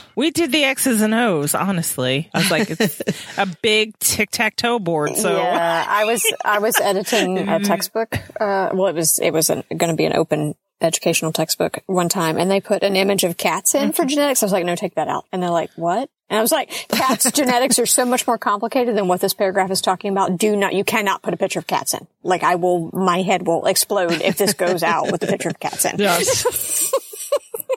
we 0.16 0.30
did 0.30 0.52
the 0.52 0.64
X's 0.64 1.02
and 1.02 1.14
O's. 1.14 1.54
Honestly, 1.54 2.30
I 2.34 2.38
was 2.38 2.50
like, 2.50 2.70
it's 2.70 3.02
a 3.36 3.46
big 3.62 3.98
tic 3.98 4.30
tac 4.30 4.56
toe 4.56 4.78
board. 4.78 5.16
So 5.16 5.36
yeah, 5.36 5.84
I 5.86 6.04
was 6.04 6.24
I 6.44 6.58
was 6.58 6.80
editing 6.80 7.38
a 7.48 7.60
textbook. 7.60 8.14
Uh, 8.40 8.70
well, 8.72 8.86
it 8.86 8.94
was 8.94 9.18
it 9.18 9.32
was 9.32 9.48
going 9.48 9.90
to 9.90 9.94
be 9.94 10.04
an 10.04 10.14
open 10.14 10.54
educational 10.80 11.32
textbook 11.32 11.80
one 11.86 12.08
time, 12.08 12.38
and 12.38 12.50
they 12.50 12.60
put 12.60 12.82
an 12.82 12.96
image 12.96 13.24
of 13.24 13.36
cats 13.36 13.74
in 13.74 13.92
for 13.92 14.04
genetics. 14.04 14.42
I 14.42 14.46
was 14.46 14.52
like, 14.52 14.64
no, 14.64 14.74
take 14.74 14.94
that 14.94 15.08
out. 15.08 15.26
And 15.32 15.42
they're 15.42 15.50
like, 15.50 15.70
what? 15.76 16.08
And 16.30 16.38
I 16.38 16.42
was 16.42 16.52
like, 16.52 16.70
cats 16.88 17.30
genetics 17.32 17.78
are 17.80 17.86
so 17.86 18.06
much 18.06 18.26
more 18.26 18.38
complicated 18.38 18.96
than 18.96 19.08
what 19.08 19.20
this 19.20 19.34
paragraph 19.34 19.70
is 19.70 19.80
talking 19.80 20.12
about. 20.12 20.38
Do 20.38 20.54
not, 20.54 20.74
you 20.74 20.84
cannot 20.84 21.22
put 21.22 21.34
a 21.34 21.36
picture 21.36 21.58
of 21.58 21.66
cats 21.66 21.92
in. 21.92 22.06
Like, 22.22 22.44
I 22.44 22.54
will, 22.54 22.88
my 22.92 23.22
head 23.22 23.46
will 23.46 23.66
explode 23.66 24.12
if 24.22 24.36
this 24.36 24.54
goes 24.54 24.84
out 24.84 25.10
with 25.10 25.22
a 25.24 25.26
picture 25.26 25.48
of 25.48 25.58
cats 25.58 25.84
in. 25.84 25.98
Yes. 25.98 26.94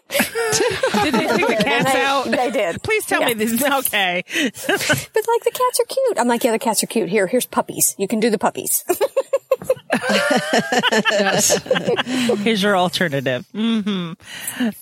Did 0.10 1.14
they 1.14 1.28
take 1.28 1.48
the 1.48 1.56
And 1.58 1.64
cats 1.66 1.94
they, 1.94 2.02
out? 2.04 2.26
They 2.26 2.52
did. 2.52 2.84
Please 2.84 3.06
tell 3.06 3.22
Yeah. 3.22 3.28
me 3.28 3.34
this 3.34 3.52
is 3.54 3.64
okay. 3.64 4.24
But 4.34 5.28
like 5.28 5.44
the 5.44 5.52
cats 5.54 5.80
are 5.80 5.86
cute. 5.88 6.18
I'm 6.20 6.28
like, 6.28 6.44
yeah, 6.44 6.52
the 6.52 6.60
cats 6.60 6.84
are 6.84 6.88
cute. 6.88 7.10
Here, 7.10 7.28
here's 7.28 7.46
puppies. 7.46 7.96
You 7.98 8.08
can 8.08 8.20
do 8.20 8.30
the 8.30 8.38
puppies. 8.38 8.84
yes. 11.12 11.62
Here's 12.44 12.62
your 12.64 12.78
alternative. 12.78 13.46
hmm 13.52 14.14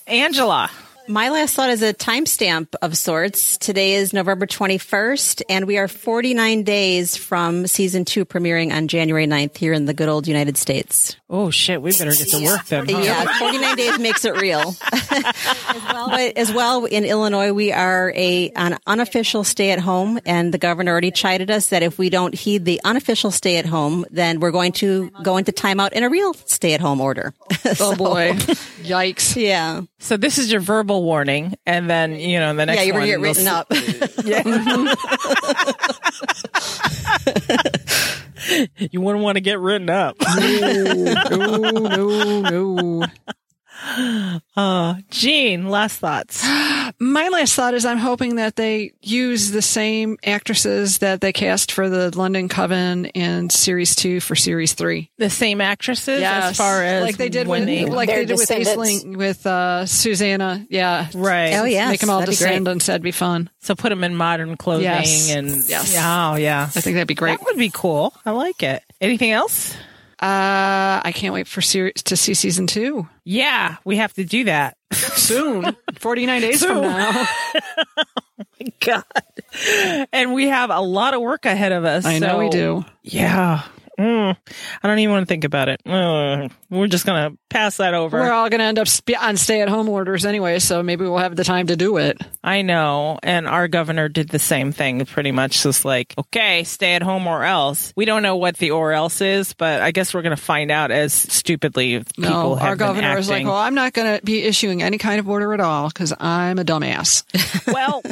Angela. 0.06 0.70
My 1.08 1.30
last 1.30 1.54
thought 1.54 1.70
is 1.70 1.82
a 1.82 1.92
timestamp 1.92 2.74
of 2.80 2.96
sorts. 2.96 3.58
Today 3.58 3.94
is 3.94 4.12
November 4.12 4.46
21st, 4.46 5.42
and 5.48 5.66
we 5.66 5.76
are 5.76 5.88
49 5.88 6.62
days 6.62 7.16
from 7.16 7.66
season 7.66 8.04
two 8.04 8.24
premiering 8.24 8.72
on 8.72 8.86
January 8.86 9.26
9th 9.26 9.56
here 9.56 9.72
in 9.72 9.84
the 9.84 9.94
good 9.94 10.08
old 10.08 10.28
United 10.28 10.56
States. 10.56 11.16
Oh 11.34 11.48
shit, 11.50 11.80
we 11.80 11.92
better 11.92 12.10
get 12.12 12.28
to 12.28 12.44
work 12.44 12.66
then. 12.66 12.86
huh? 12.86 12.98
Yeah, 13.00 13.38
49 13.38 13.76
days 13.76 13.98
makes 13.98 14.26
it 14.26 14.36
real. 14.38 14.76
but 16.10 16.36
as 16.36 16.52
well, 16.52 16.84
in 16.84 17.06
Illinois, 17.06 17.52
we 17.54 17.72
are 17.72 18.12
a 18.14 18.50
an 18.50 18.76
unofficial 18.86 19.42
stay 19.42 19.70
at 19.70 19.78
home, 19.78 20.20
and 20.26 20.52
the 20.52 20.58
governor 20.58 20.92
already 20.92 21.10
chided 21.10 21.50
us 21.50 21.70
that 21.70 21.82
if 21.82 21.96
we 21.98 22.10
don't 22.10 22.34
heed 22.34 22.66
the 22.66 22.82
unofficial 22.84 23.30
stay 23.30 23.56
at 23.56 23.64
home, 23.64 24.04
then 24.10 24.40
we're 24.40 24.50
going 24.50 24.72
to 24.72 25.10
go 25.22 25.38
into 25.38 25.52
timeout 25.52 25.92
in 25.92 26.02
a 26.04 26.10
real 26.10 26.34
stay 26.34 26.74
at 26.74 26.82
home 26.82 27.00
order. 27.00 27.32
Oh 27.80 27.96
boy. 27.96 28.32
Yikes. 28.82 29.34
yeah. 29.40 29.82
So 30.00 30.16
this 30.18 30.36
is 30.36 30.50
your 30.52 30.60
verbal 30.60 31.02
warning, 31.04 31.54
and 31.64 31.88
then 31.88 32.12
you 32.16 32.38
know 32.40 32.54
the 32.54 32.66
next 32.66 32.78
Yeah, 32.80 32.84
you 32.84 32.92
were 32.92 32.98
one 33.00 33.08
get 33.08 33.12
you'll 33.12 33.22
written 33.22 33.46
s- 33.46 33.54
up. 33.54 33.68
you 38.90 39.00
wouldn't 39.00 39.24
want 39.24 39.36
to 39.36 39.40
get 39.40 39.58
written 39.58 39.90
up. 39.90 40.16
no, 40.20 41.68
no, 41.68 42.40
no. 42.40 43.06
Uh, 44.54 44.96
Jean, 45.10 45.68
last 45.68 45.98
thoughts. 45.98 46.42
My 46.98 47.28
last 47.28 47.54
thought 47.54 47.72
is 47.72 47.86
I'm 47.86 47.96
hoping 47.98 48.36
that 48.36 48.54
they 48.54 48.92
use 49.00 49.50
the 49.50 49.62
same 49.62 50.18
actresses 50.24 50.98
that 50.98 51.20
they 51.22 51.32
cast 51.32 51.72
for 51.72 51.88
the 51.88 52.16
London 52.16 52.48
Coven 52.50 53.06
and 53.14 53.50
Series 53.50 53.94
2 53.96 54.20
for 54.20 54.36
Series 54.36 54.74
3. 54.74 55.10
The 55.16 55.30
same 55.30 55.60
actresses 55.62 56.20
Yes. 56.20 56.50
as 56.50 56.56
far 56.58 56.82
as 56.82 57.02
like 57.02 57.16
they 57.16 57.30
did 57.30 57.46
when 57.48 57.60
with 57.62 57.68
they 57.68 57.86
like 57.86 58.08
they 58.10 58.26
did 58.26 58.36
with 58.36 58.46
descendants. 58.48 59.04
Aisling 59.04 59.16
with 59.16 59.46
uh, 59.46 59.86
Susanna. 59.86 60.66
Yeah. 60.68 61.08
right. 61.14 61.54
Oh, 61.54 61.64
yeah. 61.64 61.88
Make 61.88 62.00
them 62.00 62.10
all 62.10 62.20
that'd 62.20 62.32
be 62.32 62.36
great. 62.36 62.48
descendants. 62.50 62.86
That'd 62.86 63.02
be 63.02 63.10
fun. 63.10 63.48
So 63.60 63.74
put 63.74 63.88
them 63.88 64.04
in 64.04 64.14
modern 64.14 64.56
clothing 64.58 64.84
Yes. 64.84 65.30
and 65.34 65.48
Yes. 65.68 65.94
oh 65.98 66.34
yeah, 66.36 66.64
I 66.64 66.80
think 66.80 66.94
that'd 66.96 67.08
be 67.08 67.14
great. 67.14 67.38
that 67.38 67.44
would 67.46 67.56
be 67.58 67.70
cool. 67.72 68.12
I 68.26 68.32
like 68.32 68.62
it. 68.62 68.82
Anything 69.00 69.30
else? 69.30 69.74
Uh, 70.22 71.02
I 71.04 71.10
can't 71.12 71.34
wait 71.34 71.48
for 71.48 71.60
series 71.60 71.94
to 72.04 72.16
see 72.16 72.34
season 72.34 72.68
two 72.68 73.08
Yeah, 73.24 73.76
we 73.84 73.96
have 73.96 74.12
to 74.14 74.24
do 74.24 74.44
that. 74.44 74.76
soon. 74.92 75.76
49 75.98 76.40
days 76.40 76.64
from 76.64 76.76
Soon. 76.76 76.82
my 78.60 78.72
God, 78.80 80.06
and 80.12 80.32
we 80.32 80.46
have 80.48 80.70
a 80.70 80.80
lot 80.80 81.14
of 81.14 81.20
work 81.22 81.44
ahead 81.44 81.72
of 81.72 81.84
us. 81.84 82.04
I 82.04 82.20
know 82.20 82.38
we 82.38 82.50
do. 82.50 82.84
Yeah. 83.02 83.62
Mm, 83.98 84.36
I 84.82 84.88
don't 84.88 84.98
even 84.98 85.12
want 85.12 85.22
to 85.22 85.26
think 85.26 85.44
about 85.44 85.68
it. 85.68 85.80
Uh, 85.86 86.48
we're 86.70 86.86
just 86.86 87.04
gonna 87.06 87.32
pass 87.52 87.76
that 87.76 87.94
over. 87.94 88.18
We're 88.18 88.32
all 88.32 88.48
going 88.48 88.60
to 88.60 88.64
end 88.64 88.78
up 88.78 88.88
sp- 88.88 89.20
on 89.20 89.36
stay 89.36 89.60
at 89.60 89.68
home 89.68 89.88
orders 89.88 90.24
anyway, 90.24 90.58
so 90.58 90.82
maybe 90.82 91.04
we'll 91.04 91.18
have 91.18 91.36
the 91.36 91.44
time 91.44 91.68
to 91.68 91.76
do 91.76 91.98
it. 91.98 92.18
I 92.42 92.62
know. 92.62 93.18
And 93.22 93.46
our 93.46 93.68
governor 93.68 94.08
did 94.08 94.28
the 94.30 94.38
same 94.38 94.72
thing 94.72 95.04
pretty 95.04 95.32
much. 95.32 95.62
Just 95.62 95.84
like, 95.84 96.14
okay, 96.18 96.64
stay 96.64 96.94
at 96.94 97.02
home 97.02 97.26
or 97.26 97.44
else. 97.44 97.92
We 97.94 98.04
don't 98.06 98.22
know 98.22 98.36
what 98.36 98.56
the 98.56 98.70
or 98.70 98.92
else 98.92 99.20
is, 99.20 99.52
but 99.54 99.82
I 99.82 99.90
guess 99.92 100.14
we're 100.14 100.22
going 100.22 100.36
to 100.36 100.42
find 100.42 100.70
out 100.70 100.90
as 100.90 101.12
stupidly 101.12 101.98
people 101.98 102.14
No, 102.18 102.54
have 102.54 102.68
our 102.68 102.76
governor 102.76 103.18
is 103.18 103.28
like, 103.28 103.44
well, 103.44 103.54
I'm 103.54 103.74
not 103.74 103.92
going 103.92 104.18
to 104.18 104.24
be 104.24 104.42
issuing 104.42 104.82
any 104.82 104.98
kind 104.98 105.20
of 105.20 105.28
order 105.28 105.52
at 105.52 105.60
all 105.60 105.88
because 105.88 106.12
I'm 106.18 106.58
a 106.58 106.64
dumbass. 106.64 107.24
well, 107.72 108.02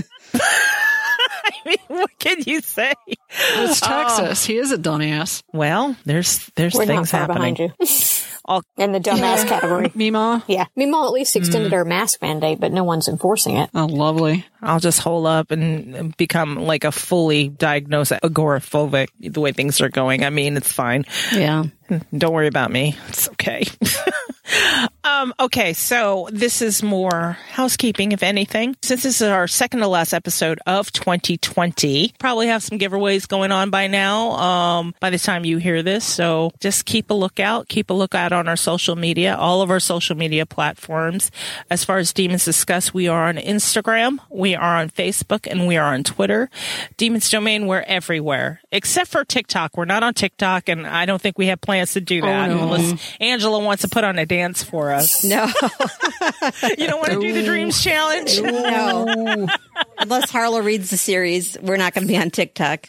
mean, 1.64 1.76
what 1.88 2.10
can 2.18 2.38
you 2.46 2.60
say? 2.60 2.92
It's 3.08 3.82
oh. 3.82 3.86
Texas. 3.86 4.44
He 4.44 4.56
is 4.56 4.72
a 4.72 4.78
dumbass. 4.78 5.42
Well, 5.52 5.96
there's 6.04 6.46
there's 6.56 6.74
We're 6.74 6.86
not 6.86 6.94
things 6.94 7.10
far 7.10 7.20
happening. 7.20 7.54
behind 7.54 7.58
you. 7.80 7.86
All- 8.44 8.64
In 8.78 8.92
the 8.92 9.00
dumbass 9.00 9.46
category. 9.46 9.92
Mima. 9.94 10.42
Yeah. 10.48 10.64
Meemaw 10.76 11.06
at 11.06 11.12
least 11.12 11.36
extended 11.36 11.70
mm. 11.72 11.76
our 11.76 11.84
mask 11.84 12.20
mandate, 12.22 12.58
but 12.58 12.72
no 12.72 12.82
one's 12.82 13.06
enforcing 13.06 13.56
it. 13.56 13.70
Oh, 13.74 13.86
lovely. 13.86 14.44
I'll 14.62 14.80
just 14.80 14.98
hole 14.98 15.26
up 15.26 15.50
and 15.50 16.16
become 16.16 16.56
like 16.56 16.84
a 16.84 16.90
fully 16.90 17.48
diagnosed 17.48 18.12
agoraphobic 18.12 19.08
the 19.20 19.40
way 19.40 19.52
things 19.52 19.80
are 19.80 19.88
going. 19.88 20.24
I 20.24 20.30
mean, 20.30 20.56
it's 20.56 20.72
fine. 20.72 21.04
Yeah. 21.32 21.64
Don't 22.16 22.32
worry 22.32 22.48
about 22.48 22.72
me. 22.72 22.96
It's 23.08 23.28
okay. 23.30 23.64
um, 25.10 25.34
okay, 25.40 25.72
so 25.72 26.28
this 26.30 26.62
is 26.62 26.82
more 26.82 27.36
housekeeping, 27.50 28.12
if 28.12 28.22
anything. 28.22 28.76
Since 28.82 29.02
this 29.02 29.20
is 29.20 29.28
our 29.28 29.48
second 29.48 29.80
to 29.80 29.88
last 29.88 30.12
episode 30.12 30.60
of 30.66 30.92
2020, 30.92 32.14
probably 32.18 32.46
have 32.46 32.62
some 32.62 32.78
giveaways 32.78 33.26
going 33.26 33.50
on 33.50 33.70
by 33.70 33.88
now, 33.88 34.32
um, 34.32 34.94
by 35.00 35.10
the 35.10 35.18
time 35.18 35.44
you 35.44 35.58
hear 35.58 35.82
this. 35.82 36.04
So 36.04 36.52
just 36.60 36.84
keep 36.84 37.10
a 37.10 37.14
lookout. 37.14 37.68
Keep 37.68 37.90
a 37.90 37.92
lookout 37.92 38.32
on 38.32 38.46
our 38.46 38.56
social 38.56 38.94
media, 38.94 39.36
all 39.36 39.62
of 39.62 39.70
our 39.70 39.80
social 39.80 40.16
media 40.16 40.46
platforms. 40.46 41.30
As 41.70 41.84
far 41.84 41.98
as 41.98 42.12
Demons 42.12 42.44
Discuss, 42.44 42.94
we 42.94 43.08
are 43.08 43.26
on 43.26 43.36
Instagram, 43.36 44.18
we 44.28 44.54
are 44.54 44.76
on 44.76 44.90
Facebook, 44.90 45.46
and 45.50 45.66
we 45.66 45.76
are 45.76 45.92
on 45.92 46.04
Twitter. 46.04 46.50
Demons 46.96 47.28
Domain, 47.28 47.66
we're 47.66 47.82
everywhere, 47.82 48.60
except 48.70 49.10
for 49.10 49.24
TikTok. 49.24 49.76
We're 49.76 49.86
not 49.86 50.02
on 50.02 50.14
TikTok, 50.14 50.68
and 50.68 50.86
I 50.86 51.04
don't 51.04 51.20
think 51.20 51.36
we 51.36 51.46
have 51.46 51.60
plans 51.60 51.94
to 51.94 52.00
do 52.00 52.20
that 52.20 52.50
no. 52.50 52.62
unless 52.62 53.16
Angela 53.20 53.58
wants 53.58 53.82
to 53.82 53.88
put 53.88 54.04
on 54.04 54.18
a 54.18 54.26
dance 54.26 54.62
for 54.62 54.92
us. 54.92 54.99
No, 55.24 55.46
You 56.78 56.86
don't 56.86 56.98
want 56.98 57.12
to 57.12 57.20
do 57.20 57.32
the 57.32 57.44
Dreams 57.44 57.82
Challenge? 57.82 58.40
no. 58.42 59.46
Unless 59.98 60.30
Harlow 60.30 60.60
reads 60.60 60.90
the 60.90 60.96
series, 60.96 61.56
we're 61.60 61.76
not 61.76 61.94
going 61.94 62.06
to 62.06 62.12
be 62.12 62.18
on 62.18 62.30
TikTok. 62.30 62.86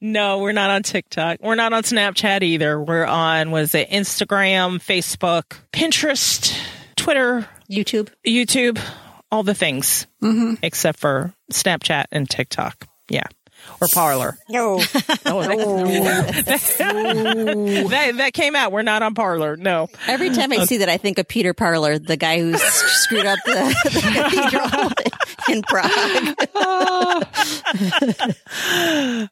No, 0.00 0.40
we're 0.40 0.52
not 0.52 0.70
on 0.70 0.82
TikTok. 0.82 1.38
We're 1.42 1.54
not 1.54 1.72
on 1.72 1.82
Snapchat 1.82 2.42
either. 2.42 2.80
We're 2.80 3.06
on, 3.06 3.50
was 3.50 3.74
it, 3.74 3.90
Instagram, 3.90 4.78
Facebook, 4.78 5.56
Pinterest, 5.72 6.56
Twitter, 6.96 7.48
YouTube. 7.70 8.10
YouTube, 8.26 8.80
all 9.30 9.42
the 9.42 9.54
things, 9.54 10.06
mm-hmm. 10.22 10.54
except 10.62 10.98
for 10.98 11.34
Snapchat 11.52 12.06
and 12.12 12.28
TikTok. 12.28 12.86
Yeah. 13.08 13.26
Or 13.80 13.88
Parler. 13.88 14.36
No. 14.50 14.80
Oh, 15.26 15.42
that, 17.88 18.14
that 18.16 18.32
came 18.32 18.56
out. 18.56 18.72
We're 18.72 18.82
not 18.82 19.02
on 19.02 19.14
Parler. 19.14 19.56
No. 19.56 19.88
Every 20.06 20.30
time 20.30 20.52
I 20.52 20.64
see 20.64 20.78
that, 20.78 20.88
I 20.88 20.96
think 20.96 21.18
of 21.18 21.28
Peter 21.28 21.52
Parler, 21.52 21.98
the 21.98 22.16
guy 22.16 22.38
who 22.40 22.56
screwed 22.56 23.26
up 23.26 23.38
the, 23.44 23.52
the 23.84 24.00
cathedral 24.00 24.90
in 25.50 25.62
Prague. 25.62 26.34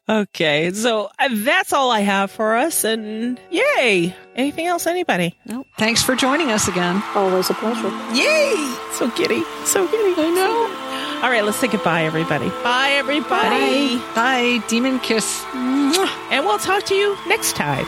Okay. 0.07 0.71
So 0.71 1.09
uh, 1.19 1.29
that's 1.31 1.73
all 1.73 1.91
I 1.91 2.01
have 2.01 2.29
for 2.31 2.55
us. 2.55 2.83
And 2.83 3.39
yay. 3.49 4.15
Anything 4.35 4.67
else? 4.67 4.85
Anybody? 4.85 5.35
No. 5.45 5.65
Thanks 5.77 6.03
for 6.03 6.15
joining 6.15 6.51
us 6.51 6.67
again. 6.67 7.01
Always 7.15 7.49
a 7.49 7.55
pleasure. 7.55 7.89
Yay. 8.13 8.75
So 8.93 9.09
giddy. 9.11 9.43
So 9.65 9.87
giddy. 9.87 10.13
I 10.21 10.29
know. 10.29 10.86
All 11.23 11.29
right. 11.29 11.43
Let's 11.43 11.57
say 11.57 11.67
goodbye, 11.67 12.03
everybody. 12.03 12.49
Bye, 12.63 12.91
everybody. 12.95 13.97
Bye. 14.15 14.63
Demon 14.67 14.99
kiss. 14.99 15.43
And 15.53 16.45
we'll 16.45 16.59
talk 16.59 16.83
to 16.85 16.95
you 16.95 17.17
next 17.27 17.55
time. 17.55 17.85